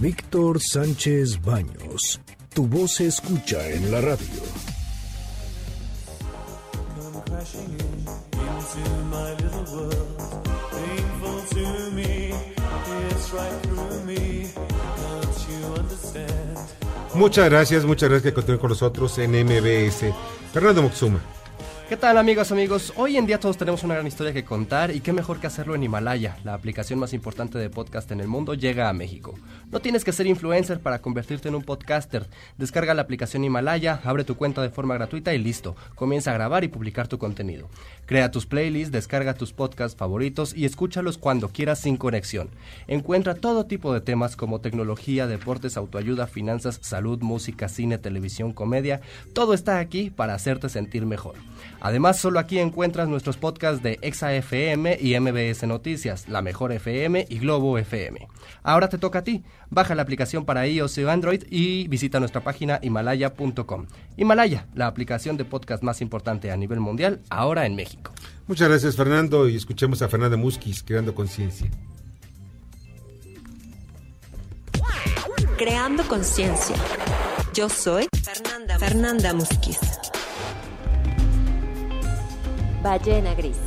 Víctor 0.01 0.61
Sánchez 0.61 1.41
Baños. 1.43 2.21
Tu 2.55 2.67
voz 2.67 2.95
se 2.97 3.07
escucha 3.07 3.69
en 3.69 3.91
la 3.91 4.01
radio. 4.01 4.43
Muchas 17.21 17.51
gracias, 17.51 17.85
muchas 17.85 18.09
gracias 18.09 18.31
que 18.31 18.35
continúen 18.35 18.59
con 18.59 18.71
nosotros 18.71 19.19
en 19.19 19.33
MBS. 19.33 20.07
Fernando 20.55 20.83
Moxuma. 20.83 21.21
¿Qué 21.87 21.99
tal 21.99 22.17
amigos, 22.17 22.51
amigos? 22.51 22.95
Hoy 22.97 23.19
en 23.19 23.27
día 23.27 23.39
todos 23.39 23.59
tenemos 23.59 23.83
una 23.83 23.93
gran 23.93 24.07
historia 24.07 24.33
que 24.33 24.43
contar 24.43 24.91
y 24.91 25.01
qué 25.01 25.13
mejor 25.13 25.39
que 25.39 25.47
hacerlo 25.47 25.75
en 25.75 25.83
Himalaya, 25.83 26.39
la 26.45 26.55
aplicación 26.55 26.99
más 26.99 27.13
importante 27.13 27.59
de 27.59 27.69
podcast 27.69 28.11
en 28.13 28.21
el 28.21 28.27
mundo, 28.27 28.55
llega 28.55 28.89
a 28.89 28.95
México. 28.95 29.35
No 29.71 29.81
tienes 29.81 30.03
que 30.03 30.13
ser 30.13 30.27
influencer 30.27 30.81
para 30.81 31.01
convertirte 31.01 31.49
en 31.49 31.55
un 31.55 31.63
podcaster. 31.63 32.27
Descarga 32.59 32.93
la 32.93 33.03
aplicación 33.03 33.45
Himalaya, 33.45 34.01
abre 34.03 34.25
tu 34.25 34.37
cuenta 34.37 34.63
de 34.63 34.71
forma 34.71 34.95
gratuita 34.95 35.33
y 35.33 35.39
listo. 35.39 35.77
Comienza 35.95 36.33
a 36.33 36.35
grabar 36.35 36.65
y 36.65 36.69
publicar 36.69 37.07
tu 37.07 37.19
contenido. 37.19 37.69
Crea 38.07 38.33
tus 38.33 38.47
playlists, 38.47 38.91
descarga 38.91 39.35
tus 39.35 39.53
podcasts 39.53 39.97
favoritos 39.97 40.57
y 40.57 40.65
escúchalos 40.65 41.19
cuando 41.19 41.51
quieras 41.51 41.79
sin 41.79 41.97
conexión. 41.97 42.51
Encuentra 42.89 43.35
todo 43.35 43.67
tipo 43.67 43.95
de 43.95 44.01
temas 44.01 44.35
como 44.35 44.61
tecnología, 44.61 45.29
deportes, 45.29 45.77
autoayuda, 45.77 46.27
finanzas, 46.27 46.81
salud, 46.83 47.21
música, 47.21 47.69
cine, 47.69 47.99
televisión, 47.99 48.53
comedia. 48.53 49.01
Todo 49.33 49.55
está 49.55 49.79
aquí 49.79 50.11
para 50.11 50.35
hacerte 50.35 50.69
sentir 50.69 51.07
mejor. 51.07 51.37
Además, 51.81 52.19
solo 52.19 52.41
aquí 52.41 52.59
encuentras 52.59 53.09
nuestros 53.09 53.37
podcasts 53.37 53.83
de 53.83 54.01
Exa 54.03 54.35
FM 54.35 54.99
y 55.01 55.19
MBS 55.19 55.67
Noticias, 55.69 56.29
La 56.29 56.43
Mejor 56.43 56.73
FM 56.73 57.27
y 57.29 57.39
Globo 57.39 57.79
FM. 57.79 58.27
Ahora 58.63 58.89
te 58.89 58.99
toca 58.99 59.21
a 59.21 59.25
ti. 59.25 59.45
Baja 59.71 59.95
la 59.95 60.03
aplicación 60.03 60.45
para 60.45 60.67
iOS 60.67 60.99
y 60.99 61.05
Android 61.05 61.45
y 61.49 61.87
visita 61.87 62.19
nuestra 62.19 62.43
página 62.43 62.81
himalaya.com. 62.83 63.87
Himalaya, 64.17 64.67
la 64.75 64.89
aplicación 64.89 65.37
de 65.37 65.45
podcast 65.45 65.85
más 65.85 66.01
importante 66.01 66.51
a 66.51 66.57
nivel 66.57 66.81
mundial, 66.81 67.21
ahora 67.31 67.67
en 67.67 67.77
México. 67.77 68.13
Muchas 68.49 68.69
gracias, 68.69 68.97
Fernando, 68.97 69.49
y 69.49 69.55
escuchemos 69.55 70.03
a 70.03 70.09
Fernanda 70.09 70.37
Musquiz, 70.37 70.83
Creando 70.83 71.15
Conciencia. 71.15 71.71
Creando 75.57 76.03
Conciencia. 76.09 76.75
Yo 77.55 77.69
soy 77.69 78.09
Fernanda, 78.25 78.79
Fernanda 78.79 79.35
Musquiz. 79.35 79.79
Ballena 82.83 83.35
gris. 83.35 83.59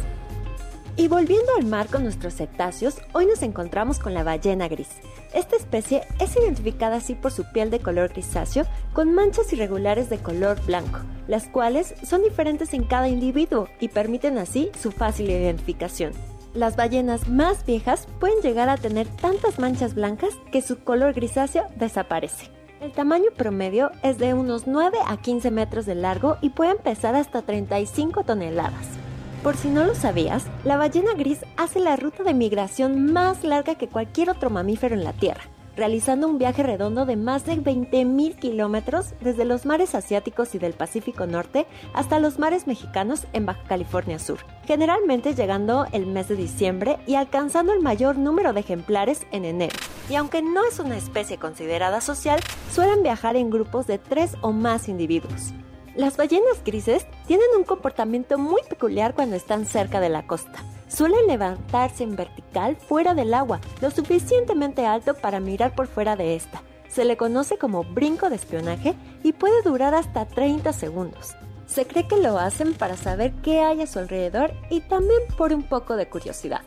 Y 0.95 1.07
volviendo 1.07 1.51
al 1.57 1.65
mar 1.65 1.87
con 1.87 2.03
nuestros 2.03 2.35
cetáceos, 2.35 2.95
hoy 3.13 3.25
nos 3.25 3.41
encontramos 3.41 3.99
con 3.99 4.13
la 4.13 4.23
ballena 4.23 4.67
gris. 4.67 4.89
Esta 5.33 5.55
especie 5.55 6.03
es 6.19 6.35
identificada 6.35 6.97
así 6.97 7.15
por 7.15 7.31
su 7.31 7.43
piel 7.51 7.71
de 7.71 7.79
color 7.79 8.09
grisáceo 8.09 8.65
con 8.93 9.15
manchas 9.15 9.51
irregulares 9.51 10.09
de 10.09 10.19
color 10.19 10.63
blanco, 10.65 10.99
las 11.27 11.47
cuales 11.47 11.95
son 12.07 12.21
diferentes 12.21 12.73
en 12.73 12.83
cada 12.83 13.07
individuo 13.07 13.67
y 13.79 13.87
permiten 13.87 14.37
así 14.37 14.69
su 14.79 14.91
fácil 14.91 15.29
identificación. 15.29 16.13
las 16.53 16.75
ballenas 16.75 17.29
más 17.29 17.65
viejas 17.65 18.07
pueden 18.19 18.39
llegar 18.41 18.69
a 18.69 18.77
tener 18.77 19.07
tantas 19.07 19.57
manchas 19.57 19.95
blancas 19.95 20.29
que 20.51 20.61
su 20.61 20.83
color 20.83 21.13
grisáceo 21.13 21.65
desaparece. 21.77 22.51
El 22.79 22.91
tamaño 22.91 23.31
promedio 23.35 23.91
es 24.03 24.19
de 24.19 24.35
unos 24.35 24.67
9 24.67 24.97
a 25.07 25.17
15 25.17 25.49
metros 25.49 25.87
de 25.87 25.95
largo 25.95 26.37
y 26.41 26.49
pueden 26.49 26.77
pesar 26.77 27.15
hasta 27.15 27.41
35 27.41 28.23
toneladas. 28.23 29.02
Por 29.43 29.57
si 29.57 29.67
no 29.67 29.83
lo 29.83 29.93
sabías, 29.93 30.45
la 30.63 30.77
ballena 30.77 31.15
gris 31.15 31.39
hace 31.57 31.81
la 31.81 31.97
ruta 31.97 32.23
de 32.23 32.33
migración 32.33 33.11
más 33.11 33.43
larga 33.43 33.75
que 33.75 33.89
cualquier 33.89 34.29
otro 34.29 34.49
mamífero 34.49 34.95
en 34.95 35.03
la 35.03 35.11
Tierra, 35.11 35.41
realizando 35.75 36.29
un 36.29 36.37
viaje 36.37 36.63
redondo 36.63 37.05
de 37.05 37.17
más 37.17 37.45
de 37.45 37.57
20.000 37.57 38.37
kilómetros 38.37 39.13
desde 39.19 39.43
los 39.43 39.65
mares 39.65 39.95
asiáticos 39.95 40.55
y 40.55 40.59
del 40.59 40.71
Pacífico 40.71 41.27
Norte 41.27 41.67
hasta 41.93 42.19
los 42.19 42.39
mares 42.39 42.67
mexicanos 42.67 43.27
en 43.33 43.45
Baja 43.45 43.63
California 43.67 44.17
Sur, 44.17 44.37
generalmente 44.65 45.35
llegando 45.35 45.87
el 45.91 46.05
mes 46.05 46.29
de 46.29 46.37
diciembre 46.37 46.99
y 47.05 47.15
alcanzando 47.15 47.73
el 47.73 47.81
mayor 47.81 48.17
número 48.17 48.53
de 48.53 48.61
ejemplares 48.61 49.27
en 49.33 49.43
enero. 49.43 49.75
Y 50.09 50.15
aunque 50.15 50.41
no 50.41 50.65
es 50.65 50.79
una 50.79 50.95
especie 50.95 51.37
considerada 51.37 51.99
social, 51.99 52.39
suelen 52.71 53.03
viajar 53.03 53.35
en 53.35 53.49
grupos 53.49 53.87
de 53.87 53.97
tres 53.97 54.37
o 54.39 54.53
más 54.53 54.87
individuos. 54.87 55.53
Las 55.95 56.17
ballenas 56.17 56.63
grises 56.65 57.05
tienen 57.27 57.45
un 57.55 57.63
comportamiento 57.63 58.39
muy 58.39 58.61
peculiar 58.67 59.13
cuando 59.13 59.35
están 59.35 59.67
cerca 59.67 59.99
de 59.99 60.09
la 60.09 60.25
costa. 60.25 60.63
Suelen 60.87 61.27
levantarse 61.27 62.03
en 62.03 62.15
vertical 62.15 62.75
fuera 62.77 63.13
del 63.13 63.31
agua, 63.31 63.61
lo 63.79 63.91
suficientemente 63.91 64.87
alto 64.87 65.13
para 65.13 65.39
mirar 65.39 65.75
por 65.75 65.85
fuera 65.85 66.15
de 66.15 66.35
esta. 66.35 66.63
Se 66.87 67.05
le 67.05 67.15
conoce 67.15 67.59
como 67.59 67.83
brinco 67.83 68.31
de 68.31 68.37
espionaje 68.37 68.95
y 69.23 69.33
puede 69.33 69.61
durar 69.61 69.93
hasta 69.93 70.25
30 70.25 70.73
segundos. 70.73 71.35
Se 71.67 71.85
cree 71.85 72.07
que 72.07 72.17
lo 72.17 72.39
hacen 72.39 72.73
para 72.73 72.97
saber 72.97 73.31
qué 73.43 73.61
hay 73.61 73.83
a 73.83 73.87
su 73.87 73.99
alrededor 73.99 74.51
y 74.71 74.81
también 74.81 75.21
por 75.37 75.53
un 75.53 75.61
poco 75.61 75.95
de 75.95 76.09
curiosidad. 76.09 76.61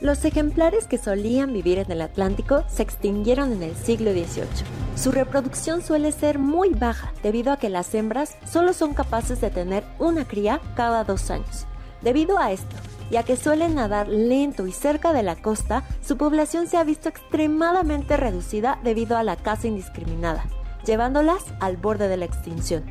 Los 0.00 0.24
ejemplares 0.26 0.86
que 0.86 0.98
solían 0.98 1.54
vivir 1.54 1.78
en 1.78 1.90
el 1.90 2.02
Atlántico 2.02 2.64
se 2.68 2.82
extinguieron 2.82 3.52
en 3.52 3.62
el 3.62 3.74
siglo 3.74 4.12
XVIII. 4.12 4.46
Su 4.94 5.10
reproducción 5.10 5.82
suele 5.82 6.12
ser 6.12 6.38
muy 6.38 6.70
baja 6.70 7.14
debido 7.22 7.50
a 7.50 7.56
que 7.56 7.70
las 7.70 7.94
hembras 7.94 8.36
solo 8.50 8.74
son 8.74 8.92
capaces 8.92 9.40
de 9.40 9.50
tener 9.50 9.84
una 9.98 10.28
cría 10.28 10.60
cada 10.74 11.02
dos 11.04 11.30
años. 11.30 11.66
Debido 12.02 12.38
a 12.38 12.52
esto, 12.52 12.76
y 13.10 13.16
a 13.16 13.22
que 13.22 13.36
suelen 13.36 13.76
nadar 13.76 14.08
lento 14.08 14.66
y 14.66 14.72
cerca 14.72 15.12
de 15.12 15.22
la 15.22 15.36
costa, 15.36 15.84
su 16.04 16.16
población 16.16 16.66
se 16.66 16.76
ha 16.76 16.84
visto 16.84 17.08
extremadamente 17.08 18.16
reducida 18.16 18.78
debido 18.82 19.16
a 19.16 19.22
la 19.22 19.36
caza 19.36 19.68
indiscriminada, 19.68 20.44
llevándolas 20.84 21.44
al 21.60 21.76
borde 21.76 22.08
de 22.08 22.16
la 22.16 22.24
extinción. 22.24 22.84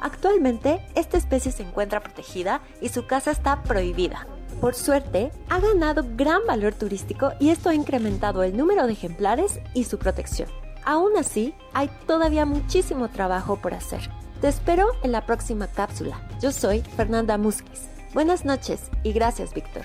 Actualmente, 0.00 0.84
esta 0.94 1.18
especie 1.18 1.52
se 1.52 1.62
encuentra 1.62 2.00
protegida 2.00 2.62
y 2.80 2.88
su 2.88 3.06
caza 3.06 3.30
está 3.30 3.62
prohibida. 3.62 4.26
Por 4.60 4.74
suerte, 4.74 5.30
ha 5.48 5.60
ganado 5.60 6.04
gran 6.16 6.40
valor 6.46 6.74
turístico 6.74 7.32
y 7.38 7.50
esto 7.50 7.68
ha 7.68 7.74
incrementado 7.74 8.42
el 8.42 8.56
número 8.56 8.86
de 8.86 8.92
ejemplares 8.92 9.60
y 9.74 9.84
su 9.84 9.98
protección. 9.98 10.48
Aún 10.84 11.16
así, 11.16 11.54
hay 11.72 11.90
todavía 12.06 12.46
muchísimo 12.46 13.08
trabajo 13.08 13.56
por 13.56 13.74
hacer. 13.74 14.00
Te 14.40 14.48
espero 14.48 14.88
en 15.02 15.12
la 15.12 15.26
próxima 15.26 15.66
cápsula. 15.66 16.20
Yo 16.40 16.52
soy 16.52 16.80
Fernanda 16.96 17.36
Musquiz. 17.36 17.88
Buenas 18.14 18.44
noches 18.44 18.80
y 19.02 19.12
gracias, 19.12 19.52
Víctor. 19.54 19.82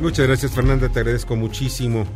Muchas 0.00 0.26
gracias, 0.26 0.52
Fernanda. 0.52 0.88
Te 0.88 1.00
agradezco 1.00 1.36
muchísimo 1.36 2.06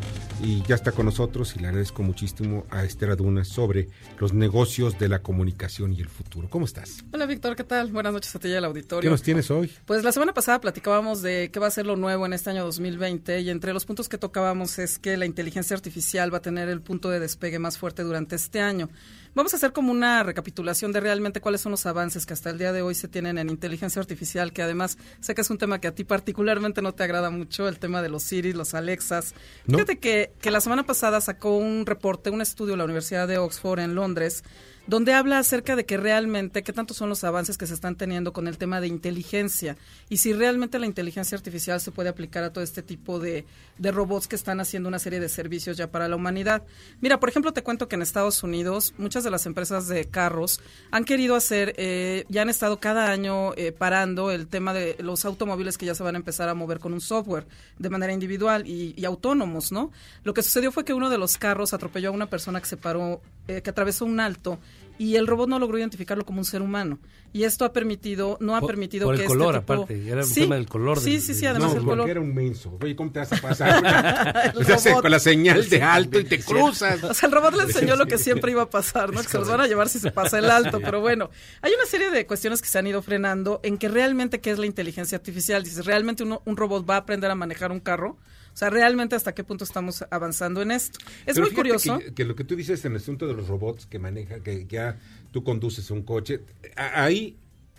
y 0.42 0.62
ya 0.62 0.74
está 0.74 0.92
con 0.92 1.06
nosotros 1.06 1.54
y 1.56 1.60
le 1.60 1.68
agradezco 1.68 2.02
muchísimo 2.02 2.66
a 2.70 2.84
Esther 2.84 3.10
Aduna 3.10 3.44
sobre 3.44 3.88
los 4.18 4.32
negocios 4.32 4.98
de 4.98 5.08
la 5.08 5.20
comunicación 5.20 5.92
y 5.92 6.00
el 6.00 6.08
futuro. 6.08 6.48
¿Cómo 6.50 6.64
estás? 6.64 7.04
Hola 7.12 7.26
Víctor, 7.26 7.56
¿qué 7.56 7.64
tal? 7.64 7.92
Buenas 7.92 8.12
noches 8.12 8.34
a 8.34 8.38
ti 8.38 8.48
y 8.48 8.54
al 8.54 8.64
auditorio. 8.64 9.08
¿Qué 9.08 9.10
nos 9.10 9.22
tienes 9.22 9.50
hoy? 9.50 9.70
Pues 9.84 10.02
la 10.02 10.12
semana 10.12 10.34
pasada 10.34 10.60
platicábamos 10.60 11.22
de 11.22 11.50
qué 11.52 11.60
va 11.60 11.68
a 11.68 11.70
ser 11.70 11.86
lo 11.86 11.96
nuevo 11.96 12.26
en 12.26 12.32
este 12.32 12.50
año 12.50 12.64
2020 12.64 13.40
y 13.40 13.50
entre 13.50 13.72
los 13.72 13.84
puntos 13.84 14.08
que 14.08 14.18
tocábamos 14.18 14.78
es 14.78 14.98
que 14.98 15.16
la 15.16 15.26
inteligencia 15.26 15.74
artificial 15.76 16.32
va 16.32 16.38
a 16.38 16.42
tener 16.42 16.68
el 16.68 16.80
punto 16.80 17.10
de 17.10 17.20
despegue 17.20 17.58
más 17.58 17.78
fuerte 17.78 18.02
durante 18.02 18.36
este 18.36 18.60
año. 18.60 18.88
Vamos 19.34 19.52
a 19.52 19.56
hacer 19.56 19.72
como 19.72 19.90
una 19.90 20.22
recapitulación 20.22 20.92
de 20.92 21.00
realmente 21.00 21.40
cuáles 21.40 21.60
son 21.60 21.72
los 21.72 21.86
avances 21.86 22.24
que 22.24 22.32
hasta 22.32 22.50
el 22.50 22.58
día 22.58 22.72
de 22.72 22.82
hoy 22.82 22.94
se 22.94 23.08
tienen 23.08 23.36
en 23.36 23.50
inteligencia 23.50 23.98
artificial, 23.98 24.52
que 24.52 24.62
además 24.62 24.96
sé 25.20 25.34
que 25.34 25.40
es 25.40 25.50
un 25.50 25.58
tema 25.58 25.80
que 25.80 25.88
a 25.88 25.94
ti 25.94 26.04
particularmente 26.04 26.82
no 26.82 26.94
te 26.94 27.02
agrada 27.02 27.30
mucho, 27.30 27.66
el 27.66 27.80
tema 27.80 28.00
de 28.00 28.08
los 28.08 28.22
Siri, 28.22 28.52
los 28.52 28.74
Alexas. 28.74 29.34
Fíjate 29.66 29.98
que, 29.98 30.32
que 30.40 30.52
la 30.52 30.60
semana 30.60 30.86
pasada 30.86 31.20
sacó 31.20 31.56
un 31.56 31.84
reporte, 31.84 32.30
un 32.30 32.42
estudio 32.42 32.74
de 32.74 32.78
la 32.78 32.84
Universidad 32.84 33.26
de 33.26 33.38
Oxford 33.38 33.80
en 33.80 33.96
Londres, 33.96 34.44
donde 34.86 35.14
habla 35.14 35.38
acerca 35.38 35.76
de 35.76 35.86
que 35.86 35.96
realmente, 35.96 36.62
qué 36.62 36.72
tantos 36.72 36.96
son 36.96 37.08
los 37.08 37.24
avances 37.24 37.56
que 37.56 37.66
se 37.66 37.74
están 37.74 37.96
teniendo 37.96 38.32
con 38.32 38.48
el 38.48 38.58
tema 38.58 38.80
de 38.80 38.88
inteligencia 38.88 39.76
y 40.08 40.18
si 40.18 40.32
realmente 40.32 40.78
la 40.78 40.86
inteligencia 40.86 41.36
artificial 41.36 41.80
se 41.80 41.90
puede 41.90 42.10
aplicar 42.10 42.44
a 42.44 42.52
todo 42.52 42.62
este 42.62 42.82
tipo 42.82 43.18
de, 43.18 43.46
de 43.78 43.92
robots 43.92 44.28
que 44.28 44.36
están 44.36 44.60
haciendo 44.60 44.88
una 44.88 44.98
serie 44.98 45.20
de 45.20 45.28
servicios 45.28 45.76
ya 45.76 45.90
para 45.90 46.08
la 46.08 46.16
humanidad. 46.16 46.62
Mira, 47.00 47.18
por 47.18 47.28
ejemplo, 47.28 47.52
te 47.52 47.62
cuento 47.62 47.88
que 47.88 47.96
en 47.96 48.02
Estados 48.02 48.42
Unidos 48.42 48.94
muchas 48.98 49.24
de 49.24 49.30
las 49.30 49.46
empresas 49.46 49.88
de 49.88 50.04
carros 50.06 50.60
han 50.90 51.04
querido 51.04 51.34
hacer, 51.34 51.74
eh, 51.78 52.24
ya 52.28 52.42
han 52.42 52.50
estado 52.50 52.78
cada 52.78 53.10
año 53.10 53.54
eh, 53.54 53.72
parando 53.72 54.30
el 54.30 54.46
tema 54.46 54.74
de 54.74 54.96
los 55.00 55.24
automóviles 55.24 55.78
que 55.78 55.86
ya 55.86 55.94
se 55.94 56.02
van 56.02 56.14
a 56.14 56.18
empezar 56.18 56.48
a 56.48 56.54
mover 56.54 56.78
con 56.78 56.92
un 56.92 57.00
software 57.00 57.46
de 57.78 57.90
manera 57.90 58.12
individual 58.12 58.66
y, 58.66 58.94
y 58.96 59.04
autónomos, 59.04 59.72
¿no? 59.72 59.90
Lo 60.24 60.34
que 60.34 60.42
sucedió 60.42 60.72
fue 60.72 60.84
que 60.84 60.92
uno 60.92 61.08
de 61.08 61.18
los 61.18 61.38
carros 61.38 61.72
atropelló 61.72 62.10
a 62.10 62.12
una 62.12 62.28
persona 62.28 62.60
que 62.60 62.66
se 62.66 62.76
paró, 62.76 63.22
eh, 63.48 63.62
que 63.62 63.70
atravesó 63.70 64.04
un 64.04 64.20
alto 64.20 64.58
y 64.96 65.16
el 65.16 65.26
robot 65.26 65.48
no 65.48 65.58
logró 65.58 65.76
identificarlo 65.76 66.24
como 66.24 66.38
un 66.38 66.44
ser 66.44 66.62
humano. 66.62 67.00
Y 67.32 67.42
esto 67.42 67.64
ha 67.64 67.72
permitido, 67.72 68.36
no 68.40 68.54
ha 68.54 68.60
Por- 68.60 68.68
permitido 68.70 69.08
por 69.08 69.16
que 69.16 69.22
el 69.22 69.26
color, 69.28 69.56
este 69.56 69.60
tipo- 69.66 69.72
aparte, 69.82 70.06
era 70.08 70.20
un 70.20 70.26
Sí, 70.26 70.40
tema 70.42 70.54
del 70.54 70.66
color 70.68 71.00
Sí, 71.00 71.18
sí, 71.20 71.34
sí, 71.34 71.46
además 71.46 71.72
no, 71.74 71.80
el 71.80 71.84
color. 71.84 72.08
era 72.10 72.20
un 72.20 72.32
menso. 72.32 72.78
Oye, 72.80 72.94
¿cómo 72.94 73.10
te 73.10 73.18
vas 73.18 73.32
a 73.32 73.36
pasar? 73.40 73.82
Robot. 74.54 75.02
con 75.02 75.10
la 75.10 75.18
señal 75.18 75.68
de 75.68 75.82
alto 75.82 76.20
y 76.20 76.24
te 76.24 76.38
cruzas. 76.40 77.02
O 77.02 77.12
sea, 77.12 77.26
el 77.26 77.32
robot 77.32 77.54
le 77.56 77.62
enseñó 77.64 77.96
lo 77.96 78.06
que 78.06 78.18
siempre 78.18 78.52
iba 78.52 78.62
a 78.62 78.70
pasar, 78.70 79.12
¿no? 79.12 79.20
Que 79.20 79.28
se 79.28 79.38
los 79.38 79.48
van 79.48 79.60
a 79.62 79.66
llevar 79.66 79.88
si 79.88 79.98
se 79.98 80.12
pasa 80.12 80.38
el 80.38 80.48
alto, 80.48 80.78
pero 80.80 81.00
bueno, 81.00 81.28
hay 81.60 81.72
una 81.72 81.86
serie 81.86 82.10
de 82.12 82.24
cuestiones 82.26 82.62
que 82.62 82.68
se 82.68 82.78
han 82.78 82.86
ido 82.86 83.02
frenando 83.02 83.58
en 83.64 83.78
que 83.78 83.88
realmente 83.88 84.40
qué 84.40 84.52
es 84.52 84.58
la 84.60 84.66
inteligencia 84.66 85.16
artificial. 85.18 85.64
Dices, 85.64 85.84
¿realmente 85.86 86.22
uno- 86.22 86.40
un 86.44 86.56
robot 86.56 86.88
va 86.88 86.94
a 86.94 86.98
aprender 86.98 87.30
a 87.32 87.34
manejar 87.34 87.72
un 87.72 87.80
carro? 87.80 88.16
O 88.54 88.56
sea, 88.56 88.70
¿realmente 88.70 89.16
hasta 89.16 89.34
qué 89.34 89.42
punto 89.42 89.64
estamos 89.64 90.04
avanzando 90.10 90.62
en 90.62 90.70
esto? 90.70 91.00
Es 91.26 91.34
Pero 91.34 91.46
muy 91.46 91.54
curioso. 91.54 91.98
Que, 91.98 92.14
que 92.14 92.24
lo 92.24 92.36
que 92.36 92.44
tú 92.44 92.54
dices 92.54 92.84
en 92.84 92.92
el 92.92 92.98
asunto 92.98 93.26
de 93.26 93.34
los 93.34 93.48
robots 93.48 93.84
que 93.86 93.98
maneja, 93.98 94.40
que 94.40 94.64
ya 94.68 94.96
tú 95.32 95.42
conduces 95.42 95.90
un 95.90 96.02
coche, 96.02 96.40
a- 96.76 97.02
ahí 97.04 97.36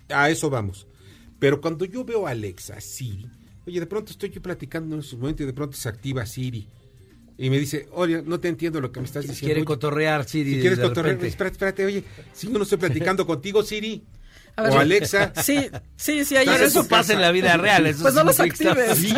a 0.09 0.29
eso 0.29 0.49
vamos. 0.49 0.85
Pero 1.39 1.61
cuando 1.61 1.85
yo 1.85 2.03
veo 2.03 2.27
a 2.27 2.31
Alexa, 2.31 2.79
Siri, 2.81 3.25
oye, 3.65 3.79
de 3.79 3.85
pronto 3.87 4.11
estoy 4.11 4.29
yo 4.31 4.41
platicando 4.41 4.95
en 4.97 5.03
su 5.03 5.17
momento 5.17 5.43
y 5.43 5.45
de 5.45 5.53
pronto 5.53 5.77
se 5.77 5.87
activa 5.87 6.25
Siri. 6.25 6.67
Y 7.37 7.49
me 7.49 7.59
dice, 7.59 7.87
oye, 7.91 8.21
no 8.25 8.39
te 8.39 8.47
entiendo 8.49 8.79
lo 8.81 8.91
que 8.91 8.99
me 9.01 9.05
estás 9.05 9.23
diciendo. 9.23 9.45
Quiere 9.47 9.59
Oye, 9.61 9.65
cotorrear, 9.65 10.25
Siri, 10.27 10.55
Si 10.55 10.59
quieres 10.61 10.79
cotorrear, 10.79 11.15
repente. 11.15 11.27
espérate, 11.27 11.53
espérate, 11.55 11.85
oye, 11.85 12.03
si 12.33 12.47
yo 12.47 12.53
no 12.57 12.63
estoy 12.63 12.77
platicando 12.79 13.25
contigo, 13.25 13.63
Siri. 13.63 14.03
A 14.57 14.61
ver, 14.63 14.71
o 14.71 14.79
Alexa. 14.79 15.33
Sí, 15.41 15.69
sí, 15.95 16.23
sí, 16.25 16.35
ahí 16.37 16.45
Estás 16.47 16.61
es- 16.61 16.75
en 16.75 16.81
tu 16.83 16.87
casa. 16.87 17.13
Pues 18.01 18.13
no 18.13 18.23
los 18.23 18.39
actives. 18.39 18.97
Sí, 18.97 19.09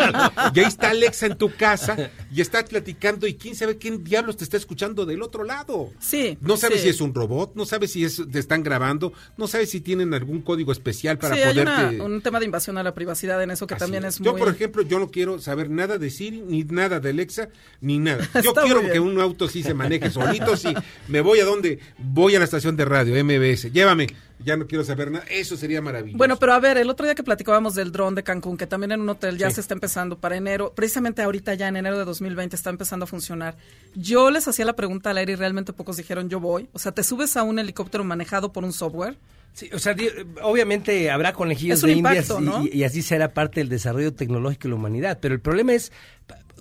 y 0.55 0.59
ahí 0.59 0.65
está 0.65 0.89
Alexa 0.91 1.25
en 1.27 1.37
tu 1.37 1.53
casa 1.55 2.09
y 2.31 2.41
está 2.41 2.63
platicando 2.65 3.27
y 3.27 3.35
quién 3.35 3.55
sabe 3.55 3.77
quién 3.77 4.03
diablos 4.03 4.37
te 4.37 4.43
está 4.43 4.57
escuchando 4.57 5.05
del 5.05 5.21
otro 5.21 5.43
lado. 5.43 5.91
Sí. 5.99 6.37
No 6.41 6.57
sabes 6.57 6.77
sí. 6.79 6.83
si 6.83 6.89
es 6.89 7.01
un 7.01 7.13
robot, 7.13 7.53
no 7.55 7.65
sabes 7.65 7.91
si 7.91 8.03
es, 8.03 8.21
te 8.31 8.39
están 8.39 8.63
grabando, 8.63 9.13
no 9.37 9.47
sabes 9.47 9.69
si 9.69 9.81
tienen 9.81 10.13
algún 10.13 10.41
código 10.41 10.71
especial 10.71 11.17
para 11.17 11.35
sí, 11.35 11.41
hay 11.41 11.53
poderte... 11.53 11.95
una- 11.95 12.03
un 12.03 12.21
tema 12.21 12.39
de 12.39 12.45
invasión 12.45 12.77
a 12.77 12.83
la 12.83 12.93
privacidad 12.93 13.41
en 13.43 13.51
eso 13.51 13.67
que 13.67 13.75
Así 13.75 13.81
también 13.81 14.05
es. 14.05 14.15
es 14.15 14.21
Yo, 14.21 14.31
muy... 14.31 14.39
por 14.39 14.49
ejemplo, 14.53 14.81
yo 14.81 14.99
no 14.99 15.11
quiero 15.11 15.39
saber 15.39 15.69
nada 15.69 15.97
de 15.97 16.09
Siri, 16.09 16.41
ni 16.41 16.63
nada 16.63 16.99
de 16.99 17.09
Alexa, 17.09 17.49
ni 17.81 17.99
nada. 17.99 18.27
Yo 18.43 18.49
Está 18.51 18.63
quiero 18.63 18.81
muy 18.81 18.91
que 18.91 18.99
un 18.99 19.19
auto 19.19 19.47
sí 19.47 19.63
se 19.63 19.73
maneje 19.73 20.09
solito, 20.09 20.55
sí. 20.57 20.73
Me 21.07 21.21
voy 21.21 21.39
a 21.39 21.45
donde, 21.45 21.79
voy 21.97 22.35
a 22.35 22.39
la 22.39 22.45
estación 22.45 22.75
de 22.75 22.85
radio, 22.85 23.23
MBS, 23.23 23.71
llévame, 23.71 24.07
ya 24.43 24.55
no 24.57 24.67
quiero 24.67 24.83
saber 24.83 25.11
nada. 25.11 25.25
Eso 25.29 25.57
sería 25.57 25.81
maravilloso. 25.81 26.17
Bueno, 26.17 26.37
pero 26.37 26.53
a 26.53 26.59
ver, 26.59 26.77
el 26.77 26.89
otro 26.89 27.05
día 27.05 27.15
que 27.15 27.23
platicábamos 27.23 27.75
del 27.75 27.91
dron 27.91 28.15
de 28.15 28.23
Cancún, 28.23 28.57
que 28.57 28.67
también 28.67 28.91
en 28.91 29.01
un 29.01 29.09
hotel 29.09 29.37
ya 29.37 29.49
Sí. 29.49 29.55
se 29.55 29.61
está 29.61 29.73
empezando 29.73 30.17
para 30.19 30.35
enero, 30.37 30.73
precisamente 30.75 31.21
ahorita 31.21 31.53
ya 31.55 31.67
en 31.67 31.77
enero 31.77 31.97
de 31.97 32.05
2020 32.05 32.55
está 32.55 32.69
empezando 32.69 33.03
a 33.05 33.07
funcionar. 33.07 33.57
Yo 33.95 34.29
les 34.31 34.47
hacía 34.47 34.65
la 34.65 34.75
pregunta 34.75 35.09
al 35.09 35.17
aire 35.17 35.33
y 35.33 35.35
realmente 35.35 35.73
pocos 35.73 35.97
dijeron 35.97 36.29
yo 36.29 36.39
voy. 36.39 36.69
O 36.73 36.79
sea, 36.79 36.91
¿te 36.91 37.03
subes 37.03 37.35
a 37.37 37.43
un 37.43 37.59
helicóptero 37.59 38.03
manejado 38.03 38.53
por 38.53 38.63
un 38.63 38.73
software? 38.73 39.17
Sí, 39.53 39.69
o 39.73 39.79
sea, 39.79 39.95
obviamente 40.43 41.09
habrá 41.09 41.33
conejillos 41.33 41.81
de 41.81 41.91
indias 41.93 42.29
impacto, 42.29 42.41
y- 42.41 42.45
¿no? 42.45 42.65
y, 42.71 42.79
y 42.79 42.83
así 42.83 43.01
será 43.01 43.33
parte 43.33 43.59
del 43.59 43.69
desarrollo 43.69 44.13
tecnológico 44.13 44.63
de 44.63 44.69
la 44.69 44.75
humanidad. 44.75 45.17
Pero 45.19 45.33
el 45.33 45.41
problema 45.41 45.73
es 45.73 45.91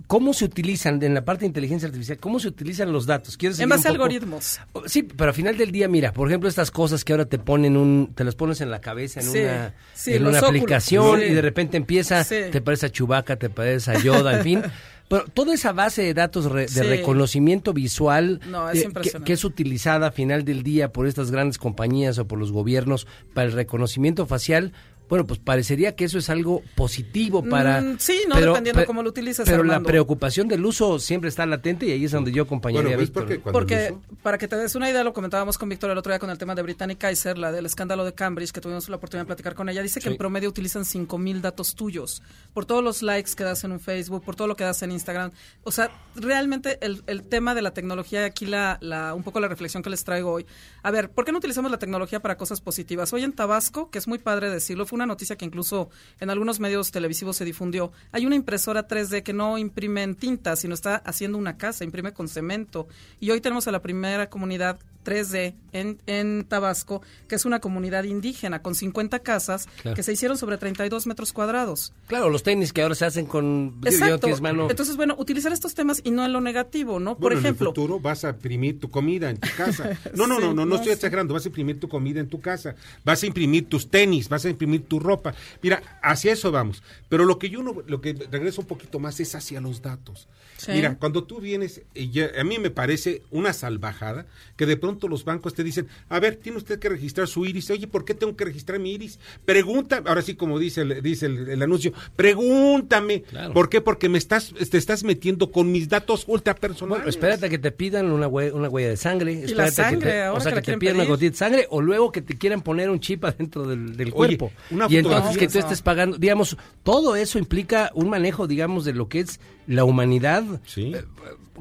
cómo 0.07 0.33
se 0.33 0.45
utilizan 0.45 1.03
en 1.03 1.13
la 1.15 1.25
parte 1.25 1.41
de 1.41 1.47
inteligencia 1.49 1.89
artificial, 1.89 2.19
cómo 2.19 2.39
se 2.41 2.49
utilizan 2.49 2.93
los 2.93 3.05
datos. 3.07 3.37
¿Quieres 3.37 3.59
En 3.61 3.69
base 3.69 3.89
a 3.89 3.91
algoritmos. 3.91 4.61
Sí, 4.87 5.03
pero 5.03 5.29
al 5.31 5.35
final 5.35 5.57
del 5.59 5.73
día, 5.73 5.89
mira, 5.89 6.13
por 6.13 6.29
ejemplo, 6.29 6.49
estas 6.49 6.71
cosas 6.71 7.05
que 7.05 7.13
ahora 7.13 7.25
te 7.27 7.39
ponen 7.39 7.77
un, 7.77 8.13
te 8.15 8.25
las 8.25 8.35
pones 8.35 8.61
en 8.61 8.71
la 8.71 8.81
cabeza 8.81 9.21
en 9.21 9.27
Sí, 9.27 9.39
una, 9.41 9.75
sí, 9.95 10.15
en 10.15 10.23
los 10.23 10.31
una 10.31 10.39
óculos. 10.41 10.61
aplicación 10.63 11.21
y 11.23 11.31
de 11.35 11.43
repente 11.43 11.77
empieza, 11.77 12.25
te 12.25 12.61
parece 12.63 12.87
a 12.87 12.91
Chubaca, 12.91 13.37
te 13.37 13.51
parece 13.51 13.91
a 13.91 13.99
Yoda, 14.03 14.39
en 14.39 14.43
fin. 14.43 14.63
Pero 15.09 15.25
toda 15.33 15.55
esa 15.55 15.73
base 15.73 16.03
de 16.03 16.15
datos 16.15 16.47
re- 16.47 16.63
de 16.63 16.69
Sí. 16.69 16.81
reconocimiento 16.83 17.73
visual 17.73 18.41
No, 18.51 18.69
es 18.71 18.83
eh, 18.85 18.89
que- 19.03 19.23
que, 19.23 19.33
es 19.35 19.45
utilizada 19.45 20.09
a 20.09 20.11
final 20.11 20.45
del 20.45 20.63
día 20.65 20.93
por 20.93 21.07
estas 21.07 21.31
grandes 21.31 21.59
compañías 21.59 22.19
o 22.19 22.27
por 22.27 22.39
los 22.39 22.51
gobiernos 22.51 23.07
para 23.33 23.47
el 23.47 23.53
reconocimiento 23.53 24.27
facial, 24.27 24.73
bueno, 25.09 25.27
pues 25.27 25.39
parecería 25.39 25.95
que 25.95 26.05
eso 26.05 26.19
es 26.19 26.29
algo 26.31 26.63
positivo 26.75 27.45
para... 27.45 27.81
Mm, 27.81 27.97
sí, 27.99 28.23
no, 28.29 28.41
dependiendo 28.41 28.85
cómo 28.87 29.03
lo 29.03 29.11
utilices, 29.11 29.49
Pero 29.49 29.63
la 29.63 29.81
preocupación 29.81 30.49
del 30.49 30.65
uso 30.65 30.99
siempre 30.99 31.29
está 31.29 31.47
latente 31.47 31.87
y 31.87 31.93
ahí 31.93 32.05
es 32.05 32.11
donde 32.11 32.33
yo 32.33 32.43
acompañaría 32.43 32.95
a 32.95 32.97
pues, 32.97 33.09
Víctor. 33.09 33.25
porque, 33.25 33.53
Porque, 33.53 33.95
para 34.23 34.37
que 34.39 34.49
te 34.49 34.57
des 34.57 34.75
una 34.75 34.91
idea, 34.91 35.05
lo 35.05 35.13
comentábamos 35.13 35.59
con 35.59 35.69
Víctor 35.69 35.91
el 35.91 35.99
otro 35.99 36.11
día 36.11 36.19
con 36.19 36.31
el 36.31 36.39
tema 36.39 36.55
de 36.55 36.63
Britannic 36.63 36.99
Kaiser, 36.99 37.39
la 37.39 37.53
del 37.53 37.67
escándalo 37.67 38.05
de 38.05 38.15
Cambridge, 38.15 38.51
que 38.51 38.61
tuvimos 38.61 38.89
la 38.89 38.97
oportunidad 38.97 39.23
de 39.23 39.27
platicar 39.27 39.55
con 39.55 39.69
ella. 39.69 39.83
Dice 39.83 40.01
que 40.01 40.09
en 40.09 40.17
promedio 40.17 40.49
utilizan 40.49 40.85
5000 40.85 41.41
datos 41.41 41.77
tuyos 41.77 42.23
por 42.53 42.67
todos 42.67 42.83
los 42.83 43.03
likes 43.03 43.33
que 43.37 43.45
das 43.45 43.63
en 43.63 43.73
un 43.73 43.81
Facebook, 43.81 44.25
por 44.25 44.35
todo 44.35 44.49
lo 44.49 44.57
que 44.57 44.65
das 44.65 44.83
en 44.83 44.91
Instagram. 44.91 45.31
O 45.63 45.71
sea, 45.71 45.91
realmente 46.17 46.79
el, 46.81 47.05
el 47.07 47.23
tema 47.23 47.55
de 47.55 47.63
la 47.63 47.73
tecnología, 47.73 48.25
aquí 48.25 48.47
la, 48.47 48.79
la, 48.81 49.15
un 49.15 49.23
poco 49.23 49.39
la 49.39 49.47
reflexión 49.47 49.85
que 49.85 49.91
les 49.91 50.03
traigo 50.03 50.33
hoy. 50.33 50.47
A 50.83 50.91
ver, 50.91 51.11
¿por 51.11 51.25
qué 51.25 51.31
no 51.31 51.39
utilizamos 51.39 51.71
la 51.71 51.79
tecnología 51.79 52.21
para 52.21 52.37
cosas 52.37 52.61
positivas? 52.61 53.13
Hoy 53.13 53.23
en 53.23 53.33
Tabasco, 53.33 53.91
que 53.91 53.99
es 53.99 54.09
muy 54.09 54.19
padre 54.19 54.51
decirlo, 54.51 54.85
fue 54.87 54.96
una 54.97 55.07
noticia 55.07 55.37
que 55.37 55.45
incluso 55.45 55.91
en 56.21 56.31
algunos 56.31 56.59
medios 56.59 56.91
televisivos 56.91 57.37
se 57.37 57.45
difundió. 57.45 57.93
Hay 58.13 58.27
una 58.27 58.35
impresora 58.35 58.89
3D 58.89 59.23
que 59.23 59.33
no 59.33 59.59
imprime 59.59 60.03
en 60.03 60.17
tinta, 60.17 60.57
sino 60.57 60.75
está 60.75 60.97
haciendo 60.97 61.39
una 61.39 61.57
casa, 61.57 61.85
imprime 61.85 62.13
con 62.13 62.29
cemento. 62.29 62.89
Y 63.21 63.31
hoy 63.31 63.41
tenemos 63.41 63.69
a 63.69 63.73
la 63.73 63.83
primera 63.83 64.29
comunidad 64.29 64.79
3D 65.07 65.55
en, 65.73 65.99
en 66.07 66.45
Tabasco, 66.49 67.01
que 67.29 67.37
es 67.37 67.45
una 67.45 67.61
comunidad 67.61 68.05
indígena 68.05 68.61
con 68.63 68.75
50 68.75 69.21
casas 69.21 69.69
Claro. 69.83 69.95
que 69.95 70.03
se 70.03 70.13
hicieron 70.13 70.37
sobre 70.37 70.59
32 70.59 71.07
metros 71.07 71.33
cuadrados. 71.33 71.93
Claro, 72.09 72.29
los 72.31 72.43
tenis 72.43 72.73
que 72.73 72.83
ahora 72.83 72.95
se 72.95 73.05
hacen 73.05 73.27
con... 73.27 73.81
yo 73.83 73.89
Exacto. 73.91 74.19
tienes 74.21 74.41
mano- 74.41 74.69
Entonces, 74.69 74.97
bueno, 74.97 75.15
utilizar 75.19 75.53
estos 75.53 75.75
temas 75.75 76.01
y 76.05 76.11
no 76.11 76.25
en 76.25 76.33
lo 76.33 76.41
negativo, 76.41 76.99
¿no? 76.99 77.17
Por 77.17 77.33
ejemplo, 77.33 77.49
en 77.67 77.71
el 77.71 77.75
futuro 77.75 78.01
vas 78.01 78.25
a 78.25 78.31
imprimir 78.31 78.81
tu 78.81 78.91
comida 78.91 79.31
en 79.31 79.39
tu 79.39 79.49
casa. 79.57 79.99
No, 80.15 80.27
no, 80.27 80.37
Sí, 80.37 80.43
no, 80.43 80.49
no, 80.49 80.55
no 80.55 80.67
no, 80.67 80.75
estoy 80.77 80.89
sí. 80.89 80.95
exagerando. 80.95 81.35
Vas 81.35 81.45
a 81.45 81.49
imprimir 81.49 81.79
tu 81.79 81.89
comida 81.89 82.21
en 82.21 82.29
tu 82.29 82.41
casa. 82.41 82.75
Vas 83.05 83.23
a 83.23 83.27
imprimir 83.27 83.69
tus 83.69 83.89
tenis, 83.89 84.29
vas 84.29 84.45
a 84.45 84.49
imprimir 84.51 84.87
tu 84.87 84.99
ropa. 84.99 85.35
Mira, 85.63 85.83
hacia 86.03 86.33
eso 86.33 86.51
vamos. 86.51 86.83
Pero 87.09 87.25
lo 87.25 87.39
que 87.39 87.51
yo 87.51 87.63
no, 87.63 87.75
lo 87.87 88.01
que 88.01 88.15
regreso 88.31 88.63
un 88.63 88.67
poquito 88.67 88.99
más 88.99 89.21
es 89.21 89.35
hacia 89.35 89.61
los 89.61 89.83
datos. 89.83 90.27
Sí. 90.57 90.73
Mira, 90.73 90.97
cuando 90.99 91.25
tú 91.25 91.39
vienes, 91.41 91.83
y 91.95 92.11
ya- 92.11 92.31
a 92.41 92.45
mí 92.45 92.59
me 92.59 92.71
parece 92.71 93.23
una 93.31 93.53
salvajada 93.53 94.27
que 94.57 94.65
de 94.65 94.77
pronto 94.79 94.96
los 95.03 95.25
bancos 95.25 95.55
te 95.55 95.63
dicen, 95.63 95.87
a 96.09 96.19
ver, 96.21 96.37
tiene 96.37 96.59
usted 96.59 96.79
que 96.79 96.89
registrar 96.89 97.29
su 97.29 97.45
iris. 97.47 97.71
Oye, 97.71 97.87
¿por 97.87 98.05
qué 98.05 98.15
tengo 98.15 98.37
que 98.37 98.45
registrar 98.45 98.79
mi 98.79 98.93
iris? 98.93 99.19
Pregunta, 99.45 100.03
ahora 100.05 100.23
sí 100.23 100.35
como 100.35 100.59
dice 100.59 100.83
el, 100.83 101.03
dice 101.03 101.27
el, 101.27 101.49
el 101.49 101.63
anuncio, 101.63 101.93
pregúntame. 102.17 103.25
¿Por 103.53 103.69
qué? 103.69 103.81
Porque 103.81 104.09
me 104.09 104.19
estás, 104.19 104.53
te 104.53 104.79
estás 104.79 105.05
metiendo 105.05 105.51
con 105.51 105.71
mis 105.71 105.89
datos 105.89 106.25
ultra 106.27 106.55
personales. 106.55 106.99
Bueno, 107.05 107.11
espérate 107.11 107.47
a 107.47 107.49
que 107.49 107.59
te 107.59 107.71
pidan 107.71 108.11
una 108.11 108.27
huella, 108.29 108.55
una 108.55 108.69
huella 108.69 108.89
de 108.91 108.97
sangre. 108.97 109.35
la 109.35 109.45
espérate 109.45 109.73
sangre, 109.73 109.99
que 109.99 110.07
te, 110.07 110.23
ahora 110.23 110.39
o 110.39 110.41
sea, 110.41 110.53
que 110.53 110.63
te 110.63 110.79
pidan 110.79 110.97
una 110.97 111.05
gotita 111.05 111.31
de 111.31 111.37
sangre 111.37 111.67
o 111.71 111.81
luego 111.81 112.13
que 112.13 112.23
te 112.23 112.37
quieran 112.37 112.63
poner 112.63 112.91
un 112.91 113.01
chip 113.01 113.25
adentro 113.25 113.67
del, 113.67 113.97
del 113.97 114.09
Oye, 114.09 114.37
cuerpo. 114.39 114.53
una 114.71 114.87
y 114.89 114.97
entonces 114.97 115.37
que 115.37 115.49
tú 115.49 115.59
estés 115.59 115.83
pagando, 115.83 116.19
digamos, 116.19 116.57
todo 116.83 117.17
eso 117.17 117.39
implica 117.39 117.91
un 117.95 118.09
manejo, 118.09 118.47
digamos, 118.47 118.85
de 118.85 118.93
lo 118.93 119.09
que 119.09 119.21
es 119.21 119.41
la 119.67 119.85
humanidad 119.85 120.45
eh, 120.77 121.05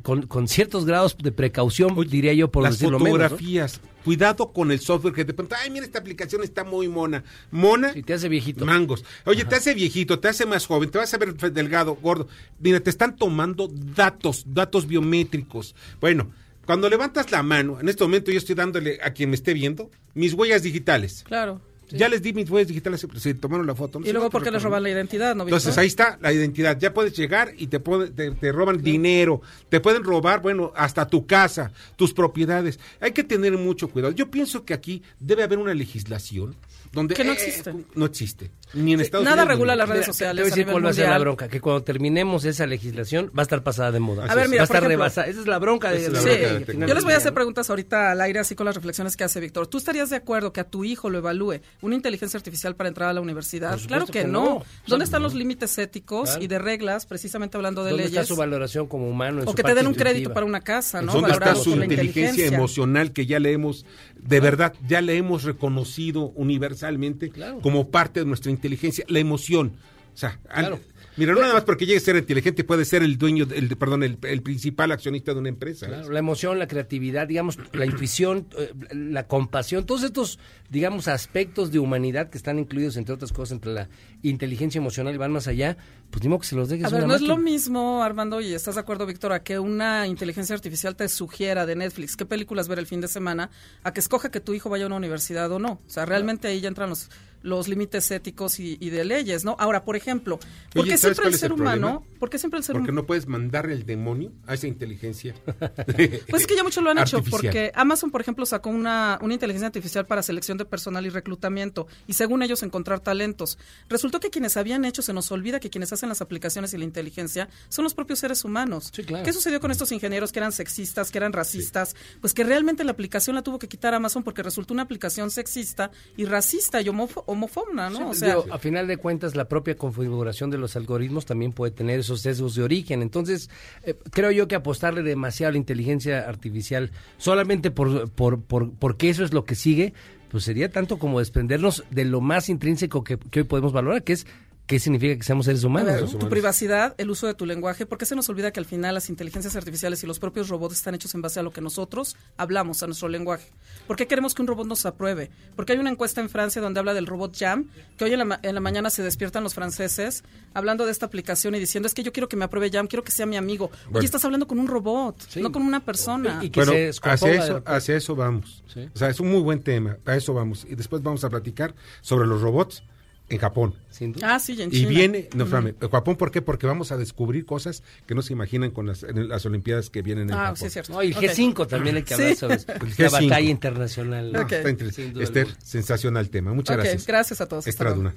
con, 0.01 0.27
con 0.27 0.47
ciertos 0.47 0.85
grados 0.85 1.17
de 1.17 1.31
precaución, 1.31 1.95
diría 2.07 2.33
yo, 2.33 2.51
por 2.51 2.63
las 2.63 2.79
decirlo 2.79 2.99
menos. 2.99 3.19
¿no? 3.19 3.23
fotografías. 3.29 3.81
Cuidado 4.03 4.53
con 4.53 4.71
el 4.71 4.79
software 4.79 5.13
que 5.13 5.25
de 5.25 5.33
pronto, 5.33 5.55
ay, 5.59 5.71
mira, 5.71 5.85
esta 5.85 5.99
aplicación 5.99 6.43
está 6.43 6.63
muy 6.63 6.87
mona. 6.87 7.23
Mona. 7.49 7.93
te 7.93 8.13
hace 8.13 8.29
viejito. 8.29 8.65
Mangos. 8.65 9.03
Oye, 9.25 9.45
te 9.45 9.55
hace 9.55 9.73
viejito, 9.73 10.19
te 10.19 10.27
hace 10.27 10.45
más 10.45 10.67
joven, 10.67 10.91
te 10.91 10.99
vas 10.99 11.13
a 11.13 11.17
ver 11.17 11.35
delgado, 11.35 11.95
gordo. 11.95 12.27
Mira, 12.59 12.79
te 12.79 12.91
están 12.91 13.15
tomando 13.15 13.67
datos, 13.67 14.43
datos 14.47 14.85
biométricos. 14.87 15.75
Bueno, 15.99 16.31
cuando 16.65 16.89
levantas 16.89 17.31
la 17.31 17.41
mano, 17.41 17.79
en 17.79 17.89
este 17.89 18.03
momento 18.03 18.31
yo 18.31 18.37
estoy 18.37 18.55
dándole 18.55 18.99
a 19.03 19.11
quien 19.11 19.29
me 19.29 19.35
esté 19.35 19.53
viendo 19.53 19.89
mis 20.13 20.33
huellas 20.33 20.63
digitales. 20.63 21.23
claro. 21.27 21.61
Ya 21.89 22.09
les 22.09 22.21
di 22.21 22.33
mis 22.33 22.49
huellas 22.49 22.67
digitales, 22.67 23.05
se, 23.17 23.33
tomaron 23.35 23.65
la 23.67 23.75
foto. 23.75 23.99
no 23.99 24.07
Y 24.07 24.11
luego, 24.11 24.29
¿por 24.29 24.43
qué 24.43 24.51
les 24.51 24.61
roban 24.63 24.83
la 24.83 24.89
identidad? 24.89 25.31
Entonces 25.31 25.77
ahí 25.77 25.87
está 25.87 26.17
la 26.21 26.33
identidad. 26.33 26.77
Ya 26.79 26.93
puedes 26.93 27.15
llegar 27.15 27.53
y 27.57 27.67
te, 27.67 27.79
puede- 27.79 28.09
te, 28.11 28.31
te 28.31 28.51
roban 28.51 28.81
dinero, 28.81 29.41
te 29.69 29.79
pueden 29.79 30.03
robar, 30.03 30.41
bueno, 30.41 30.71
hasta 30.75 31.07
tu 31.07 31.25
casa, 31.25 31.71
tus 31.95 32.13
propiedades. 32.13 32.79
Hay 32.99 33.11
que 33.11 33.23
tener 33.23 33.53
mucho 33.57 33.89
cuidado. 33.89 34.13
Yo 34.13 34.31
pienso 34.31 34.65
que 34.65 34.73
aquí 34.73 35.03
debe 35.19 35.43
haber 35.43 35.59
una 35.59 35.73
legislación 35.73 36.55
donde 36.91 37.13
Que 37.15 37.23
no 37.23 37.31
eh, 37.31 37.35
existe. 37.35 37.73
no 37.93 38.05
existe. 38.05 38.51
Ni 38.75 38.93
en 38.93 38.99
Sí, 38.99 39.05
Estados 39.05 39.23
nada 39.25 39.37
Unidos. 39.43 39.49
regula 39.55 39.75
las 39.75 39.89
redes 39.89 40.05
sociales 40.05 40.35
Te 40.35 40.41
voy 40.43 40.51
a 40.51 40.55
decir 40.55 40.71
cuál 40.71 40.85
va 40.85 40.89
a 40.89 40.93
ser 40.93 41.09
la 41.09 41.17
bronca, 41.17 41.47
que 41.47 41.59
cuando 41.61 41.83
terminemos 41.83 42.45
esa 42.45 42.67
legislación 42.67 43.31
va 43.37 43.41
a 43.41 43.43
estar 43.43 43.63
pasada 43.63 43.91
de 43.91 43.99
moda. 43.99 44.25
A 44.25 44.35
ver, 44.35 44.49
mira, 44.49 44.61
va 44.61 44.65
a 44.65 44.67
por 44.67 44.75
estar 44.75 44.83
ejemplo, 44.83 44.89
rebasada. 44.89 45.27
Esa 45.27 45.39
es 45.41 45.47
la 45.47 45.59
bronca 45.59 45.91
de, 45.91 45.97
es 46.05 46.09
la 46.11 46.19
Sí, 46.19 46.25
bronca 46.25 46.39
de 46.71 46.73
la 46.79 46.85
yo 46.87 46.93
les 46.93 47.03
voy 47.03 47.13
a 47.13 47.17
hacer 47.17 47.33
preguntas 47.33 47.69
ahorita 47.69 48.11
al 48.11 48.21
aire, 48.21 48.39
así 48.39 48.53
con 48.55 48.65
las 48.65 48.75
reflexiones 48.75 49.15
que 49.17 49.23
hace 49.23 49.39
Víctor. 49.39 49.67
¿Tú 49.67 49.77
estarías 49.77 50.09
de 50.09 50.17
acuerdo 50.17 50.53
que 50.53 50.59
a 50.59 50.65
tu 50.65 50.83
hijo 50.83 51.09
lo 51.09 51.17
evalúe 51.17 51.61
una 51.81 51.95
inteligencia 51.95 52.37
artificial 52.37 52.75
para 52.75 52.89
entrar 52.89 53.09
a 53.09 53.13
la 53.13 53.21
universidad? 53.21 53.79
Claro 53.87 54.05
que, 54.05 54.11
que 54.21 54.23
no. 54.25 54.43
no. 54.45 54.63
¿Dónde 54.87 55.05
están 55.05 55.21
no. 55.21 55.27
los 55.27 55.35
límites 55.35 55.77
éticos 55.77 56.29
Claro. 56.29 56.43
y 56.43 56.47
de 56.47 56.59
reglas, 56.59 57.05
precisamente 57.05 57.57
hablando 57.57 57.83
de 57.83 57.91
¿Dónde 57.91 58.05
leyes? 58.05 58.19
está 58.21 58.27
su 58.33 58.35
valoración 58.37 58.87
como 58.87 59.09
humano? 59.09 59.41
en 59.41 59.47
o 59.47 59.51
su 59.51 59.55
que 59.55 59.63
te 59.63 59.73
den 59.73 59.87
un 59.87 59.93
crédito 59.93 60.33
para 60.33 60.45
una 60.45 60.61
casa, 60.61 61.01
¿no? 61.01 61.13
¿Dónde 61.13 61.31
está 61.31 61.55
su 61.55 61.71
inteligencia, 61.71 62.45
emocional 62.47 63.11
que 63.13 63.25
ya 63.25 63.39
le 63.39 63.51
hemos, 63.53 63.85
de 64.15 64.39
verdad, 64.39 64.73
ya 64.87 65.01
le 65.01 65.17
hemos 65.17 65.43
reconocido 65.43 66.31
universalmente 66.35 67.31
como 67.61 67.89
parte 67.89 68.19
de 68.21 68.25
nuestra 68.25 68.51
inteligencia, 68.51 68.64
la 69.07 69.19
emoción? 69.19 69.73
O 70.13 70.17
sea, 70.17 70.39
al- 70.49 70.79
mira, 71.17 71.33
no 71.33 71.41
nada 71.41 71.53
más 71.55 71.65
porque 71.65 71.85
llegue 71.85 71.97
a 71.97 72.01
ser 72.01 72.15
inteligente 72.15 72.63
puede 72.63 72.85
ser 72.85 73.03
el 73.03 73.17
dueño, 73.17 73.45
el, 73.53 73.75
perdón, 73.75 74.01
el, 74.03 74.17
el 74.21 74.41
principal 74.41 74.93
accionista 74.93 75.33
de 75.33 75.39
una 75.41 75.49
empresa. 75.49 75.87
Claro, 75.87 76.09
la 76.09 76.19
emoción, 76.19 76.57
la 76.57 76.67
creatividad, 76.67 77.27
digamos, 77.27 77.57
la 77.73 77.85
intuición, 77.85 78.47
eh, 78.57 78.71
la 78.93 79.27
compasión, 79.27 79.85
todos 79.85 80.03
estos, 80.03 80.39
digamos, 80.69 81.09
aspectos 81.09 81.69
de 81.73 81.79
humanidad 81.79 82.29
que 82.29 82.37
están 82.37 82.59
incluidos, 82.59 82.95
entre 82.95 83.13
otras 83.13 83.33
cosas, 83.33 83.53
entre 83.55 83.73
la 83.73 83.89
inteligencia 84.23 84.79
emocional 84.79 85.13
y 85.13 85.17
van 85.17 85.33
más 85.33 85.47
allá, 85.49 85.75
pues 86.11 86.21
digo 86.21 86.39
que 86.39 86.47
se 86.47 86.55
los 86.55 86.69
dejes 86.69 86.85
A 86.85 86.87
a 86.87 86.91
ver, 86.91 87.03
una 87.03 87.07
no 87.09 87.15
es 87.15 87.21
lo 87.21 87.35
mismo, 87.37 88.01
Armando, 88.01 88.39
y 88.39 88.53
estás 88.53 88.75
de 88.75 88.81
acuerdo, 88.81 89.05
Víctor, 89.05 89.33
a 89.33 89.43
que 89.43 89.59
una 89.59 90.07
inteligencia 90.07 90.55
artificial 90.55 90.95
te 90.95 91.09
sugiera 91.09 91.65
de 91.65 91.75
Netflix 91.75 92.15
qué 92.15 92.25
películas 92.25 92.69
ver 92.69 92.79
el 92.79 92.87
fin 92.87 93.01
de 93.01 93.09
semana, 93.09 93.49
a 93.83 93.91
que 93.91 93.99
escoja 93.99 94.31
que 94.31 94.39
tu 94.39 94.53
hijo 94.53 94.69
vaya 94.69 94.85
a 94.85 94.87
una 94.87 94.95
universidad 94.95 95.51
o 95.51 95.59
no. 95.59 95.81
O 95.85 95.89
sea, 95.89 96.05
realmente 96.05 96.47
ahí 96.47 96.61
ya 96.61 96.69
entran 96.69 96.89
los, 96.89 97.09
los 97.45 97.67
límites 97.67 98.09
éticos 98.11 98.59
y, 98.59 98.77
y 98.79 98.89
de 98.89 99.05
leyes, 99.05 99.45
¿no? 99.45 99.55
Ahora, 99.59 99.83
por 99.85 99.95
ejemplo, 99.95 100.39
¿por 100.73 100.83
qué 100.85 100.97
¿sabes 100.97 101.15
siempre 101.17 101.33
el 101.33 101.39
ser 101.39 101.51
el 101.51 101.61
humano, 101.61 102.05
por 102.19 102.29
qué 102.29 102.37
siempre 102.37 102.57
el 102.57 102.63
ser 102.63 102.73
Porque 102.73 102.91
humano... 102.91 103.01
no 103.03 103.07
puedes 103.07 103.27
mandar 103.27 103.69
el 103.69 103.85
demonio 103.85 104.31
a 104.47 104.55
esa 104.55 104.67
inteligencia. 104.67 105.33
Pues 106.29 106.41
es 106.41 106.47
que 106.47 106.55
ya 106.55 106.63
muchos 106.63 106.83
lo 106.83 106.89
han 106.89 106.97
hecho, 106.97 107.23
porque 107.23 107.71
Amazon, 107.75 108.11
por 108.11 108.21
ejemplo, 108.21 108.45
sacó 108.45 108.69
una, 108.69 109.19
una 109.21 109.33
inteligencia 109.33 109.67
artificial 109.67 110.05
para 110.05 110.21
selección 110.23 110.57
de 110.57 110.65
personal 110.65 111.05
y 111.05 111.09
reclutamiento, 111.09 111.87
y 112.07 112.13
según 112.13 112.41
ellos 112.43 112.63
encontrar 112.63 112.99
talentos. 112.99 113.57
Resultó 113.89 114.19
que 114.19 114.29
quienes 114.29 114.57
habían 114.57 114.83
hecho, 114.85 115.01
se 115.01 115.13
nos 115.13 115.31
olvida 115.31 115.59
que 115.59 115.69
quienes 115.69 115.93
hacen 115.93 116.09
las 116.09 116.21
aplicaciones 116.21 116.73
y 116.73 116.77
la 116.77 116.83
inteligencia 116.83 117.49
son 117.69 117.83
los 117.83 117.93
propios 117.93 118.19
seres 118.19 118.43
humanos. 118.43 118.91
¿Qué 118.91 119.33
sucedió 119.33 119.59
con 119.59 119.71
estos 119.71 119.91
ingenieros 119.91 120.31
que 120.31 120.39
eran 120.39 120.51
sexistas, 120.51 121.11
que 121.11 121.17
eran 121.17 121.33
racistas? 121.33 121.95
Pues 122.21 122.33
que 122.33 122.43
realmente 122.43 122.83
la 122.83 122.91
aplicación 122.91 123.35
la 123.35 123.41
tuvo 123.43 123.59
que 123.59 123.67
quitar 123.67 123.93
Amazon 123.93 124.23
porque 124.23 124.41
resultó 124.43 124.73
una 124.73 124.83
aplicación 124.83 125.29
sexista 125.31 125.91
y 126.17 126.25
racista 126.25 126.81
y 126.81 126.85
homofo- 126.85 127.23
homofóbica, 127.35 127.89
¿no? 127.89 127.97
Sí, 127.97 128.03
o 128.03 128.13
sea, 128.13 128.27
digo, 128.29 128.45
a 128.51 128.57
final 128.57 128.87
de 128.87 128.97
cuentas, 128.97 129.35
la 129.35 129.47
propia 129.47 129.75
configuración 129.75 130.49
de 130.49 130.57
los 130.57 130.75
algoritmos 130.75 131.25
también 131.25 131.51
puede 131.51 131.71
tener 131.71 131.99
esos 131.99 132.21
sesgos 132.21 132.55
de 132.55 132.63
origen. 132.63 133.01
Entonces, 133.01 133.49
eh, 133.83 133.95
creo 134.11 134.31
yo 134.31 134.47
que 134.47 134.55
apostarle 134.55 135.03
demasiado 135.03 135.49
a 135.49 135.51
la 135.53 135.57
inteligencia 135.57 136.27
artificial 136.27 136.91
solamente 137.17 137.71
por, 137.71 138.09
por, 138.11 138.41
por, 138.41 138.71
porque 138.71 139.09
eso 139.09 139.23
es 139.23 139.33
lo 139.33 139.45
que 139.45 139.55
sigue, 139.55 139.93
pues 140.29 140.43
sería 140.43 140.69
tanto 140.69 140.99
como 140.99 141.19
desprendernos 141.19 141.83
de 141.91 142.05
lo 142.05 142.21
más 142.21 142.49
intrínseco 142.49 143.03
que, 143.03 143.17
que 143.17 143.41
hoy 143.41 143.45
podemos 143.45 143.71
valorar, 143.71 144.03
que 144.03 144.13
es 144.13 144.27
qué 144.67 144.79
significa 144.79 145.15
que 145.15 145.23
seamos 145.23 145.45
seres 145.45 145.63
humanos. 145.63 145.87
ver, 145.93 146.09
tu 146.19 146.27
privacidad, 146.29 146.95
el 146.97 147.09
uso 147.11 147.27
de 147.27 147.33
tu 147.35 147.45
lenguaje, 147.45 147.85
¿por 147.85 147.97
qué 147.97 148.05
se 148.05 148.15
nos 148.15 148.27
olvida 148.29 148.51
que 148.51 148.59
al 148.59 148.65
final 148.65 148.95
las 148.95 149.09
inteligencias 149.09 149.55
artificiales 149.55 150.03
y 150.03 150.07
los 150.07 150.17
propios 150.19 150.49
robots 150.49 150.75
están 150.75 150.95
hechos 150.95 151.13
en 151.13 151.21
base 151.21 151.39
a 151.39 151.43
lo 151.43 151.51
que 151.51 151.61
nosotros 151.61 152.15
hablamos, 152.37 152.81
a 152.81 152.87
nuestro 152.87 153.07
lenguaje? 153.07 153.47
¿Por 153.87 153.95
qué 153.95 154.07
queremos 154.07 154.33
que 154.33 154.41
un 154.41 154.47
robot 154.47 154.65
nos 154.67 154.85
apruebe? 154.85 155.29
Porque 155.55 155.73
hay 155.73 155.77
una 155.79 155.91
encuesta 155.91 156.19
en 156.21 156.29
Francia 156.29 156.61
donde 156.61 156.79
habla 156.79 156.93
del 156.93 157.05
robot 157.05 157.35
Jam, 157.37 157.69
que 157.97 158.05
hoy 158.05 158.13
en 158.13 158.19
la, 158.19 158.25
ma- 158.25 158.39
en 158.41 158.55
la 158.55 158.61
mañana 158.61 158.89
se 158.89 159.03
despiertan 159.03 159.43
los 159.43 159.53
franceses 159.53 160.23
hablando 160.53 160.85
de 160.85 160.91
esta 160.91 161.05
aplicación 161.05 161.53
y 161.55 161.59
diciendo, 161.59 161.85
es 161.87 161.93
que 161.93 162.01
yo 162.03 162.11
quiero 162.11 162.27
que 162.27 162.35
me 162.37 162.45
apruebe 162.45 162.69
Jam, 162.71 162.87
quiero 162.87 163.03
que 163.03 163.11
sea 163.11 163.25
mi 163.25 163.37
amigo. 163.37 163.69
Bueno. 163.85 163.99
Oye, 163.99 164.05
estás 164.05 164.25
hablando 164.25 164.47
con 164.47 164.57
un 164.59 164.67
robot, 164.67 165.35
no 165.37 165.51
con 165.51 165.61
una 165.61 165.83
persona. 165.85 166.41
bueno, 166.55 166.71
hacia 167.03 167.33
eso, 167.33 167.63
hacia 167.65 167.95
eso 167.97 168.15
vamos. 168.15 168.63
O 168.93 168.97
sea, 168.97 169.09
es 169.09 169.19
un 169.19 169.29
muy 169.29 169.41
buen 169.41 169.61
tema, 169.61 169.97
a 170.05 170.15
eso 170.15 170.33
vamos. 170.33 170.65
Y 170.69 170.75
después 170.75 171.03
vamos 171.03 171.23
a 171.23 171.29
platicar 171.29 171.75
sobre 172.01 172.27
los 172.27 172.41
robots 172.41 172.83
en 173.29 173.37
Japón. 173.39 173.73
Ah, 174.21 174.39
sí, 174.39 174.53
y 174.53 174.61
en 174.61 174.69
Y 174.69 174.77
China. 174.79 174.89
viene, 174.89 175.29
no, 175.35 175.45
espérame, 175.45 175.73
Japón, 175.91 176.15
¿por 176.15 176.29
qué? 176.31 176.41
Porque 176.43 176.67
vamos 176.67 176.91
a 176.91 176.97
descubrir 176.97 177.45
cosas 177.45 177.81
que 178.05 178.13
no 178.13 178.21
se 178.21 178.33
imaginan 178.33 178.69
con 178.71 178.85
las, 178.85 179.01
en 179.03 179.29
las 179.29 179.45
Olimpiadas 179.45 179.89
que 179.89 180.01
vienen 180.03 180.29
en 180.29 180.35
Ah, 180.35 180.37
Japón. 180.47 180.57
sí, 180.57 180.65
es 180.67 180.73
cierto. 180.73 180.93
No, 180.93 181.01
y 181.01 181.07
el 181.11 181.17
Ok. 181.17 181.23
G5 181.23 181.67
también 181.67 181.95
hay 181.95 182.03
que 182.03 182.13
hablar 182.13 182.29
Sí. 182.29 182.35
sobre 182.35 182.55
eso. 182.55 182.71
El 182.71 182.79
la 182.79 182.85
G5. 183.09 183.11
batalla 183.29 183.49
internacional. 183.49 184.31
No, 184.31 184.41
Ok. 184.41 184.51
está 184.51 184.69
inter- 184.69 184.93
Sin 184.93 185.13
duda 185.13 185.23
Esther, 185.23 185.47
alguna. 185.47 185.65
sensacional 185.65 186.29
tema. 186.29 186.53
Muchas 186.53 186.75
Ok, 186.75 186.83
gracias. 186.83 187.07
gracias 187.07 187.41
a 187.41 187.47
todos. 187.47 187.65
Luego. 187.79 188.11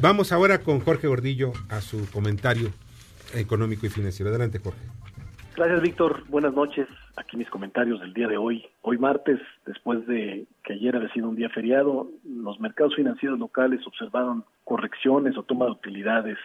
Vamos 0.00 0.30
ahora 0.32 0.60
con 0.60 0.80
Jorge 0.80 1.08
Gordillo 1.08 1.52
a 1.68 1.80
su 1.80 2.06
comentario 2.10 2.70
económico 3.34 3.86
y 3.86 3.88
financiero. 3.88 4.30
Adelante, 4.30 4.58
Jorge. 4.58 4.78
Gracias, 5.54 5.82
Víctor. 5.82 6.24
Buenas 6.28 6.54
noches. 6.54 6.88
Aquí 7.16 7.36
mis 7.36 7.50
comentarios 7.50 8.00
del 8.00 8.14
día 8.14 8.26
de 8.26 8.38
hoy. 8.38 8.64
Hoy 8.80 8.96
martes, 8.96 9.38
después 9.66 10.06
de 10.06 10.46
que 10.64 10.72
ayer 10.72 10.96
había 10.96 11.12
sido 11.12 11.28
un 11.28 11.36
día 11.36 11.50
feriado, 11.50 12.08
los 12.24 12.58
mercados 12.58 12.94
financieros 12.94 13.38
locales 13.38 13.86
observaron 13.86 14.44
correcciones 14.64 15.36
o 15.36 15.42
toma 15.42 15.66
de 15.66 15.72
utilidades 15.72 16.38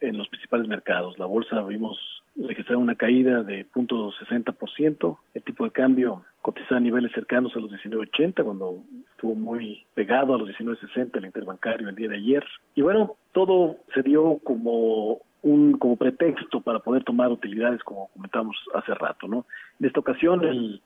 en 0.00 0.18
los 0.18 0.28
principales 0.28 0.66
mercados. 0.66 1.16
La 1.20 1.26
bolsa 1.26 1.62
vimos 1.62 1.98
registrar 2.36 2.78
una 2.78 2.96
caída 2.96 3.44
de 3.44 3.64
0.60%. 3.70 5.18
El 5.34 5.42
tipo 5.42 5.64
de 5.64 5.70
cambio 5.70 6.24
cotizaba 6.42 6.78
a 6.78 6.80
niveles 6.80 7.12
cercanos 7.12 7.54
a 7.54 7.60
los 7.60 7.70
19.80 7.70 8.42
cuando 8.42 8.82
estuvo 9.12 9.36
muy 9.36 9.84
pegado 9.94 10.34
a 10.34 10.38
los 10.38 10.48
19.60 10.48 11.16
el 11.16 11.26
interbancario 11.26 11.88
el 11.88 11.94
día 11.94 12.08
de 12.08 12.16
ayer. 12.16 12.44
Y 12.74 12.82
bueno, 12.82 13.16
todo 13.32 13.76
se 13.94 14.02
dio 14.02 14.38
como 14.42 15.20
un 15.42 15.78
como 15.78 15.96
pretexto 15.96 16.60
para 16.60 16.80
poder 16.80 17.04
tomar 17.04 17.30
utilidades 17.30 17.82
como 17.84 18.08
comentamos 18.08 18.56
hace 18.74 18.94
rato, 18.94 19.28
¿no? 19.28 19.46
En 19.80 19.86
esta 19.86 20.00
ocasión 20.00 20.44
el, 20.44 20.82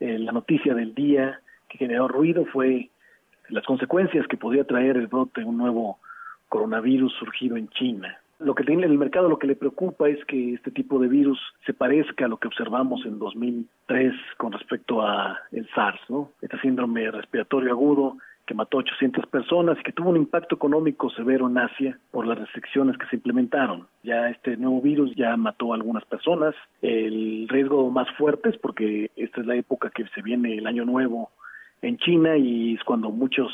la 0.00 0.32
noticia 0.32 0.74
del 0.74 0.94
día 0.94 1.40
que 1.68 1.78
generó 1.78 2.08
ruido 2.08 2.44
fue 2.46 2.90
las 3.48 3.64
consecuencias 3.64 4.26
que 4.26 4.36
podía 4.36 4.64
traer 4.64 4.96
el 4.96 5.06
brote 5.06 5.40
de 5.40 5.46
un 5.46 5.56
nuevo 5.56 5.98
coronavirus 6.48 7.12
surgido 7.14 7.56
en 7.56 7.68
China. 7.68 8.18
Lo 8.38 8.54
que 8.54 8.64
tiene 8.64 8.84
el 8.84 8.98
mercado 8.98 9.28
lo 9.28 9.38
que 9.38 9.46
le 9.46 9.56
preocupa 9.56 10.08
es 10.08 10.22
que 10.26 10.54
este 10.54 10.70
tipo 10.70 10.98
de 10.98 11.08
virus 11.08 11.40
se 11.64 11.72
parezca 11.72 12.26
a 12.26 12.28
lo 12.28 12.36
que 12.36 12.48
observamos 12.48 13.04
en 13.06 13.18
2003 13.18 14.12
con 14.36 14.52
respecto 14.52 15.00
a 15.00 15.38
el 15.52 15.66
SARS, 15.74 16.00
¿no? 16.08 16.32
Este 16.42 16.58
síndrome 16.60 17.10
respiratorio 17.10 17.70
agudo 17.70 18.18
que 18.46 18.54
mató 18.54 18.78
a 18.78 18.80
800 18.80 19.26
personas 19.26 19.76
y 19.78 19.82
que 19.82 19.92
tuvo 19.92 20.10
un 20.10 20.16
impacto 20.16 20.54
económico 20.54 21.10
severo 21.10 21.48
en 21.48 21.58
Asia 21.58 21.98
por 22.10 22.26
las 22.26 22.38
restricciones 22.38 22.96
que 22.96 23.06
se 23.06 23.16
implementaron. 23.16 23.86
Ya 24.02 24.30
este 24.30 24.56
nuevo 24.56 24.80
virus 24.80 25.14
ya 25.16 25.36
mató 25.36 25.72
a 25.72 25.76
algunas 25.76 26.04
personas. 26.04 26.54
El 26.80 27.48
riesgo 27.48 27.90
más 27.90 28.08
fuerte 28.16 28.50
es 28.50 28.58
porque 28.58 29.10
esta 29.16 29.40
es 29.40 29.46
la 29.46 29.56
época 29.56 29.90
que 29.90 30.06
se 30.14 30.22
viene 30.22 30.56
el 30.56 30.66
año 30.66 30.84
nuevo 30.84 31.30
en 31.82 31.98
China 31.98 32.36
y 32.36 32.74
es 32.74 32.84
cuando 32.84 33.10
muchos 33.10 33.52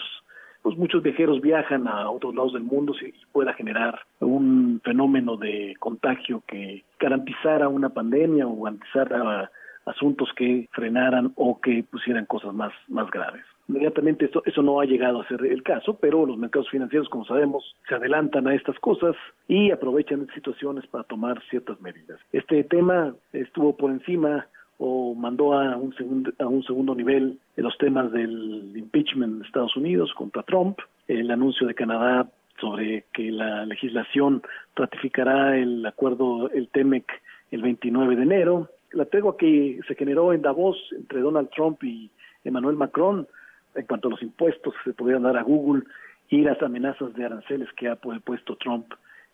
pues 0.62 0.78
muchos 0.78 1.02
viajeros 1.02 1.40
viajan 1.40 1.88
a 1.88 2.08
otros 2.08 2.36
lados 2.36 2.52
del 2.52 2.62
mundo 2.62 2.94
y 3.00 3.12
pueda 3.32 3.52
generar 3.52 3.98
un 4.20 4.80
fenómeno 4.84 5.36
de 5.36 5.74
contagio 5.80 6.42
que 6.46 6.84
garantizara 7.00 7.68
una 7.68 7.88
pandemia 7.88 8.46
o 8.46 8.62
garantizara 8.62 9.50
asuntos 9.86 10.30
que 10.36 10.68
frenaran 10.70 11.32
o 11.34 11.60
que 11.60 11.82
pusieran 11.82 12.26
cosas 12.26 12.54
más, 12.54 12.72
más 12.86 13.10
graves. 13.10 13.44
Inmediatamente 13.72 14.26
esto, 14.26 14.42
eso 14.44 14.60
no 14.60 14.80
ha 14.80 14.84
llegado 14.84 15.22
a 15.22 15.28
ser 15.28 15.46
el 15.46 15.62
caso, 15.62 15.96
pero 15.98 16.26
los 16.26 16.36
mercados 16.36 16.68
financieros, 16.68 17.08
como 17.08 17.24
sabemos, 17.24 17.74
se 17.88 17.94
adelantan 17.94 18.46
a 18.46 18.54
estas 18.54 18.78
cosas 18.80 19.16
y 19.48 19.70
aprovechan 19.70 20.28
situaciones 20.34 20.86
para 20.88 21.04
tomar 21.04 21.42
ciertas 21.48 21.80
medidas. 21.80 22.20
Este 22.32 22.64
tema 22.64 23.14
estuvo 23.32 23.74
por 23.74 23.90
encima 23.90 24.46
o 24.76 25.14
mandó 25.14 25.54
a 25.54 25.78
un 25.78 25.94
segundo, 25.94 26.30
a 26.38 26.46
un 26.48 26.62
segundo 26.64 26.94
nivel 26.94 27.38
los 27.56 27.78
temas 27.78 28.12
del 28.12 28.74
impeachment 28.76 29.38
de 29.38 29.46
Estados 29.46 29.74
Unidos 29.74 30.12
contra 30.18 30.42
Trump, 30.42 30.78
el 31.08 31.30
anuncio 31.30 31.66
de 31.66 31.74
Canadá 31.74 32.28
sobre 32.60 33.06
que 33.14 33.32
la 33.32 33.64
legislación 33.64 34.42
ratificará 34.76 35.56
el 35.56 35.86
acuerdo, 35.86 36.50
el 36.50 36.68
TEMEC, 36.68 37.06
el 37.50 37.62
29 37.62 38.16
de 38.16 38.22
enero, 38.22 38.68
la 38.92 39.06
tregua 39.06 39.38
que 39.38 39.80
se 39.88 39.94
generó 39.94 40.34
en 40.34 40.42
Davos 40.42 40.76
entre 40.94 41.22
Donald 41.22 41.48
Trump 41.48 41.82
y 41.82 42.10
Emmanuel 42.44 42.76
Macron 42.76 43.26
en 43.74 43.86
cuanto 43.86 44.08
a 44.08 44.10
los 44.10 44.22
impuestos 44.22 44.74
que 44.74 44.90
se 44.90 44.96
podían 44.96 45.22
dar 45.22 45.36
a 45.36 45.42
Google 45.42 45.82
y 46.28 46.42
las 46.42 46.60
amenazas 46.62 47.14
de 47.14 47.24
aranceles 47.24 47.68
que 47.76 47.88
ha 47.88 47.96
puesto 47.96 48.56
Trump 48.56 48.86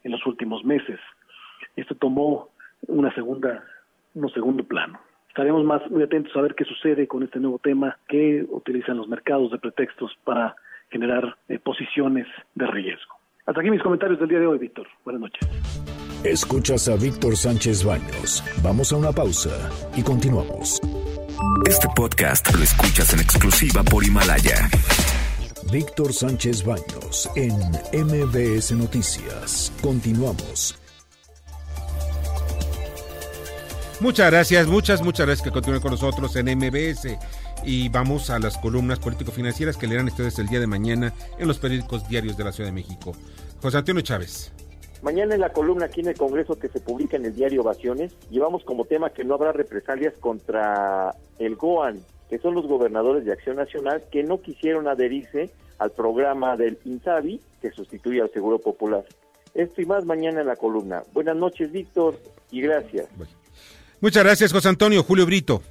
en 0.05 0.13
los 0.13 0.25
últimos 0.27 0.65
meses. 0.65 0.99
Esto 1.77 1.95
tomó 1.95 2.51
un 2.87 3.11
segundo 3.13 4.65
plano. 4.65 4.99
Estaremos 5.29 5.65
más 5.65 5.89
muy 5.91 6.03
atentos 6.03 6.35
a 6.37 6.41
ver 6.41 6.55
qué 6.55 6.65
sucede 6.65 7.07
con 7.07 7.23
este 7.23 7.39
nuevo 7.39 7.59
tema 7.59 7.97
que 8.09 8.45
utilizan 8.49 8.97
los 8.97 9.09
mercados 9.09 9.53
de 9.53 9.59
pretextos 9.59 10.17
para 10.25 10.57
generar 10.91 11.37
eh, 11.49 11.59
posiciones 11.59 12.27
de 12.55 12.67
riesgo. 12.67 13.15
Hasta 13.47 13.61
aquí 13.61 13.71
mis 13.71 13.83
comentarios 13.83 14.19
del 14.19 14.29
día 14.29 14.41
de 14.41 14.47
hoy, 14.47 14.59
Víctor. 14.59 14.87
Buenas 15.05 15.23
noches. 15.23 15.49
Escuchas 16.25 16.89
a 16.89 16.97
Víctor 16.97 17.37
Sánchez 17.37 17.85
Baños. 17.85 18.43
Vamos 18.63 18.93
a 18.93 18.97
una 18.97 19.13
pausa 19.13 19.71
y 19.97 20.03
continuamos. 20.03 20.81
Este 21.67 21.89
podcast 21.95 22.53
lo 22.55 22.63
escuchas 22.63 23.13
en 23.13 23.21
exclusiva 23.21 23.83
por 23.83 24.05
Himalaya. 24.05 24.69
Víctor 25.71 26.13
Sánchez 26.13 26.65
Baños 26.65 27.31
en 27.37 27.53
MBS 27.93 28.73
Noticias. 28.73 29.73
Continuamos. 29.81 30.77
Muchas 34.01 34.31
gracias, 34.31 34.67
muchas, 34.67 35.03
muchas 35.03 35.27
gracias 35.27 35.45
que 35.45 35.53
continúen 35.53 35.81
con 35.81 35.93
nosotros 35.93 36.35
en 36.37 36.59
MBS. 36.59 37.19
Y 37.65 37.89
vamos 37.89 38.31
a 38.31 38.39
las 38.39 38.57
columnas 38.59 38.99
político-financieras 38.99 39.77
que 39.77 39.87
leerán 39.87 40.07
ustedes 40.07 40.39
el 40.39 40.49
día 40.49 40.61
de 40.61 40.67
mañana 40.67 41.13
en 41.39 41.49
los 41.49 41.59
periódicos 41.59 42.09
diarios 42.09 42.37
de 42.37 42.45
la 42.45 42.53
Ciudad 42.53 42.69
de 42.69 42.75
México. 42.75 43.15
José 43.61 43.79
Antonio 43.79 44.03
Chávez. 44.03 44.53
Mañana 45.03 45.35
en 45.35 45.41
la 45.41 45.53
columna 45.53 45.87
aquí 45.87 46.01
en 46.01 46.09
el 46.09 46.17
Congreso 46.17 46.59
que 46.59 46.69
se 46.69 46.81
publica 46.81 47.17
en 47.17 47.25
el 47.25 47.35
diario 47.35 47.63
Ovaciones, 47.63 48.13
llevamos 48.31 48.65
como 48.65 48.85
tema 48.85 49.11
que 49.11 49.25
no 49.25 49.35
habrá 49.35 49.53
represalias 49.53 50.15
contra 50.19 51.15
el 51.39 51.55
GOAN, 51.55 52.01
que 52.29 52.39
son 52.39 52.55
los 52.55 52.67
gobernadores 52.67 53.25
de 53.25 53.33
Acción 53.33 53.57
Nacional 53.57 54.03
que 54.11 54.25
no 54.25 54.41
quisieron 54.43 54.89
adherirse 54.89 55.51
al 55.79 55.93
programa 55.93 56.57
del 56.57 56.79
INSABI 56.85 57.41
que 57.63 57.71
sustituye 57.71 58.21
al 58.21 58.31
Seguro 58.33 58.59
Popular. 58.59 59.05
Esto 59.55 59.81
y 59.81 59.87
más 59.87 60.05
mañana 60.05 60.41
en 60.41 60.47
la 60.47 60.57
columna. 60.57 61.03
Buenas 61.13 61.37
noches, 61.37 61.71
Víctor, 61.71 62.19
y 62.51 62.61
gracias. 62.61 63.07
Muchas 64.01 64.25
gracias, 64.25 64.53
José 64.53 64.69
Antonio. 64.69 65.03
Julio 65.03 65.27
Brito. 65.27 65.63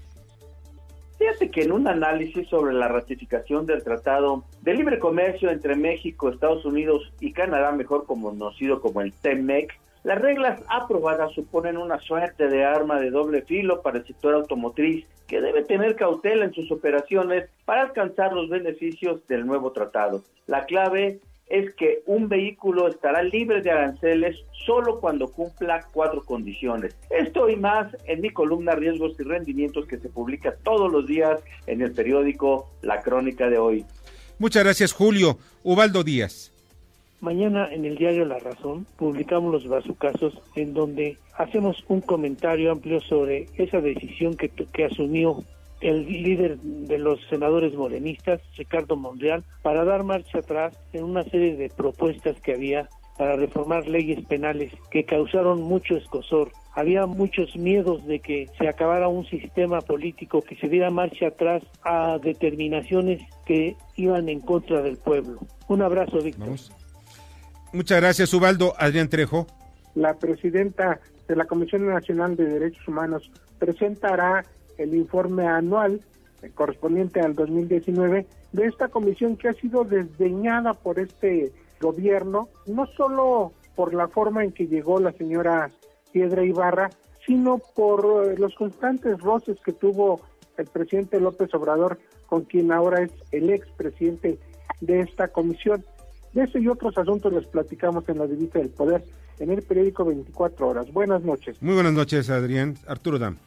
Fíjate 1.18 1.50
que 1.50 1.64
en 1.64 1.72
un 1.72 1.88
análisis 1.88 2.48
sobre 2.48 2.74
la 2.74 2.88
ratificación 2.88 3.66
del 3.66 3.84
Tratado 3.84 4.44
de 4.62 4.76
Libre 4.76 5.00
Comercio 5.00 5.50
entre 5.50 5.76
México, 5.76 6.30
Estados 6.30 6.64
Unidos 6.64 7.12
y 7.20 7.34
Canadá, 7.34 7.72
mejor 7.72 8.06
conocido 8.06 8.82
como 8.82 9.02
el 9.02 9.14
TEMEC, 9.14 9.74
las 10.04 10.22
reglas 10.22 10.62
aprobadas 10.70 11.34
suponen 11.34 11.76
una 11.76 12.00
suerte 12.00 12.48
de 12.48 12.64
arma 12.64 13.00
de 13.00 13.10
doble 13.10 13.42
filo 13.42 13.82
para 13.82 13.98
el 13.98 14.06
sector 14.06 14.36
automotriz 14.36 15.06
que 15.28 15.42
debe 15.42 15.64
tener 15.64 15.96
cautela 15.96 16.46
en 16.46 16.54
sus 16.54 16.72
operaciones 16.72 17.50
para 17.66 17.82
alcanzar 17.82 18.32
los 18.32 18.48
beneficios 18.48 19.26
del 19.28 19.46
nuevo 19.46 19.72
tratado. 19.72 20.22
La 20.46 20.66
clave 20.66 21.20
es 21.50 21.74
que 21.76 22.02
un 22.06 22.28
vehículo 22.28 22.88
estará 22.88 23.24
libre 23.24 23.62
de 23.62 23.72
aranceles 23.72 24.38
solo 24.66 25.00
cuando 25.00 25.32
cumpla 25.32 25.86
cuatro 25.94 26.24
condiciones. 26.24 26.96
Esto 27.10 27.50
y 27.50 27.56
más 27.56 27.96
en 28.06 28.22
mi 28.22 28.32
columna 28.32 28.76
Riesgos 28.76 29.20
y 29.20 29.24
Rendimientos 29.24 29.88
que 29.88 29.98
se 29.98 30.10
publica 30.10 30.56
todos 30.64 30.92
los 30.92 31.08
días 31.08 31.40
en 31.68 31.82
el 31.82 31.94
periódico 31.94 32.70
La 32.82 33.02
Crónica 33.02 33.50
de 33.50 33.58
hoy. 33.58 33.86
Muchas 34.40 34.64
gracias, 34.64 34.94
Julio. 34.94 35.38
Ubaldo 35.64 36.04
Díaz. 36.04 36.52
Mañana 37.20 37.74
en 37.74 37.86
el 37.86 37.98
diario 37.98 38.26
La 38.26 38.38
Razón 38.38 38.86
publicamos 38.96 39.52
los 39.52 39.68
bazucazos 39.68 40.40
en 40.56 40.76
donde 40.76 41.18
hacemos 41.36 41.84
un 41.88 42.02
comentario 42.02 42.72
amplio 42.72 43.02
sobre 43.02 43.48
esa 43.58 43.82
decisión 43.82 44.36
que, 44.36 44.50
que 44.50 44.86
asumió 44.86 45.44
el 45.82 46.06
líder 46.06 46.58
de 46.60 46.98
los 46.98 47.20
senadores 47.30 47.74
morenistas, 47.76 48.42
Ricardo 48.58 48.96
Monreal, 48.96 49.44
para 49.62 49.86
dar 49.86 50.04
marcha 50.04 50.40
atrás 50.40 50.78
en 50.94 51.04
una 51.04 51.24
serie 51.24 51.56
de 51.56 51.70
propuestas 51.70 52.40
que 52.42 52.54
había 52.54 52.90
para 53.18 53.36
reformar 53.36 53.88
leyes 53.88 54.24
penales 54.26 54.72
que 54.92 55.04
causaron 55.04 55.62
mucho 55.62 55.96
escosor. 55.96 56.52
Había 56.76 57.08
muchos 57.08 57.56
miedos 57.56 58.06
de 58.06 58.20
que 58.20 58.48
se 58.60 58.68
acabara 58.68 59.08
un 59.08 59.26
sistema 59.26 59.82
político 59.82 60.44
que 60.44 60.56
se 60.58 60.70
diera 60.70 60.92
marcha 60.92 61.28
atrás 61.28 61.64
a 61.84 62.20
determinaciones 62.20 63.20
que 63.46 63.76
iban 63.96 64.30
en 64.30 64.40
contra 64.42 64.84
del 64.84 64.98
pueblo. 64.98 65.40
Un 65.68 65.82
abrazo, 65.82 66.22
Víctor. 66.22 66.50
Muchas 67.74 68.00
gracias, 68.00 68.34
Ubaldo. 68.34 68.74
Adrián 68.78 69.10
Trejo. 69.10 69.48
La 69.96 70.14
presidenta 70.14 71.00
de 71.28 71.36
la 71.36 71.46
Comisión 71.46 71.88
Nacional 71.88 72.36
de 72.36 72.46
Derechos 72.46 72.88
Humanos 72.88 73.32
presentará 73.58 74.46
el 74.78 74.96
informe 74.96 75.48
anual 75.48 76.02
correspondiente 76.54 77.20
al 77.20 77.36
2019 77.36 78.26
de 78.52 78.66
esta 78.66 78.88
comisión 78.88 79.38
que 79.38 79.50
ha 79.50 79.54
sido 79.54 79.84
desdeñada 79.84 80.74
por 80.74 81.00
este 81.00 81.52
gobierno, 81.82 82.50
no 82.66 82.86
solo 82.88 83.54
por 83.76 83.94
la 83.94 84.08
forma 84.08 84.44
en 84.44 84.52
que 84.52 84.68
llegó 84.68 85.00
la 85.00 85.12
señora 85.14 85.70
Piedra 86.12 86.44
Ibarra, 86.44 86.90
sino 87.26 87.60
por 87.76 88.26
eh, 88.26 88.36
los 88.38 88.56
constantes 88.56 89.20
roces 89.20 89.58
que 89.64 89.74
tuvo 89.74 90.22
el 90.58 90.66
presidente 90.66 91.20
López 91.20 91.54
Obrador 91.54 92.00
con 92.26 92.44
quien 92.44 92.72
ahora 92.72 93.04
es 93.04 93.12
el 93.32 93.50
expresidente 93.50 94.40
de 94.82 95.02
esta 95.02 95.28
comisión. 95.28 95.84
De 96.34 96.44
eso 96.44 96.58
y 96.58 96.68
otros 96.68 96.98
asuntos 96.98 97.34
les 97.34 97.46
platicamos 97.46 98.08
en 98.10 98.18
la 98.18 98.28
Divisa 98.28 98.60
del 98.60 98.70
Poder 98.70 99.04
en 99.40 99.52
el 99.52 99.62
periódico 99.62 100.06
24 100.06 100.68
Horas. 100.68 100.92
Buenas 100.92 101.22
noches. 101.24 101.62
Muy 101.62 101.76
buenas 101.76 101.94
noches, 101.94 102.30
Adrián. 102.30 102.76
Arturo 102.88 103.20
Dam. 103.20 103.38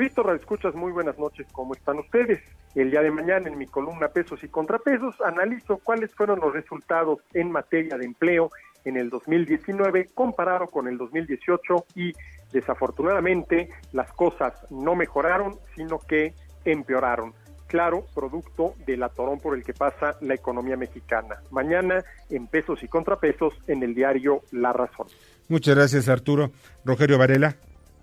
Víctor, 0.00 0.34
escuchas 0.34 0.74
muy 0.74 0.92
buenas 0.92 1.18
noches, 1.18 1.46
¿cómo 1.52 1.74
están 1.74 1.98
ustedes? 1.98 2.40
El 2.74 2.90
día 2.90 3.02
de 3.02 3.10
mañana 3.10 3.50
en 3.50 3.58
mi 3.58 3.66
columna 3.66 4.08
Pesos 4.08 4.42
y 4.42 4.48
Contrapesos 4.48 5.14
analizo 5.20 5.76
cuáles 5.76 6.14
fueron 6.14 6.40
los 6.40 6.54
resultados 6.54 7.18
en 7.34 7.52
materia 7.52 7.98
de 7.98 8.06
empleo 8.06 8.48
en 8.86 8.96
el 8.96 9.10
2019 9.10 10.08
comparado 10.14 10.68
con 10.68 10.88
el 10.88 10.96
2018 10.96 11.84
y 11.96 12.14
desafortunadamente 12.50 13.68
las 13.92 14.10
cosas 14.14 14.54
no 14.70 14.94
mejoraron, 14.94 15.58
sino 15.76 15.98
que 15.98 16.32
empeoraron. 16.64 17.34
Claro, 17.66 18.06
producto 18.14 18.76
del 18.86 19.02
atorón 19.02 19.38
por 19.38 19.54
el 19.54 19.62
que 19.62 19.74
pasa 19.74 20.16
la 20.22 20.32
economía 20.32 20.78
mexicana. 20.78 21.42
Mañana 21.50 22.02
en 22.30 22.46
pesos 22.46 22.82
y 22.82 22.88
contrapesos 22.88 23.52
en 23.66 23.82
el 23.82 23.94
diario 23.94 24.44
La 24.50 24.72
Razón. 24.72 25.08
Muchas 25.48 25.76
gracias, 25.76 26.08
Arturo. 26.08 26.52
Rogerio 26.86 27.18
Varela. 27.18 27.54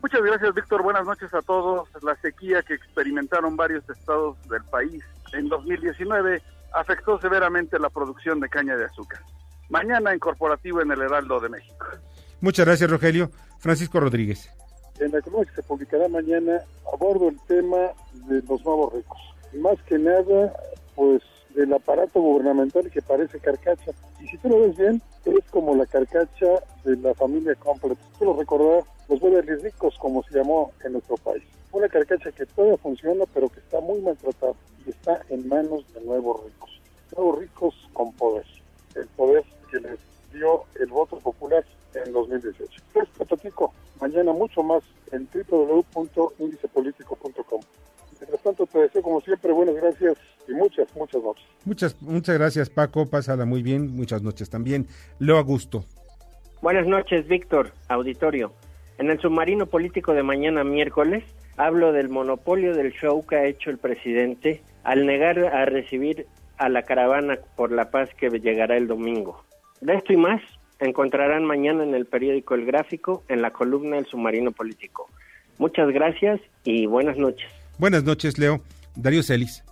Muchas 0.08 0.24
gracias, 0.24 0.56
Víctor. 0.56 0.84
Buenas 0.84 1.06
noches 1.06 1.34
a 1.34 1.42
todos. 1.42 1.90
La 2.02 2.16
sequía 2.22 2.62
que 2.62 2.76
experimentaron 2.76 3.58
varios 3.58 3.84
estados 3.90 4.38
del 4.48 4.64
país 4.64 5.04
en 5.34 5.50
2019 5.50 6.42
afectó 6.72 7.20
severamente 7.20 7.78
la 7.78 7.90
producción 7.90 8.40
de 8.40 8.48
caña 8.48 8.78
de 8.78 8.86
azúcar. 8.86 9.20
Mañana 9.68 10.14
en 10.14 10.20
corporativo 10.20 10.80
en 10.80 10.92
el 10.92 11.02
Heraldo 11.02 11.42
de 11.42 11.50
México. 11.50 11.88
Muchas 12.40 12.66
gracias, 12.66 12.90
Rogelio. 12.90 13.32
Francisco 13.60 14.00
Rodríguez. 14.00 14.50
En 15.02 15.12
la 15.12 15.20
que 15.20 15.52
se 15.54 15.64
publicará 15.64 16.08
mañana 16.08 16.62
abordo 16.94 17.28
el 17.28 17.38
tema 17.46 17.92
de 18.30 18.42
los 18.48 18.64
nuevos 18.64 18.94
ricos. 18.94 19.20
Más 19.60 19.76
que 19.82 20.00
nada, 20.00 20.54
pues 20.96 21.22
del 21.54 21.74
aparato 21.74 22.22
gubernamental 22.22 22.90
que 22.90 23.02
parece 23.02 23.42
carcacha. 23.42 23.92
Y 24.22 24.28
si 24.30 24.38
tú 24.38 24.48
lo 24.48 24.62
ves 24.62 24.78
bien, 24.78 25.02
es 25.26 25.52
como 25.52 25.76
la 25.76 25.86
carcacha 25.86 26.64
de 26.86 26.96
la 26.96 27.14
familia 27.14 27.56
completa. 27.56 28.02
Quiero 28.18 28.38
recordar 28.38 28.86
los 29.10 29.20
verdes 29.20 29.62
ricos, 29.62 29.96
como 30.00 30.24
se 30.24 30.38
llamó 30.38 30.72
en 30.84 30.94
nuestro 30.94 31.18
país. 31.18 31.44
Una 31.72 31.88
carcacha 31.88 32.32
que 32.32 32.44
todavía 32.46 32.78
funciona, 32.78 33.26
pero 33.34 33.50
que 33.50 33.60
está 33.60 33.80
muy 33.80 34.02
maltratada 34.02 34.54
y 34.86 34.90
está 34.90 35.22
en 35.30 35.48
manos 35.48 35.86
de 35.94 36.02
nuevos 36.02 36.44
ricos. 36.46 36.82
Nuevos 37.16 37.40
ricos 37.40 37.76
con 37.94 38.12
poder. 38.14 38.46
El 38.96 39.06
poder 39.08 39.44
que 39.72 39.80
les 39.80 40.00
dio 40.34 40.64
el 40.80 40.88
voto 40.88 41.20
popular 41.20 41.64
en 41.94 42.12
2018. 42.12 42.82
Pues, 42.94 43.08
platico 43.10 43.74
mañana 44.00 44.34
mucho 44.34 44.64
más 44.64 44.82
en 45.12 45.30
www.indicepolitico.com. 45.34 47.62
Mientras 48.20 48.42
tanto, 48.42 48.66
te 48.66 48.80
deseo 48.80 49.04
como 49.04 49.22
siempre 49.22 49.52
buenas 49.52 49.76
gracias 49.76 50.18
y 50.48 50.54
muchas, 50.54 50.88
muchas 50.96 51.22
noches. 51.22 51.46
Muchas, 51.66 52.02
muchas 52.02 52.36
gracias, 52.38 52.68
Paco. 52.70 53.06
Pásala 53.08 53.46
muy 53.46 53.62
bien. 53.62 53.96
Muchas 53.96 54.24
noches 54.24 54.50
también. 54.50 54.88
Leo 55.20 55.38
Augusto. 55.38 55.86
Buenas 56.62 56.88
noches, 56.88 57.28
Víctor, 57.28 57.72
auditorio. 57.88 58.52
En 58.98 59.12
el 59.12 59.20
submarino 59.20 59.68
político 59.68 60.14
de 60.14 60.24
mañana 60.24 60.64
miércoles 60.64 61.24
hablo 61.56 61.92
del 61.92 62.10
monopolio 62.10 62.74
del 62.74 62.94
show 62.94 63.26
que 63.26 63.36
ha 63.36 63.46
hecho 63.46 63.70
el 63.70 63.78
presidente 63.78 64.62
al 64.84 65.06
negar 65.06 65.40
a 65.40 65.66
recibir 65.66 66.26
a 66.58 66.70
la 66.70 66.82
caravana 66.82 67.38
por 67.56 67.72
la 67.72 67.92
paz 67.92 68.10
que 68.18 68.30
llegará 68.30 68.76
el 68.76 68.88
domingo. 68.88 69.44
De 69.82 69.94
esto 69.94 70.14
y 70.14 70.18
más 70.18 70.42
encontrarán 70.80 71.46
mañana 71.46 71.84
en 71.84 71.94
el 71.94 72.06
periódico 72.06 72.56
El 72.56 72.66
Gráfico 72.66 73.24
en 73.28 73.42
la 73.42 73.52
columna 73.52 73.98
El 73.98 74.06
submarino 74.06 74.52
político. 74.52 75.10
Muchas 75.60 75.90
gracias 75.90 76.40
y 76.64 76.88
buenas 76.88 77.18
noches. 77.18 77.48
Buenas 77.78 78.04
noches, 78.04 78.40
Leo. 78.40 78.62
Darío 78.96 79.22
Celis. 79.22 79.64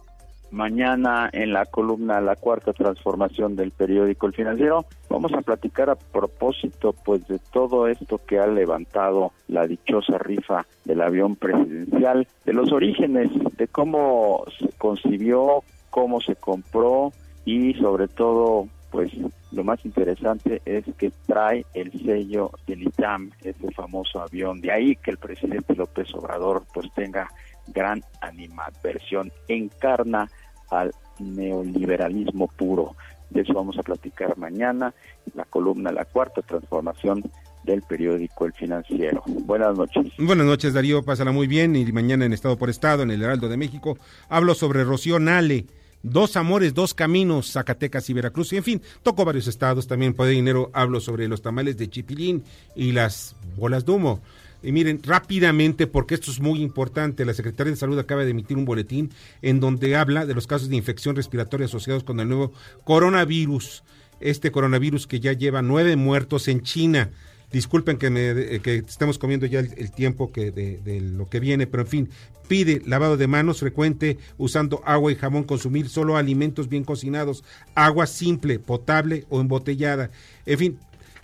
Mañana 0.51 1.29
en 1.33 1.51
la 1.51 1.65
columna 1.65 2.21
La 2.21 2.35
Cuarta 2.35 2.71
Transformación 2.71 3.55
del 3.55 3.71
periódico 3.71 4.27
El 4.27 4.33
Financiero 4.33 4.85
vamos 5.09 5.33
a 5.33 5.41
platicar 5.41 5.89
a 5.89 5.95
propósito 5.95 6.93
pues 6.93 7.27
de 7.27 7.39
todo 7.51 7.87
esto 7.87 8.19
que 8.25 8.39
ha 8.39 8.47
levantado 8.47 9.33
la 9.47 9.67
dichosa 9.67 10.17
rifa 10.17 10.65
del 10.85 11.01
avión 11.01 11.35
presidencial, 11.35 12.27
de 12.45 12.53
los 12.53 12.71
orígenes, 12.71 13.31
de 13.57 13.67
cómo 13.67 14.45
se 14.59 14.69
concibió, 14.77 15.63
cómo 15.89 16.21
se 16.21 16.35
compró 16.35 17.11
y 17.43 17.73
sobre 17.75 18.07
todo 18.07 18.67
pues 18.91 19.11
lo 19.51 19.63
más 19.63 19.83
interesante 19.85 20.61
es 20.65 20.85
que 20.97 21.11
trae 21.25 21.65
el 21.73 21.91
sello 22.03 22.51
del 22.67 22.83
ITAM, 22.83 23.31
ese 23.41 23.71
famoso 23.71 24.21
avión. 24.21 24.61
De 24.61 24.71
ahí 24.71 24.95
que 24.95 25.11
el 25.11 25.17
presidente 25.17 25.75
López 25.75 26.13
Obrador 26.13 26.63
pues 26.73 26.87
tenga 26.93 27.29
gran 27.67 28.03
animadversión, 28.21 29.31
encarna 29.47 30.29
al 30.69 30.93
neoliberalismo 31.19 32.47
puro. 32.47 32.95
De 33.29 33.41
eso 33.41 33.53
vamos 33.53 33.77
a 33.77 33.83
platicar 33.83 34.37
mañana, 34.37 34.93
la 35.33 35.45
columna 35.45 35.91
La 35.91 36.05
Cuarta 36.05 36.41
Transformación 36.41 37.23
del 37.63 37.81
periódico 37.81 38.45
El 38.45 38.53
Financiero. 38.53 39.23
Buenas 39.25 39.75
noches. 39.77 40.13
Buenas 40.17 40.45
noches, 40.45 40.73
Darío. 40.73 41.03
Pásala 41.03 41.31
muy 41.31 41.47
bien. 41.47 41.75
Y 41.75 41.91
mañana 41.91 42.25
en 42.25 42.33
Estado 42.33 42.57
por 42.57 42.69
Estado, 42.69 43.03
en 43.03 43.11
el 43.11 43.21
Heraldo 43.21 43.49
de 43.49 43.57
México, 43.57 43.97
hablo 44.29 44.53
sobre 44.53 44.83
Rocío 44.83 45.19
Nale. 45.19 45.65
Dos 46.03 46.37
amores, 46.37 46.75
dos 46.75 46.93
caminos, 46.93 47.51
Zacatecas 47.51 48.07
y 48.11 48.13
Veracruz. 48.13 48.53
Y 48.53 48.57
en 48.57 48.63
fin, 48.63 48.81
toco 49.01 49.25
varios 49.25 49.47
estados. 49.47 49.87
También 49.87 50.13
por 50.13 50.27
dinero 50.27 50.69
hablo 50.71 50.99
sobre 50.99 51.27
los 51.27 51.41
tamales 51.41 51.77
de 51.77 51.89
Chipilín 51.89 52.43
y 52.75 52.91
las 52.91 53.35
bolas 53.57 53.85
de 53.85 53.91
humo. 53.91 54.21
Y 54.65 54.71
miren, 54.71 54.99
rápidamente, 55.03 55.85
porque 55.85 56.15
esto 56.15 56.31
es 56.31 56.39
muy 56.39 56.63
importante, 56.63 57.23
la 57.23 57.35
Secretaría 57.35 57.69
de 57.69 57.77
Salud 57.77 57.99
acaba 57.99 58.25
de 58.25 58.31
emitir 58.31 58.57
un 58.57 58.65
boletín 58.65 59.11
en 59.43 59.59
donde 59.59 59.95
habla 59.95 60.25
de 60.25 60.33
los 60.33 60.47
casos 60.47 60.69
de 60.69 60.75
infección 60.75 61.15
respiratoria 61.15 61.67
asociados 61.67 62.03
con 62.03 62.19
el 62.19 62.27
nuevo 62.27 62.51
coronavirus. 62.83 63.83
Este 64.19 64.51
coronavirus 64.51 65.05
que 65.05 65.19
ya 65.19 65.33
lleva 65.33 65.61
nueve 65.61 65.95
muertos 65.95 66.47
en 66.47 66.61
China. 66.61 67.11
Disculpen 67.51 67.97
que, 67.97 68.09
me, 68.09 68.59
que 68.61 68.77
estemos 68.77 69.19
comiendo 69.19 69.45
ya 69.45 69.59
el, 69.59 69.91
tiempo 69.91 70.31
que 70.31 70.49
de, 70.49 70.79
de, 70.83 70.99
lo 70.99 71.29
que 71.29 71.39
viene, 71.39 71.67
pero 71.67 71.83
en 71.83 71.87
fin, 71.87 72.09
pide 72.47 72.81
lavado 72.87 73.17
de 73.17 73.27
manos 73.27 73.59
frecuente 73.59 74.17
usando 74.39 74.81
agua 74.83 75.11
y 75.11 75.15
jamón, 75.15 75.43
consumir 75.43 75.89
solo 75.89 76.17
alimentos 76.17 76.69
bien 76.69 76.83
cocinados, 76.83 77.43
agua 77.75 78.07
simple, 78.07 78.57
potable 78.57 79.25
o 79.29 79.41
embotellada. 79.41 80.09
En 80.47 80.57
fin, 80.57 80.79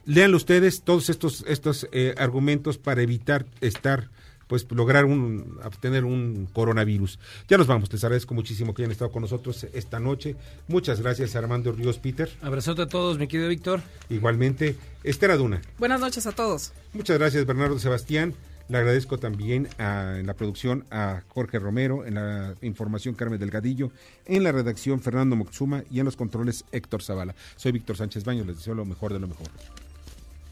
Leanlo 0.06 0.38
ustedes 0.38 0.82
todos 0.82 1.10
estos, 1.10 1.44
estos 1.48 1.88
eh, 1.92 2.16
argumentos 2.18 2.78
para 2.78 3.02
evitar 3.02 3.46
estar 3.62 4.10
pues 4.52 4.68
lograr 4.70 5.06
un, 5.06 5.60
obtener 5.64 6.04
un 6.04 6.46
coronavirus. 6.52 7.20
Ya 7.48 7.58
nos 7.58 7.68
vamos, 7.68 7.90
les 7.94 8.04
agradezco 8.04 8.34
muchísimo 8.34 8.74
que 8.74 8.82
hayan 8.82 8.92
estado 8.92 9.10
con 9.10 9.22
nosotros 9.22 9.66
esta 9.74 9.98
noche. 10.02 10.36
Muchas 10.68 11.00
gracias 11.00 11.38
Armando 11.38 11.72
Ríos 11.72 12.00
Peter. 12.00 12.30
Abrazote 12.42 12.82
a 12.82 12.88
todos, 12.88 13.18
mi 13.18 13.30
querido 13.30 13.48
Víctor. 13.48 13.82
Igualmente, 14.10 14.76
Esther 15.06 15.32
Aduna. 15.32 15.62
Buenas 15.80 16.02
noches 16.02 16.28
a 16.28 16.34
todos. 16.34 16.74
Muchas 16.92 17.18
gracias 17.18 17.46
Bernardo 17.46 17.80
Sebastián. 17.80 18.34
Le 18.68 18.78
agradezco 18.78 19.18
también 19.18 19.70
a, 19.78 20.18
en 20.20 20.28
la 20.28 20.34
producción 20.34 20.84
a 20.92 21.22
Jorge 21.30 21.58
Romero, 21.58 22.06
en 22.06 22.16
la 22.16 22.56
información 22.62 23.16
Carmen 23.16 23.40
Delgadillo, 23.40 23.92
en 24.26 24.44
la 24.44 24.52
redacción 24.52 25.00
Fernando 25.00 25.38
Moxuma 25.38 25.86
y 25.90 26.00
en 26.00 26.06
los 26.06 26.18
controles 26.18 26.66
Héctor 26.74 27.04
Zavala. 27.04 27.36
Soy 27.56 27.72
Víctor 27.72 27.96
Sánchez 27.96 28.26
Baños, 28.26 28.48
les 28.48 28.58
deseo 28.58 28.76
lo 28.76 28.84
mejor 28.84 29.14
de 29.14 29.20
lo 29.20 29.30
mejor. 29.30 29.48